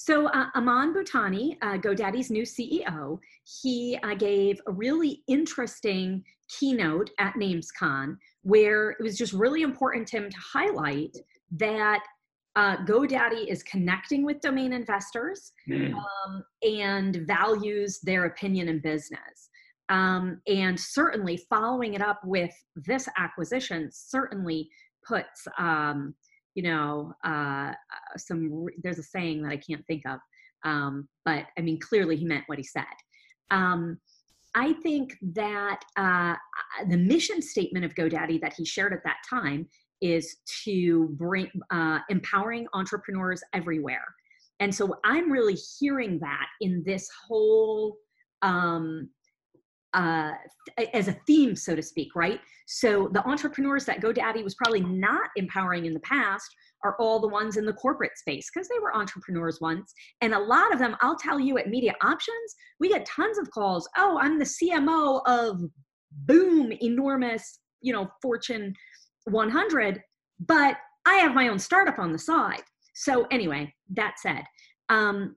So 0.00 0.28
uh, 0.28 0.46
Aman 0.54 0.94
Bhutani, 0.94 1.56
uh, 1.60 1.76
GoDaddy's 1.76 2.30
new 2.30 2.44
CEO, 2.44 3.18
he 3.62 3.98
uh, 4.04 4.14
gave 4.14 4.60
a 4.68 4.72
really 4.72 5.24
interesting 5.26 6.22
keynote 6.48 7.10
at 7.18 7.34
NamesCon 7.34 8.16
where 8.42 8.90
it 8.90 9.02
was 9.02 9.18
just 9.18 9.32
really 9.32 9.62
important 9.62 10.06
to 10.08 10.18
him 10.18 10.30
to 10.30 10.36
highlight 10.38 11.16
that 11.50 12.00
uh, 12.56 12.76
GoDaddy 12.78 13.46
is 13.46 13.62
connecting 13.62 14.24
with 14.24 14.40
domain 14.40 14.72
investors 14.72 15.52
Mm. 15.68 15.94
um, 15.94 16.44
and 16.62 17.16
values 17.26 18.00
their 18.02 18.24
opinion 18.24 18.68
in 18.68 18.80
business. 18.80 19.50
Um, 19.90 20.40
and 20.46 20.78
certainly 20.78 21.38
following 21.48 21.94
it 21.94 22.02
up 22.02 22.20
with 22.24 22.52
this 22.76 23.08
acquisition 23.16 23.88
certainly 23.92 24.68
puts, 25.06 25.46
um, 25.58 26.14
you 26.54 26.62
know, 26.62 27.14
uh, 27.24 27.72
uh, 27.72 28.18
some, 28.18 28.64
re- 28.64 28.74
there's 28.82 28.98
a 28.98 29.02
saying 29.02 29.42
that 29.42 29.52
I 29.52 29.56
can't 29.56 29.86
think 29.86 30.02
of, 30.06 30.18
um, 30.64 31.08
but 31.24 31.46
I 31.56 31.62
mean, 31.62 31.78
clearly 31.80 32.16
he 32.16 32.26
meant 32.26 32.44
what 32.48 32.58
he 32.58 32.64
said. 32.64 32.84
Um, 33.50 33.98
I 34.54 34.72
think 34.82 35.16
that 35.34 35.80
uh, 35.96 36.34
the 36.88 36.96
mission 36.96 37.40
statement 37.40 37.84
of 37.84 37.94
GoDaddy 37.94 38.40
that 38.40 38.54
he 38.54 38.64
shared 38.64 38.92
at 38.92 39.04
that 39.04 39.18
time 39.28 39.68
is 40.00 40.36
to 40.64 41.08
bring 41.12 41.48
uh, 41.70 42.00
empowering 42.08 42.66
entrepreneurs 42.74 43.42
everywhere. 43.52 44.04
And 44.60 44.74
so 44.74 44.96
I'm 45.04 45.30
really 45.30 45.56
hearing 45.78 46.18
that 46.20 46.46
in 46.60 46.82
this 46.84 47.08
whole 47.26 47.96
um, 48.42 49.08
uh, 49.94 50.32
as 50.92 51.08
a 51.08 51.16
theme, 51.26 51.56
so 51.56 51.74
to 51.74 51.82
speak, 51.82 52.14
right? 52.14 52.40
So 52.66 53.08
the 53.12 53.26
entrepreneurs 53.26 53.84
that 53.86 54.00
GoDaddy 54.00 54.44
was 54.44 54.54
probably 54.54 54.82
not 54.82 55.30
empowering 55.36 55.86
in 55.86 55.94
the 55.94 56.00
past 56.00 56.48
are 56.84 56.96
all 57.00 57.18
the 57.18 57.28
ones 57.28 57.56
in 57.56 57.64
the 57.64 57.72
corporate 57.72 58.16
space 58.16 58.50
because 58.52 58.68
they 58.68 58.78
were 58.80 58.94
entrepreneurs 58.94 59.58
once. 59.60 59.92
And 60.20 60.34
a 60.34 60.38
lot 60.38 60.72
of 60.72 60.78
them, 60.78 60.96
I'll 61.00 61.16
tell 61.16 61.40
you 61.40 61.58
at 61.58 61.68
Media 61.68 61.94
Options, 62.02 62.54
we 62.78 62.88
get 62.88 63.06
tons 63.06 63.38
of 63.38 63.50
calls. 63.50 63.88
Oh, 63.96 64.18
I'm 64.20 64.38
the 64.38 64.44
CMO 64.44 65.22
of 65.26 65.62
boom, 66.12 66.72
enormous, 66.82 67.60
you 67.80 67.92
know, 67.92 68.08
Fortune 68.22 68.74
100, 69.30 70.02
but 70.40 70.76
I 71.06 71.14
have 71.16 71.34
my 71.34 71.48
own 71.48 71.58
startup 71.58 71.98
on 71.98 72.12
the 72.12 72.18
side. 72.18 72.62
So 72.94 73.26
anyway, 73.30 73.72
that 73.94 74.16
said, 74.18 74.44
um, 74.88 75.36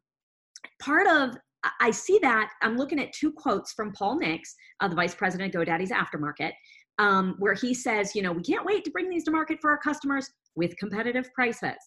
part 0.81 1.07
of 1.07 1.37
I- 1.79 1.91
see 1.91 2.17
that 2.23 2.51
I'm 2.63 2.75
looking 2.75 2.99
at 2.99 3.13
two 3.13 3.31
quotes 3.31 3.71
from 3.73 3.91
Paul 3.93 4.17
Nicks, 4.17 4.55
uh, 4.79 4.87
the 4.87 4.95
vice 4.95 5.13
president 5.13 5.53
of 5.53 5.61
GoDaddy's 5.61 5.91
aftermarket, 5.91 6.53
um, 6.97 7.35
where 7.37 7.53
he 7.53 7.73
says, 7.73 8.15
you 8.15 8.23
know, 8.23 8.31
we 8.31 8.41
can't 8.41 8.65
wait 8.65 8.83
to 8.85 8.91
bring 8.91 9.09
these 9.09 9.23
to 9.25 9.31
market 9.31 9.59
for 9.61 9.69
our 9.69 9.77
customers 9.77 10.31
with 10.55 10.75
competitive 10.77 11.31
prices. 11.33 11.77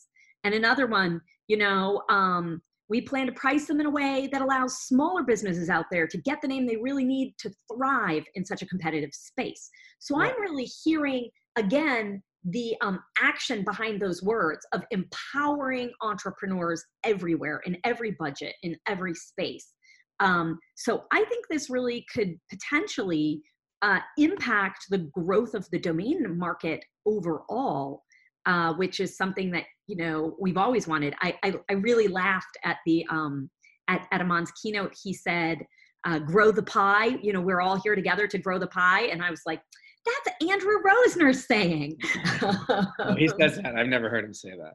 And 0.44 0.55
another 0.55 0.86
one, 0.86 1.20
you 1.48 1.57
know, 1.57 2.02
um, 2.09 2.62
we 2.88 3.00
plan 3.00 3.26
to 3.26 3.32
price 3.32 3.66
them 3.66 3.80
in 3.80 3.86
a 3.86 3.90
way 3.90 4.28
that 4.30 4.42
allows 4.42 4.82
smaller 4.82 5.22
businesses 5.22 5.68
out 5.70 5.86
there 5.90 6.07
to 6.07 6.18
get 6.18 6.40
the 6.40 6.48
name 6.48 6.66
they 6.66 6.76
really 6.76 7.05
need 7.05 7.34
to 7.38 7.50
thrive 7.72 8.24
in 8.34 8.44
such 8.44 8.62
a 8.62 8.66
competitive 8.66 9.12
space. 9.12 9.70
So 9.98 10.16
Right. 10.16 10.32
I'm 10.32 10.40
really 10.40 10.70
hearing 10.84 11.30
again 11.57 12.22
the 12.50 12.76
um, 12.82 13.00
action 13.22 13.64
behind 13.64 14.00
those 14.00 14.22
words 14.22 14.66
of 14.72 14.82
empowering 14.90 15.90
entrepreneurs 16.02 16.84
everywhere 17.02 17.62
in 17.64 17.76
every 17.84 18.11
budget 18.18 18.55
in 18.62 18.76
every 18.86 19.14
space. 19.14 19.72
Um, 20.20 20.59
so 20.76 21.05
i 21.12 21.24
think 21.24 21.46
this 21.50 21.68
really 21.68 22.07
could 22.14 22.38
potentially 22.48 23.42
uh, 23.82 23.98
impact 24.16 24.86
the 24.88 25.11
growth 25.12 25.55
of 25.55 25.68
the 25.72 25.78
domain 25.78 26.38
market 26.38 26.84
overall 27.05 28.05
uh, 28.46 28.74
which 28.74 29.00
is 29.00 29.16
something 29.16 29.50
that 29.50 29.64
you 29.86 29.96
know 29.96 30.36
we've 30.38 30.57
always 30.57 30.86
wanted. 30.86 31.14
I 31.20 31.36
i, 31.42 31.55
I 31.70 31.74
really 31.74 32.09
laughed 32.09 32.57
at 32.64 32.78
the 32.86 33.07
um, 33.11 33.50
at, 33.88 34.07
at 34.12 34.20
Aman's 34.20 34.52
keynote. 34.62 34.94
He 35.02 35.14
said 35.14 35.64
uh, 36.07 36.18
grow 36.18 36.50
the 36.50 36.62
pie. 36.62 37.16
You 37.22 37.32
know 37.32 37.40
we're 37.40 37.61
all 37.61 37.80
here 37.80 37.94
together 37.94 38.26
to 38.28 38.38
grow 38.38 38.59
the 38.59 38.66
pie. 38.66 39.02
And 39.05 39.22
i 39.22 39.30
was 39.30 39.42
like 39.46 39.61
that's 40.05 40.50
Andrew 40.50 40.76
Rosner 40.82 41.34
saying. 41.34 41.96
He 43.16 43.28
says 43.28 43.57
that. 43.62 43.74
I've 43.76 43.86
never 43.86 44.09
heard 44.09 44.24
him 44.24 44.34
say 44.34 44.50
that. 44.50 44.74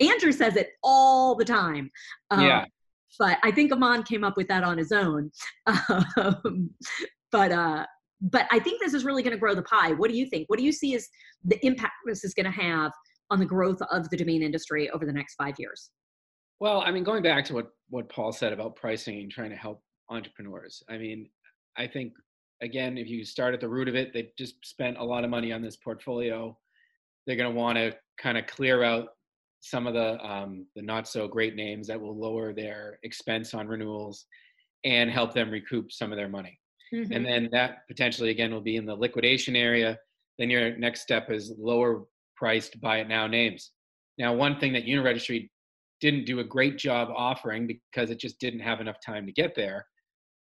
Andrew 0.00 0.32
says 0.32 0.56
it 0.56 0.70
all 0.82 1.34
the 1.34 1.44
time. 1.44 1.90
Um, 2.30 2.46
yeah. 2.46 2.64
But 3.18 3.38
I 3.42 3.50
think 3.50 3.72
Aman 3.72 4.04
came 4.04 4.24
up 4.24 4.36
with 4.36 4.48
that 4.48 4.62
on 4.62 4.78
his 4.78 4.92
own. 4.92 5.30
Um, 6.16 6.70
but 7.32 7.52
uh, 7.52 7.86
but 8.20 8.46
I 8.50 8.58
think 8.58 8.80
this 8.80 8.94
is 8.94 9.04
really 9.04 9.22
going 9.22 9.32
to 9.32 9.38
grow 9.38 9.54
the 9.54 9.62
pie. 9.62 9.92
What 9.92 10.10
do 10.10 10.16
you 10.16 10.26
think? 10.26 10.48
What 10.48 10.58
do 10.58 10.64
you 10.64 10.72
see 10.72 10.94
as 10.94 11.08
the 11.44 11.64
impact 11.64 11.92
this 12.06 12.24
is 12.24 12.34
going 12.34 12.46
to 12.46 12.50
have 12.50 12.92
on 13.30 13.38
the 13.38 13.46
growth 13.46 13.80
of 13.90 14.10
the 14.10 14.16
domain 14.16 14.42
industry 14.42 14.90
over 14.90 15.06
the 15.06 15.12
next 15.12 15.36
five 15.36 15.54
years? 15.58 15.90
Well, 16.60 16.82
I 16.84 16.90
mean, 16.90 17.04
going 17.04 17.22
back 17.22 17.44
to 17.46 17.54
what 17.54 17.68
what 17.88 18.08
Paul 18.08 18.32
said 18.32 18.52
about 18.52 18.76
pricing 18.76 19.20
and 19.20 19.30
trying 19.30 19.50
to 19.50 19.56
help 19.56 19.82
entrepreneurs. 20.10 20.82
I 20.88 20.98
mean, 20.98 21.28
I 21.76 21.86
think 21.86 22.12
again, 22.62 22.98
if 22.98 23.08
you 23.08 23.24
start 23.24 23.54
at 23.54 23.60
the 23.60 23.68
root 23.68 23.88
of 23.88 23.94
it, 23.94 24.12
they've 24.12 24.30
just 24.36 24.54
spent 24.64 24.98
a 24.98 25.04
lot 25.04 25.24
of 25.24 25.30
money 25.30 25.52
on 25.52 25.62
this 25.62 25.76
portfolio. 25.76 26.56
They're 27.26 27.36
going 27.36 27.52
to 27.52 27.58
want 27.58 27.78
to 27.78 27.94
kind 28.18 28.38
of 28.38 28.46
clear 28.46 28.82
out 28.82 29.08
some 29.60 29.86
of 29.86 29.94
the 29.94 30.18
um, 30.24 30.66
the 30.74 30.82
not 30.82 31.06
so 31.06 31.28
great 31.28 31.54
names 31.54 31.86
that 31.88 32.00
will 32.00 32.18
lower 32.18 32.52
their 32.52 32.98
expense 33.02 33.52
on 33.52 33.68
renewals 33.68 34.26
and 34.84 35.10
help 35.10 35.34
them 35.34 35.50
recoup 35.50 35.92
some 35.92 36.12
of 36.12 36.16
their 36.16 36.28
money. 36.28 36.58
Mm-hmm. 36.94 37.12
And 37.12 37.26
then 37.26 37.48
that 37.52 37.86
potentially 37.88 38.30
again 38.30 38.52
will 38.52 38.62
be 38.62 38.76
in 38.76 38.86
the 38.86 38.94
liquidation 38.94 39.54
area. 39.54 39.98
Then 40.38 40.50
your 40.50 40.76
next 40.76 41.02
step 41.02 41.30
is 41.30 41.52
lower 41.58 42.04
priced 42.36 42.80
buy 42.80 42.98
it 42.98 43.08
now 43.08 43.26
names. 43.26 43.72
Now, 44.18 44.34
one 44.34 44.58
thing 44.58 44.72
that 44.72 44.86
Uniregistry 44.86 45.50
didn't 46.00 46.24
do 46.24 46.40
a 46.40 46.44
great 46.44 46.78
job 46.78 47.08
offering 47.14 47.66
because 47.66 48.10
it 48.10 48.18
just 48.18 48.40
didn't 48.40 48.60
have 48.60 48.80
enough 48.80 48.96
time 49.04 49.26
to 49.26 49.32
get 49.32 49.54
there 49.54 49.86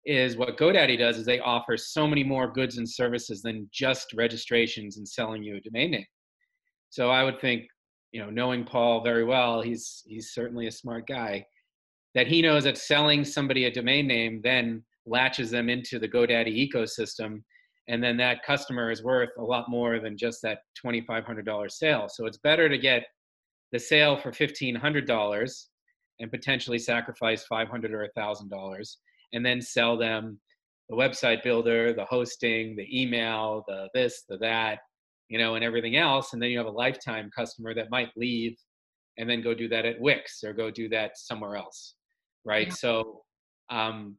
is 0.05 0.37
what 0.37 0.57
GoDaddy 0.57 0.97
does 0.97 1.17
is 1.17 1.25
they 1.25 1.39
offer 1.39 1.77
so 1.77 2.07
many 2.07 2.23
more 2.23 2.51
goods 2.51 2.77
and 2.77 2.89
services 2.89 3.41
than 3.41 3.69
just 3.71 4.13
registrations 4.13 4.97
and 4.97 5.07
selling 5.07 5.43
you 5.43 5.57
a 5.57 5.61
domain 5.61 5.91
name. 5.91 6.05
So 6.89 7.09
I 7.09 7.23
would 7.23 7.39
think, 7.39 7.63
you 8.11 8.21
know, 8.21 8.29
knowing 8.29 8.65
Paul 8.65 9.03
very 9.03 9.23
well, 9.23 9.61
he's 9.61 10.03
he's 10.05 10.33
certainly 10.33 10.67
a 10.67 10.71
smart 10.71 11.07
guy, 11.07 11.45
that 12.15 12.27
he 12.27 12.41
knows 12.41 12.65
that 12.65 12.77
selling 12.77 13.23
somebody 13.23 13.65
a 13.65 13.71
domain 13.71 14.07
name 14.07 14.41
then 14.43 14.83
latches 15.05 15.49
them 15.51 15.69
into 15.69 15.99
the 15.99 16.07
GoDaddy 16.07 16.71
ecosystem, 16.71 17.41
and 17.87 18.03
then 18.03 18.17
that 18.17 18.43
customer 18.43 18.91
is 18.91 19.03
worth 19.03 19.31
a 19.37 19.43
lot 19.43 19.69
more 19.69 19.99
than 19.99 20.17
just 20.17 20.41
that 20.43 20.59
$2,500 20.85 21.71
sale. 21.71 22.07
So 22.07 22.25
it's 22.25 22.37
better 22.37 22.69
to 22.69 22.77
get 22.77 23.03
the 23.71 23.79
sale 23.79 24.15
for 24.15 24.31
$1,500 24.31 25.65
and 26.19 26.31
potentially 26.31 26.79
sacrifice 26.79 27.43
500 27.45 27.91
or 27.91 28.07
$1,000 28.15 28.95
and 29.33 29.45
then 29.45 29.61
sell 29.61 29.97
them 29.97 30.39
the 30.89 30.95
website 30.95 31.43
builder, 31.43 31.93
the 31.93 32.05
hosting, 32.05 32.75
the 32.75 33.01
email, 33.01 33.63
the 33.67 33.89
this, 33.93 34.23
the 34.29 34.37
that, 34.37 34.79
you 35.29 35.37
know, 35.37 35.55
and 35.55 35.63
everything 35.63 35.95
else. 35.95 36.33
And 36.33 36.41
then 36.41 36.49
you 36.49 36.57
have 36.57 36.67
a 36.67 36.71
lifetime 36.71 37.29
customer 37.35 37.73
that 37.73 37.89
might 37.89 38.09
leave 38.15 38.55
and 39.17 39.29
then 39.29 39.41
go 39.41 39.53
do 39.53 39.67
that 39.69 39.85
at 39.85 39.99
Wix 39.99 40.43
or 40.43 40.53
go 40.53 40.69
do 40.71 40.89
that 40.89 41.17
somewhere 41.17 41.55
else, 41.55 41.95
right? 42.45 42.67
Yeah. 42.67 42.73
So, 42.73 43.21
um, 43.69 44.17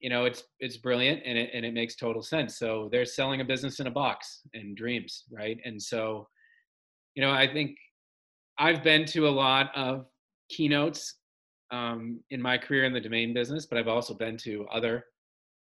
you 0.00 0.10
know, 0.10 0.24
it's 0.24 0.42
it's 0.58 0.78
brilliant 0.78 1.22
and 1.24 1.38
it 1.38 1.50
and 1.54 1.64
it 1.64 1.74
makes 1.74 1.94
total 1.94 2.22
sense. 2.22 2.58
So 2.58 2.88
they're 2.90 3.04
selling 3.04 3.40
a 3.40 3.44
business 3.44 3.78
in 3.78 3.86
a 3.86 3.90
box 3.90 4.40
and 4.54 4.76
dreams, 4.76 5.24
right? 5.30 5.58
And 5.64 5.80
so, 5.80 6.26
you 7.14 7.22
know, 7.22 7.30
I 7.30 7.52
think 7.52 7.76
I've 8.58 8.82
been 8.82 9.04
to 9.06 9.28
a 9.28 9.30
lot 9.30 9.70
of 9.76 10.06
keynotes 10.48 11.18
um, 11.72 12.20
in 12.30 12.40
my 12.40 12.56
career 12.58 12.84
in 12.84 12.92
the 12.92 13.00
domain 13.00 13.34
business, 13.34 13.66
but 13.66 13.78
I've 13.78 13.88
also 13.88 14.14
been 14.14 14.36
to 14.38 14.66
other 14.72 15.04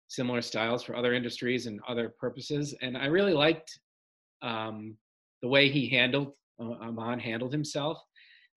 similar 0.09 0.43
styles 0.43 0.83
for 0.83 0.95
other 0.95 1.15
industries 1.15 1.67
and 1.67 1.81
other 1.89 2.15
purposes. 2.21 2.75
And 2.83 2.97
I 2.97 3.07
really 3.07 3.33
liked 3.33 3.79
um, 4.43 4.97
the 5.43 5.49
way 5.49 5.69
he 5.71 5.89
handled, 5.89 6.33
uh, 6.61 6.75
Aman 6.83 7.19
handled 7.19 7.53
himself. 7.53 7.99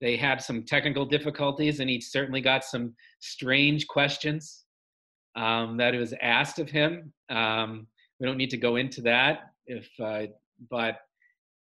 They 0.00 0.16
had 0.16 0.40
some 0.40 0.62
technical 0.62 1.04
difficulties, 1.06 1.80
and 1.80 1.90
he 1.90 2.00
certainly 2.00 2.40
got 2.40 2.64
some 2.64 2.94
strange 3.20 3.88
questions 3.88 4.64
um, 5.34 5.76
that 5.78 5.94
was 5.94 6.14
asked 6.20 6.58
of 6.58 6.70
him. 6.70 7.12
Um, 7.30 7.88
we 8.20 8.26
don't 8.26 8.36
need 8.36 8.50
to 8.50 8.56
go 8.56 8.76
into 8.76 9.00
that, 9.02 9.52
if 9.66 9.88
uh, 10.00 10.26
but 10.70 10.98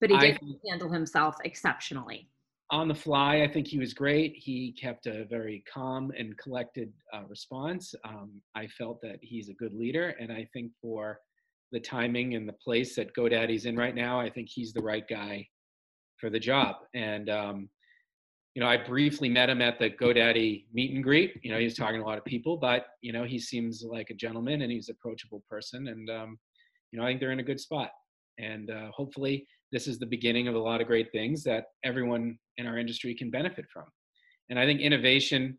But 0.00 0.10
he 0.10 0.18
did 0.18 0.40
think- 0.40 0.60
handle 0.68 0.90
himself 0.90 1.36
exceptionally. 1.44 2.28
On 2.70 2.88
the 2.88 2.94
fly, 2.94 3.42
I 3.42 3.48
think 3.48 3.66
he 3.66 3.78
was 3.78 3.92
great. 3.92 4.34
He 4.36 4.72
kept 4.80 5.06
a 5.06 5.24
very 5.24 5.64
calm 5.72 6.12
and 6.16 6.36
collected 6.38 6.92
uh, 7.12 7.22
response. 7.28 7.94
Um, 8.04 8.40
I 8.54 8.66
felt 8.68 9.00
that 9.02 9.18
he's 9.22 9.48
a 9.48 9.54
good 9.54 9.74
leader, 9.74 10.14
and 10.20 10.32
I 10.32 10.48
think 10.52 10.72
for 10.80 11.18
the 11.72 11.80
timing 11.80 12.34
and 12.34 12.48
the 12.48 12.54
place 12.54 12.94
that 12.96 13.14
GoDaddy's 13.14 13.66
in 13.66 13.76
right 13.76 13.94
now, 13.94 14.20
I 14.20 14.30
think 14.30 14.48
he's 14.48 14.72
the 14.72 14.82
right 14.82 15.04
guy 15.08 15.46
for 16.18 16.30
the 16.30 16.38
job. 16.38 16.76
And 16.94 17.28
um, 17.30 17.68
you 18.54 18.62
know, 18.62 18.68
I 18.68 18.76
briefly 18.76 19.28
met 19.28 19.48
him 19.48 19.62
at 19.62 19.78
the 19.78 19.90
GoDaddy 19.90 20.66
meet 20.72 20.94
and 20.94 21.02
greet. 21.02 21.34
You 21.42 21.52
know, 21.52 21.58
he 21.58 21.64
was 21.64 21.76
talking 21.76 22.00
to 22.00 22.04
a 22.04 22.06
lot 22.06 22.18
of 22.18 22.24
people, 22.24 22.56
but 22.56 22.86
you 23.00 23.12
know, 23.12 23.24
he 23.24 23.38
seems 23.38 23.84
like 23.84 24.10
a 24.10 24.14
gentleman 24.14 24.62
and 24.62 24.72
he's 24.72 24.88
an 24.88 24.96
approachable 24.98 25.42
person. 25.48 25.88
And 25.88 26.10
um, 26.10 26.38
you 26.90 26.98
know, 26.98 27.06
I 27.06 27.10
think 27.10 27.20
they're 27.20 27.32
in 27.32 27.40
a 27.40 27.44
good 27.44 27.60
spot. 27.60 27.90
And 28.38 28.70
uh, 28.70 28.90
hopefully, 28.92 29.46
this 29.72 29.86
is 29.86 29.98
the 29.98 30.06
beginning 30.06 30.48
of 30.48 30.54
a 30.54 30.58
lot 30.58 30.80
of 30.80 30.86
great 30.86 31.12
things 31.12 31.44
that 31.44 31.66
everyone 31.84 32.38
in 32.56 32.66
our 32.66 32.78
industry 32.78 33.14
can 33.14 33.30
benefit 33.30 33.66
from. 33.72 33.84
And 34.48 34.58
I 34.58 34.66
think 34.66 34.80
innovation, 34.80 35.58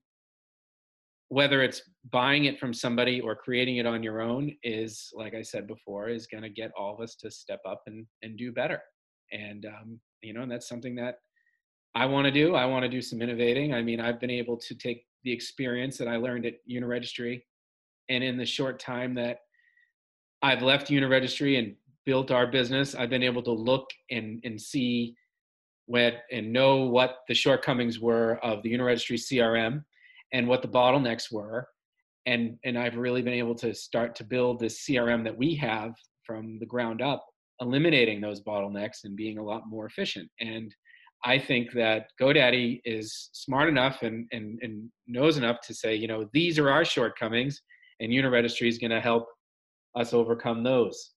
whether 1.30 1.64
it's 1.64 1.82
buying 2.12 2.46
it 2.46 2.60
from 2.60 2.74
somebody 2.74 3.22
or 3.22 3.36
creating 3.36 3.78
it 3.78 3.86
on 3.86 4.04
your 4.04 4.22
own 4.22 4.54
is 4.64 5.10
like 5.14 5.34
i 5.34 5.42
said 5.42 5.66
before 5.66 6.10
is 6.10 6.28
going 6.28 6.44
to 6.44 6.50
get 6.50 6.72
all 6.78 6.94
of 6.94 7.00
us 7.00 7.16
to 7.16 7.32
step 7.32 7.62
up 7.66 7.82
and, 7.88 8.06
and 8.22 8.38
do 8.38 8.52
better. 8.52 8.82
And 9.32 9.66
um, 9.66 10.00
you 10.22 10.34
know 10.34 10.42
and 10.42 10.52
that's 10.52 10.68
something 10.68 10.96
that 10.96 11.16
i 11.96 12.06
want 12.06 12.26
to 12.26 12.32
do. 12.32 12.56
I 12.56 12.66
want 12.66 12.84
to 12.84 12.90
do 12.90 13.02
some 13.02 13.22
innovating. 13.22 13.74
I 13.74 13.82
mean 13.82 14.02
i've 14.02 14.20
been 14.20 14.30
able 14.30 14.58
to 14.58 14.76
take 14.76 15.06
the 15.24 15.32
experience 15.32 15.98
that 15.98 16.08
i 16.08 16.18
learned 16.18 16.46
at 16.46 16.56
uniregistry 16.70 17.44
and 18.10 18.24
in 18.24 18.38
the 18.38 18.46
short 18.46 18.80
time 18.80 19.14
that 19.16 19.40
i've 20.42 20.62
left 20.62 20.90
uniregistry 20.90 21.60
and 21.60 21.76
built 22.06 22.32
our 22.32 22.48
business 22.48 22.96
i've 22.96 23.10
been 23.10 23.24
able 23.24 23.44
to 23.44 23.52
look 23.52 23.88
and, 24.10 24.40
and 24.44 24.60
see 24.60 25.16
what 25.92 26.22
and 26.32 26.52
know 26.52 26.86
what 26.86 27.18
the 27.28 27.34
shortcomings 27.34 28.00
were 28.00 28.40
of 28.44 28.64
the 28.64 28.72
uniregistry 28.72 29.16
crm 29.16 29.84
and 30.32 30.48
what 30.48 30.62
the 30.62 30.68
bottlenecks 30.68 31.32
were. 31.32 31.68
And 32.26 32.58
and 32.64 32.78
i've 32.78 32.96
really 32.96 33.22
been 33.22 33.34
able 33.34 33.56
to 33.56 33.74
start 33.74 34.16
to 34.16 34.24
build 34.24 34.60
this 34.60 34.86
crm 34.86 35.24
that 35.24 35.38
we 35.38 35.56
have 35.56 35.94
from 36.24 36.60
the 36.60 36.66
ground 36.66 37.02
up 37.02 37.26
eliminating 37.60 38.22
those 38.22 38.42
bottlenecks 38.42 39.04
and 39.04 39.16
being 39.16 39.38
a 39.38 39.44
lot 39.44 39.64
more 39.68 39.86
efficient. 39.86 40.30
And 40.40 40.74
i 41.26 41.38
think 41.38 41.72
that 41.74 42.08
godaddy 42.20 42.80
is 42.86 43.30
smart 43.34 43.68
enough 43.70 44.02
and 44.02 44.28
and, 44.32 44.60
and 44.62 44.90
knows 45.08 45.38
enough 45.38 45.60
to 45.68 45.74
say 45.74 45.94
you 45.96 46.08
know 46.08 46.28
these 46.34 46.58
are 46.58 46.70
our 46.70 46.86
shortcomings 46.86 47.62
and 48.00 48.12
uniregistry 48.12 48.68
is 48.68 48.78
going 48.78 48.92
to 48.92 49.02
help 49.02 49.26
us 49.96 50.14
overcome 50.14 50.64
those 50.64 51.12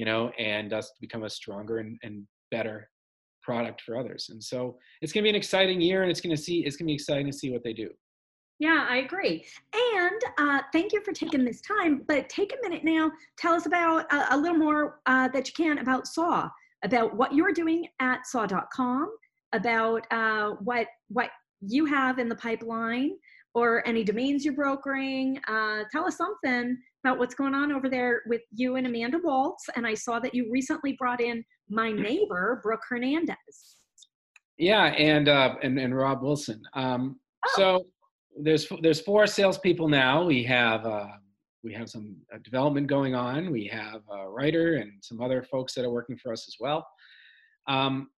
you 0.00 0.06
know 0.06 0.30
and 0.38 0.72
us 0.72 0.86
to 0.92 0.96
become 0.98 1.24
a 1.24 1.30
stronger 1.30 1.76
and, 1.76 1.98
and 2.02 2.26
better 2.50 2.88
product 3.42 3.82
for 3.82 3.98
others 3.98 4.28
and 4.30 4.42
so 4.42 4.78
it's 5.02 5.12
going 5.12 5.22
to 5.22 5.26
be 5.26 5.28
an 5.28 5.36
exciting 5.36 5.78
year 5.78 6.00
and 6.00 6.10
it's 6.10 6.22
going 6.22 6.34
to 6.34 6.42
see 6.42 6.64
it's 6.64 6.76
going 6.76 6.86
to 6.86 6.90
be 6.90 6.94
exciting 6.94 7.26
to 7.26 7.36
see 7.36 7.50
what 7.50 7.62
they 7.62 7.74
do 7.74 7.90
yeah, 8.62 8.86
I 8.90 8.98
agree. 8.98 9.42
And 9.72 10.20
uh, 10.36 10.60
thank 10.70 10.92
you 10.92 11.02
for 11.02 11.12
taking 11.12 11.46
this 11.46 11.62
time. 11.62 12.02
But 12.06 12.28
take 12.28 12.52
a 12.52 12.60
minute 12.60 12.84
now. 12.84 13.10
Tell 13.38 13.54
us 13.54 13.64
about 13.64 14.04
uh, 14.12 14.26
a 14.32 14.36
little 14.36 14.58
more 14.58 15.00
uh, 15.06 15.28
that 15.28 15.48
you 15.48 15.54
can 15.54 15.78
about 15.78 16.06
Saw, 16.06 16.46
about 16.84 17.16
what 17.16 17.34
you're 17.34 17.54
doing 17.54 17.86
at 18.00 18.26
Saw.com, 18.26 19.16
about 19.54 20.06
uh, 20.10 20.56
what 20.62 20.88
what 21.08 21.30
you 21.62 21.86
have 21.86 22.18
in 22.18 22.28
the 22.28 22.36
pipeline, 22.36 23.12
or 23.54 23.86
any 23.86 24.04
domains 24.04 24.44
you're 24.44 24.54
brokering. 24.54 25.40
Uh, 25.48 25.84
tell 25.90 26.06
us 26.06 26.16
something 26.16 26.76
about 27.04 27.18
what's 27.18 27.34
going 27.34 27.54
on 27.54 27.72
over 27.72 27.88
there 27.88 28.22
with 28.26 28.42
you 28.52 28.76
and 28.76 28.86
Amanda 28.86 29.18
Waltz. 29.22 29.64
And 29.76 29.86
I 29.86 29.94
saw 29.94 30.20
that 30.20 30.34
you 30.34 30.48
recently 30.50 30.96
brought 30.98 31.20
in 31.20 31.44
my 31.68 31.90
neighbor, 31.90 32.60
Brooke 32.62 32.82
Hernandez. 32.88 33.36
Yeah, 34.58 34.86
and 34.86 35.28
uh, 35.28 35.54
and 35.62 35.78
and 35.78 35.96
Rob 35.96 36.22
Wilson. 36.22 36.60
Um, 36.74 37.18
oh. 37.46 37.52
So 37.56 37.86
there's 38.38 38.68
there's 38.82 39.00
four 39.00 39.26
salespeople 39.26 39.88
now. 39.88 40.24
We 40.24 40.44
have 40.44 40.84
uh, 40.84 41.06
we 41.64 41.72
have 41.72 41.88
some 41.88 42.16
uh, 42.32 42.38
development 42.44 42.86
going 42.86 43.14
on. 43.14 43.50
We 43.50 43.66
have 43.68 44.02
a 44.10 44.28
writer 44.28 44.74
and 44.74 44.92
some 45.02 45.20
other 45.20 45.42
folks 45.42 45.74
that 45.74 45.84
are 45.84 45.90
working 45.90 46.18
for 46.18 46.32
us 46.32 46.46
as 46.46 46.56
well. 46.60 46.86
Um, 47.68 48.10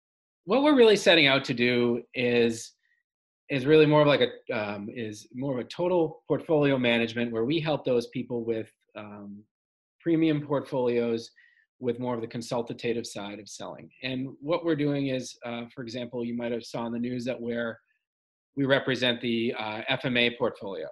what 0.44 0.62
we're 0.62 0.76
really 0.76 0.96
setting 0.96 1.26
out 1.26 1.44
to 1.44 1.54
do 1.54 2.02
is 2.14 2.72
is 3.52 3.66
really 3.66 3.84
more 3.84 4.00
of 4.00 4.06
like 4.06 4.22
a 4.22 4.58
um, 4.58 4.88
is 4.88 5.28
more 5.34 5.52
of 5.52 5.58
a 5.58 5.68
total 5.68 6.22
portfolio 6.26 6.78
management 6.78 7.30
where 7.30 7.44
we 7.44 7.60
help 7.60 7.84
those 7.84 8.06
people 8.08 8.46
with 8.46 8.70
um, 8.96 9.44
premium 10.00 10.40
portfolios 10.40 11.30
with 11.78 12.00
more 12.00 12.14
of 12.14 12.22
the 12.22 12.26
consultative 12.26 13.06
side 13.06 13.38
of 13.38 13.46
selling. 13.46 13.90
And 14.02 14.28
what 14.40 14.64
we're 14.64 14.76
doing 14.76 15.08
is, 15.08 15.36
uh, 15.44 15.64
for 15.74 15.82
example, 15.82 16.24
you 16.24 16.34
might 16.34 16.50
have 16.52 16.64
saw 16.64 16.86
in 16.86 16.94
the 16.94 16.98
news 16.98 17.26
that 17.26 17.38
we're 17.38 17.78
we 18.56 18.64
represent 18.64 19.20
the 19.20 19.54
uh, 19.58 19.82
FMA 19.90 20.38
portfolio. 20.38 20.86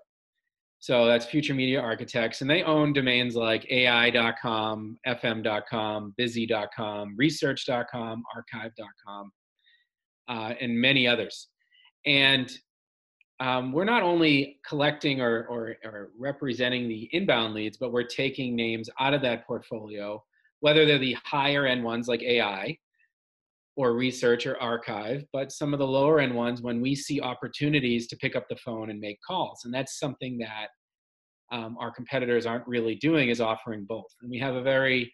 So 0.80 1.06
that's 1.06 1.24
Future 1.24 1.54
Media 1.54 1.80
Architects, 1.80 2.42
and 2.42 2.50
they 2.50 2.62
own 2.62 2.92
domains 2.92 3.36
like 3.36 3.66
AI.com, 3.70 4.98
FM.com, 5.06 6.14
Busy.com, 6.18 7.14
Research.com, 7.16 8.22
Archive.com, 8.34 9.32
uh, 10.28 10.54
and 10.60 10.78
many 10.78 11.06
others. 11.06 11.48
And 12.06 12.50
um, 13.40 13.72
we're 13.72 13.84
not 13.84 14.02
only 14.02 14.58
collecting 14.66 15.20
or, 15.20 15.46
or, 15.48 15.76
or 15.84 16.10
representing 16.18 16.88
the 16.88 17.08
inbound 17.12 17.54
leads, 17.54 17.78
but 17.78 17.92
we're 17.92 18.04
taking 18.04 18.54
names 18.54 18.90
out 18.98 19.14
of 19.14 19.22
that 19.22 19.46
portfolio, 19.46 20.22
whether 20.60 20.84
they're 20.84 20.98
the 20.98 21.16
higher 21.24 21.66
end 21.66 21.82
ones 21.82 22.06
like 22.06 22.22
AI, 22.22 22.76
or 23.76 23.94
research 23.94 24.46
or 24.46 24.60
archive, 24.60 25.24
but 25.32 25.50
some 25.50 25.72
of 25.72 25.78
the 25.78 25.86
lower 25.86 26.20
end 26.20 26.34
ones 26.34 26.60
when 26.60 26.82
we 26.82 26.94
see 26.94 27.20
opportunities 27.20 28.06
to 28.08 28.16
pick 28.16 28.36
up 28.36 28.44
the 28.50 28.56
phone 28.56 28.90
and 28.90 29.00
make 29.00 29.18
calls. 29.26 29.62
And 29.64 29.72
that's 29.72 29.98
something 29.98 30.36
that 30.38 30.68
um, 31.50 31.76
our 31.80 31.90
competitors 31.90 32.44
aren't 32.44 32.66
really 32.66 32.96
doing 32.96 33.30
is 33.30 33.40
offering 33.40 33.86
both. 33.88 34.04
And 34.20 34.30
we 34.30 34.38
have 34.38 34.54
a 34.54 34.62
very 34.62 35.10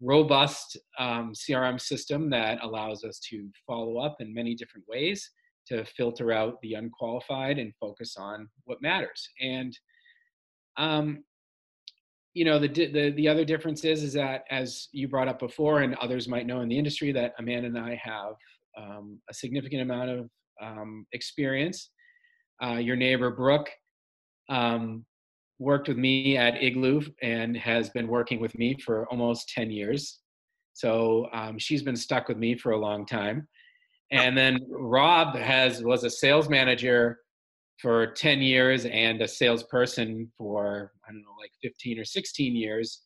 robust 0.00 0.78
um, 0.98 1.32
CRM 1.34 1.78
system 1.78 2.30
that 2.30 2.62
allows 2.62 3.04
us 3.04 3.20
to 3.30 3.48
follow 3.66 3.98
up 3.98 4.16
in 4.20 4.32
many 4.32 4.54
different 4.54 4.86
ways 4.88 5.30
to 5.68 5.84
filter 5.84 6.32
out 6.32 6.60
the 6.62 6.74
unqualified 6.74 7.58
and 7.58 7.72
focus 7.80 8.16
on 8.16 8.48
what 8.64 8.82
matters. 8.82 9.28
And 9.40 9.76
um, 10.76 11.24
you 12.34 12.44
know 12.44 12.58
the, 12.58 12.68
the 12.68 13.14
the 13.16 13.26
other 13.26 13.46
difference 13.46 13.82
is 13.84 14.02
is 14.02 14.12
that 14.12 14.44
as 14.50 14.88
you 14.92 15.08
brought 15.08 15.26
up 15.26 15.38
before 15.38 15.80
and 15.80 15.94
others 15.96 16.28
might 16.28 16.46
know 16.46 16.60
in 16.60 16.68
the 16.68 16.76
industry 16.76 17.10
that 17.10 17.32
amanda 17.38 17.66
and 17.66 17.78
i 17.78 17.94
have 17.94 18.34
um, 18.76 19.18
a 19.30 19.34
significant 19.34 19.80
amount 19.82 20.10
of 20.10 20.30
um, 20.60 21.06
experience. 21.12 21.90
Uh, 22.62 22.76
your 22.76 22.96
neighbor 22.96 23.30
brooke 23.30 23.70
um, 24.48 25.04
worked 25.58 25.88
with 25.88 25.96
me 25.96 26.36
at 26.36 26.62
igloo 26.62 27.02
and 27.22 27.56
has 27.56 27.90
been 27.90 28.06
working 28.06 28.40
with 28.40 28.56
me 28.58 28.76
for 28.84 29.06
almost 29.10 29.48
10 29.50 29.70
years. 29.70 30.20
So 30.72 31.28
um, 31.32 31.58
she's 31.58 31.82
been 31.82 31.96
stuck 31.96 32.28
with 32.28 32.36
me 32.36 32.56
for 32.56 32.72
a 32.72 32.78
long 32.78 33.06
time 33.06 33.48
and 34.12 34.36
then 34.36 34.58
rob 34.70 35.34
has 35.34 35.82
was 35.82 36.04
a 36.04 36.10
sales 36.10 36.48
manager 36.48 37.18
for 37.80 38.06
10 38.12 38.40
years 38.40 38.86
and 38.86 39.20
a 39.20 39.28
salesperson 39.28 40.30
for 40.38 40.92
i 41.06 41.12
don't 41.12 41.22
know 41.22 41.36
like 41.46 41.52
15 41.62 41.98
or 41.98 42.04
16 42.04 42.56
years. 42.56 43.02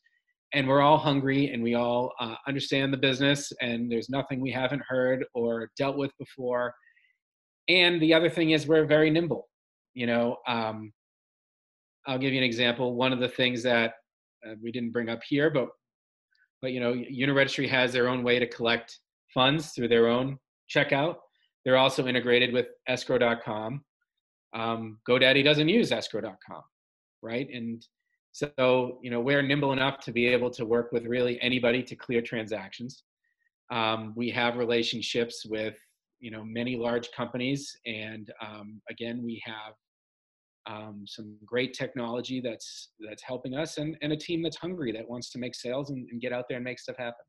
And 0.52 0.66
we're 0.66 0.80
all 0.80 0.98
hungry 0.98 1.52
and 1.52 1.62
we 1.62 1.74
all 1.74 2.12
uh, 2.18 2.34
understand 2.48 2.92
the 2.92 2.96
business 2.96 3.52
and 3.60 3.90
there's 3.90 4.10
nothing 4.10 4.40
we 4.40 4.50
haven't 4.50 4.82
heard 4.88 5.24
or 5.32 5.70
dealt 5.76 5.96
with 5.96 6.10
before. 6.18 6.74
And 7.68 8.02
the 8.02 8.12
other 8.12 8.28
thing 8.28 8.50
is 8.50 8.66
we're 8.66 8.84
very 8.84 9.10
nimble 9.10 9.48
you 9.94 10.06
know 10.06 10.36
um, 10.46 10.92
i'll 12.06 12.18
give 12.18 12.32
you 12.32 12.38
an 12.38 12.44
example. 12.44 12.94
One 12.94 13.12
of 13.12 13.20
the 13.20 13.28
things 13.28 13.62
that 13.64 13.94
uh, 14.46 14.54
we 14.62 14.72
didn't 14.72 14.92
bring 14.92 15.08
up 15.08 15.20
here 15.28 15.50
but 15.50 15.68
but 16.62 16.72
you 16.72 16.80
know 16.80 16.94
uniregistry 16.94 17.68
has 17.68 17.92
their 17.92 18.08
own 18.08 18.22
way 18.22 18.38
to 18.38 18.46
collect 18.46 18.98
funds 19.34 19.70
through 19.72 19.88
their 19.88 20.08
own 20.08 20.38
checkout 20.74 21.16
they're 21.64 21.76
also 21.76 22.06
integrated 22.06 22.52
with 22.52 22.66
escrow.com 22.88 23.82
um, 24.52 24.98
GoDaddy 25.08 25.44
doesn't 25.44 25.68
use 25.68 25.92
escrow.com, 25.92 26.62
right? 27.22 27.48
And 27.52 27.84
so, 28.32 28.98
you 29.02 29.10
know, 29.10 29.20
we're 29.20 29.42
nimble 29.42 29.72
enough 29.72 29.98
to 30.00 30.12
be 30.12 30.26
able 30.26 30.50
to 30.50 30.64
work 30.64 30.92
with 30.92 31.06
really 31.06 31.40
anybody 31.40 31.82
to 31.84 31.96
clear 31.96 32.22
transactions. 32.22 33.04
Um, 33.70 34.12
we 34.16 34.30
have 34.30 34.56
relationships 34.56 35.44
with, 35.46 35.76
you 36.18 36.30
know, 36.30 36.44
many 36.44 36.76
large 36.76 37.10
companies, 37.12 37.74
and 37.86 38.30
um, 38.44 38.80
again, 38.90 39.22
we 39.24 39.42
have 39.44 39.74
um, 40.66 41.04
some 41.06 41.36
great 41.46 41.72
technology 41.72 42.40
that's 42.40 42.90
that's 43.08 43.22
helping 43.22 43.54
us, 43.54 43.78
and, 43.78 43.96
and 44.02 44.12
a 44.12 44.16
team 44.16 44.42
that's 44.42 44.56
hungry 44.56 44.92
that 44.92 45.08
wants 45.08 45.30
to 45.30 45.38
make 45.38 45.54
sales 45.54 45.90
and, 45.90 46.06
and 46.10 46.20
get 46.20 46.32
out 46.32 46.44
there 46.48 46.56
and 46.56 46.64
make 46.64 46.78
stuff 46.78 46.96
happen. 46.98 47.24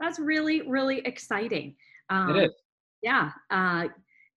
That's 0.00 0.18
really 0.18 0.62
really 0.62 1.00
exciting. 1.00 1.74
It 2.10 2.44
is. 2.44 2.52
Yeah. 3.02 3.30
Uh, 3.50 3.88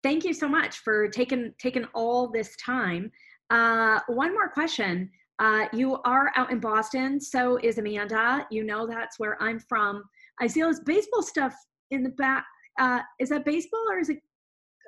thank 0.02 0.24
you 0.24 0.34
so 0.34 0.48
much 0.48 0.78
for 0.78 1.08
taking 1.08 1.52
taking 1.58 1.84
all 1.94 2.28
this 2.28 2.56
time. 2.56 3.10
Uh, 3.50 4.00
one 4.08 4.32
more 4.32 4.48
question. 4.48 5.10
Uh, 5.38 5.66
you 5.72 5.98
are 6.04 6.32
out 6.34 6.50
in 6.50 6.58
Boston, 6.58 7.20
so 7.20 7.58
is 7.58 7.78
Amanda. 7.78 8.46
You 8.50 8.64
know 8.64 8.86
that's 8.86 9.18
where 9.18 9.40
I'm 9.42 9.60
from. 9.60 10.02
I 10.40 10.46
see 10.46 10.62
all 10.62 10.70
this 10.70 10.80
baseball 10.80 11.22
stuff 11.22 11.54
in 11.90 12.02
the 12.02 12.10
back. 12.10 12.44
Uh, 12.78 13.00
is 13.20 13.28
that 13.28 13.44
baseball 13.44 13.84
or 13.90 13.98
is 13.98 14.08
it? 14.08 14.18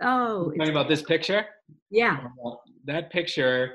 Oh, 0.02 0.52
talking 0.56 0.70
about 0.70 0.88
this 0.88 1.02
picture. 1.02 1.44
Yeah. 1.90 2.18
that 2.86 3.10
picture. 3.10 3.74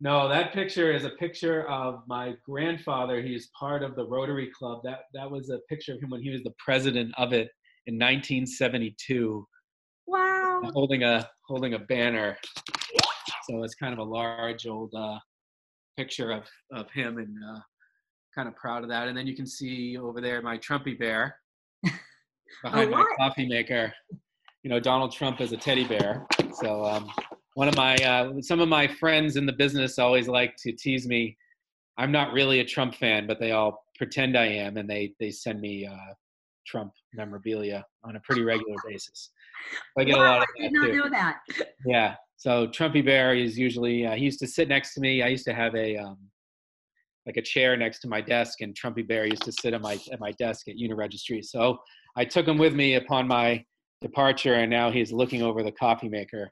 No, 0.00 0.28
that 0.28 0.52
picture 0.52 0.90
is 0.92 1.04
a 1.04 1.10
picture 1.10 1.68
of 1.68 2.02
my 2.08 2.34
grandfather. 2.44 3.22
He's 3.22 3.50
part 3.58 3.84
of 3.84 3.94
the 3.94 4.04
Rotary 4.04 4.50
Club. 4.58 4.80
That 4.82 5.04
that 5.14 5.30
was 5.30 5.50
a 5.50 5.58
picture 5.68 5.92
of 5.92 6.00
him 6.00 6.10
when 6.10 6.22
he 6.22 6.30
was 6.30 6.42
the 6.42 6.54
president 6.58 7.14
of 7.16 7.32
it 7.32 7.50
in 7.86 7.94
1972. 7.94 9.46
Wow. 10.06 10.60
Holding 10.72 11.02
a 11.02 11.28
holding 11.46 11.74
a 11.74 11.78
banner. 11.78 12.36
So 13.48 13.62
it's 13.62 13.74
kind 13.74 13.92
of 13.92 13.98
a 13.98 14.04
large 14.04 14.66
old 14.66 14.92
uh, 14.94 15.18
picture 15.96 16.32
of 16.32 16.44
of 16.72 16.90
him, 16.90 17.18
and 17.18 17.34
uh, 17.50 17.60
kind 18.34 18.48
of 18.48 18.56
proud 18.56 18.82
of 18.82 18.88
that. 18.90 19.08
And 19.08 19.16
then 19.16 19.26
you 19.26 19.36
can 19.36 19.46
see 19.46 19.96
over 19.98 20.20
there 20.20 20.42
my 20.42 20.58
Trumpy 20.58 20.98
bear 20.98 21.36
behind 22.62 22.90
my 22.90 23.04
coffee 23.18 23.46
maker. 23.46 23.92
You 24.62 24.70
know, 24.70 24.78
Donald 24.78 25.12
Trump 25.12 25.40
is 25.40 25.52
a 25.52 25.56
teddy 25.56 25.84
bear. 25.84 26.26
So 26.54 26.84
um, 26.84 27.10
one 27.54 27.68
of 27.68 27.76
my 27.76 27.96
uh, 27.96 28.40
some 28.40 28.60
of 28.60 28.68
my 28.68 28.86
friends 28.86 29.36
in 29.36 29.46
the 29.46 29.52
business 29.52 29.98
always 29.98 30.28
like 30.28 30.54
to 30.58 30.72
tease 30.72 31.06
me. 31.06 31.36
I'm 31.98 32.12
not 32.12 32.32
really 32.32 32.60
a 32.60 32.64
Trump 32.64 32.94
fan, 32.94 33.26
but 33.26 33.38
they 33.38 33.52
all 33.52 33.84
pretend 33.96 34.36
I 34.36 34.46
am, 34.46 34.76
and 34.76 34.88
they 34.88 35.14
they 35.20 35.30
send 35.30 35.60
me 35.60 35.86
uh, 35.86 36.14
Trump 36.66 36.92
memorabilia 37.12 37.84
on 38.04 38.16
a 38.16 38.20
pretty 38.20 38.42
regular 38.52 38.76
basis. 38.88 39.30
I 39.98 40.04
get 40.04 40.16
wow, 40.16 40.22
a 40.22 40.24
lot 40.24 40.42
of 40.42 40.46
that. 40.46 40.48
I 40.58 40.62
did 40.62 40.72
not 40.72 40.86
too. 40.86 40.96
know 40.96 41.10
that. 41.10 41.38
Yeah. 41.86 42.14
So 42.36 42.66
Trumpy 42.66 43.04
Bear 43.04 43.34
is 43.36 43.56
usually 43.56 44.06
uh, 44.06 44.14
he 44.14 44.24
used 44.24 44.40
to 44.40 44.46
sit 44.46 44.68
next 44.68 44.94
to 44.94 45.00
me. 45.00 45.22
I 45.22 45.28
used 45.28 45.44
to 45.44 45.54
have 45.54 45.74
a 45.74 45.96
um, 45.96 46.18
like 47.26 47.36
a 47.36 47.42
chair 47.42 47.76
next 47.76 48.00
to 48.00 48.08
my 48.08 48.20
desk, 48.20 48.60
and 48.62 48.74
Trumpy 48.74 49.06
Bear 49.06 49.26
used 49.26 49.44
to 49.44 49.52
sit 49.52 49.74
at 49.74 49.80
my 49.80 49.98
at 50.12 50.18
my 50.18 50.32
desk 50.32 50.68
at 50.68 50.76
Uniregistry. 50.76 51.44
So 51.44 51.78
I 52.16 52.24
took 52.24 52.46
him 52.46 52.58
with 52.58 52.74
me 52.74 52.94
upon 52.94 53.28
my 53.28 53.64
departure, 54.00 54.54
and 54.54 54.70
now 54.70 54.90
he's 54.90 55.12
looking 55.12 55.42
over 55.42 55.62
the 55.62 55.72
coffee 55.72 56.08
maker. 56.08 56.50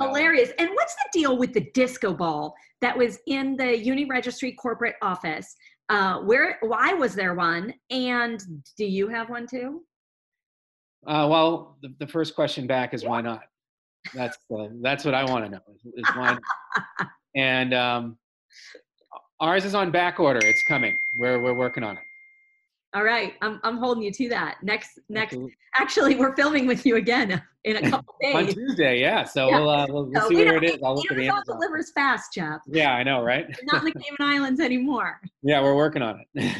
Hilarious. 0.00 0.52
And 0.58 0.70
what's 0.70 0.94
the 0.94 1.20
deal 1.20 1.36
with 1.36 1.52
the 1.52 1.70
disco 1.74 2.14
ball 2.14 2.54
that 2.80 2.96
was 2.96 3.18
in 3.26 3.56
the 3.56 3.64
Uniregistry 3.64 4.54
corporate 4.56 4.94
office? 5.02 5.54
Uh, 5.92 6.20
where? 6.20 6.56
Why 6.62 6.94
was 6.94 7.14
there 7.14 7.34
one? 7.34 7.74
And 7.90 8.42
do 8.78 8.86
you 8.86 9.08
have 9.08 9.28
one 9.28 9.46
too? 9.46 9.82
Uh, 11.06 11.28
well, 11.30 11.76
the, 11.82 11.92
the, 11.98 12.06
first 12.06 12.34
question 12.34 12.66
back 12.66 12.94
is 12.94 13.04
why 13.04 13.20
not? 13.20 13.42
That's 14.14 14.38
uh, 14.50 14.68
that's 14.80 15.04
what 15.04 15.12
I 15.12 15.24
want 15.24 15.44
to 15.44 15.50
know. 15.50 15.60
Is, 15.74 15.92
is 15.94 16.16
why? 16.16 16.38
and 17.36 17.74
um, 17.74 18.16
ours 19.38 19.66
is 19.66 19.74
on 19.74 19.90
back 19.90 20.18
order. 20.18 20.40
It's 20.42 20.62
coming. 20.62 20.96
We're 21.18 21.42
we're 21.42 21.52
working 21.52 21.84
on 21.84 21.98
it. 21.98 22.02
All 22.94 23.04
right, 23.04 23.34
I'm 23.40 23.58
I'm 23.62 23.78
holding 23.78 24.02
you 24.02 24.12
to 24.12 24.28
that. 24.30 24.56
Next 24.62 24.98
next, 25.08 25.32
Absolutely. 25.32 25.56
actually, 25.78 26.16
we're 26.16 26.36
filming 26.36 26.66
with 26.66 26.84
you 26.84 26.96
again 26.96 27.42
in 27.64 27.76
a 27.76 27.90
couple 27.90 28.14
days. 28.20 28.34
on 28.34 28.46
Tuesday, 28.48 29.00
yeah. 29.00 29.24
So 29.24 29.48
yeah. 29.48 29.58
we'll 29.58 29.70
uh, 29.70 29.86
we'll, 29.88 30.04
we'll 30.06 30.22
so 30.22 30.28
see 30.28 30.36
where 30.36 30.56
it 30.56 30.64
is. 30.64 30.78
I'll 30.84 30.96
look 30.96 31.10
at 31.10 31.16
the 31.16 31.26
Amazon. 31.26 31.58
delivers 31.58 31.90
fast, 31.92 32.34
Jeff. 32.34 32.60
Yeah, 32.66 32.92
I 32.92 33.02
know, 33.02 33.22
right? 33.22 33.46
not 33.64 33.82
in 33.82 33.86
the 33.86 33.92
Cayman 33.92 34.34
Islands 34.34 34.60
anymore. 34.60 35.20
Yeah, 35.44 35.60
we're 35.60 35.74
working 35.74 36.02
on 36.02 36.22
it. 36.34 36.56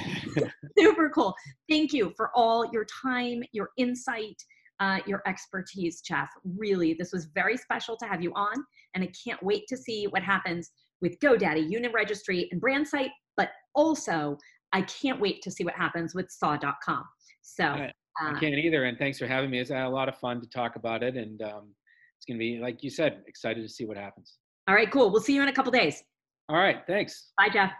Super 0.76 1.08
cool. 1.10 1.34
Thank 1.68 1.92
you 1.92 2.12
for 2.16 2.30
all 2.34 2.68
your 2.72 2.84
time, 2.84 3.44
your 3.52 3.70
insight, 3.76 4.42
uh, 4.80 4.98
your 5.06 5.22
expertise, 5.24 6.00
Jeff. 6.00 6.28
Really, 6.44 6.94
this 6.94 7.12
was 7.12 7.26
very 7.26 7.56
special 7.56 7.96
to 7.98 8.06
have 8.06 8.22
you 8.22 8.32
on, 8.34 8.54
and 8.94 9.04
I 9.04 9.12
can't 9.24 9.40
wait 9.40 9.68
to 9.68 9.76
see 9.76 10.06
what 10.06 10.22
happens 10.22 10.72
with 11.00 11.18
GoDaddy, 11.20 11.70
Uniregistry, 11.70 12.48
and 12.50 12.60
Brandsight, 12.60 13.10
but 13.36 13.50
also 13.74 14.36
I 14.72 14.82
can't 14.82 15.20
wait 15.20 15.42
to 15.42 15.50
see 15.50 15.64
what 15.64 15.74
happens 15.74 16.14
with 16.14 16.30
saw.com. 16.30 17.04
So 17.42 17.64
I, 17.64 17.92
I 18.20 18.30
uh, 18.30 18.40
can't 18.40 18.54
either. 18.54 18.84
And 18.84 18.98
thanks 18.98 19.18
for 19.18 19.26
having 19.26 19.50
me. 19.50 19.58
It's 19.58 19.70
a 19.70 19.88
lot 19.88 20.08
of 20.08 20.16
fun 20.18 20.40
to 20.40 20.48
talk 20.48 20.76
about 20.76 21.02
it. 21.02 21.16
And 21.16 21.42
um, 21.42 21.74
it's 22.16 22.26
going 22.26 22.38
to 22.38 22.38
be, 22.38 22.58
like 22.58 22.82
you 22.82 22.90
said, 22.90 23.22
excited 23.26 23.62
to 23.62 23.68
see 23.68 23.84
what 23.84 23.96
happens. 23.96 24.38
All 24.68 24.74
right, 24.74 24.90
cool. 24.90 25.10
We'll 25.10 25.22
see 25.22 25.34
you 25.34 25.42
in 25.42 25.48
a 25.48 25.52
couple 25.52 25.72
days. 25.72 26.02
All 26.48 26.56
right. 26.56 26.82
Thanks. 26.86 27.32
Bye, 27.36 27.48
Jeff. 27.52 27.72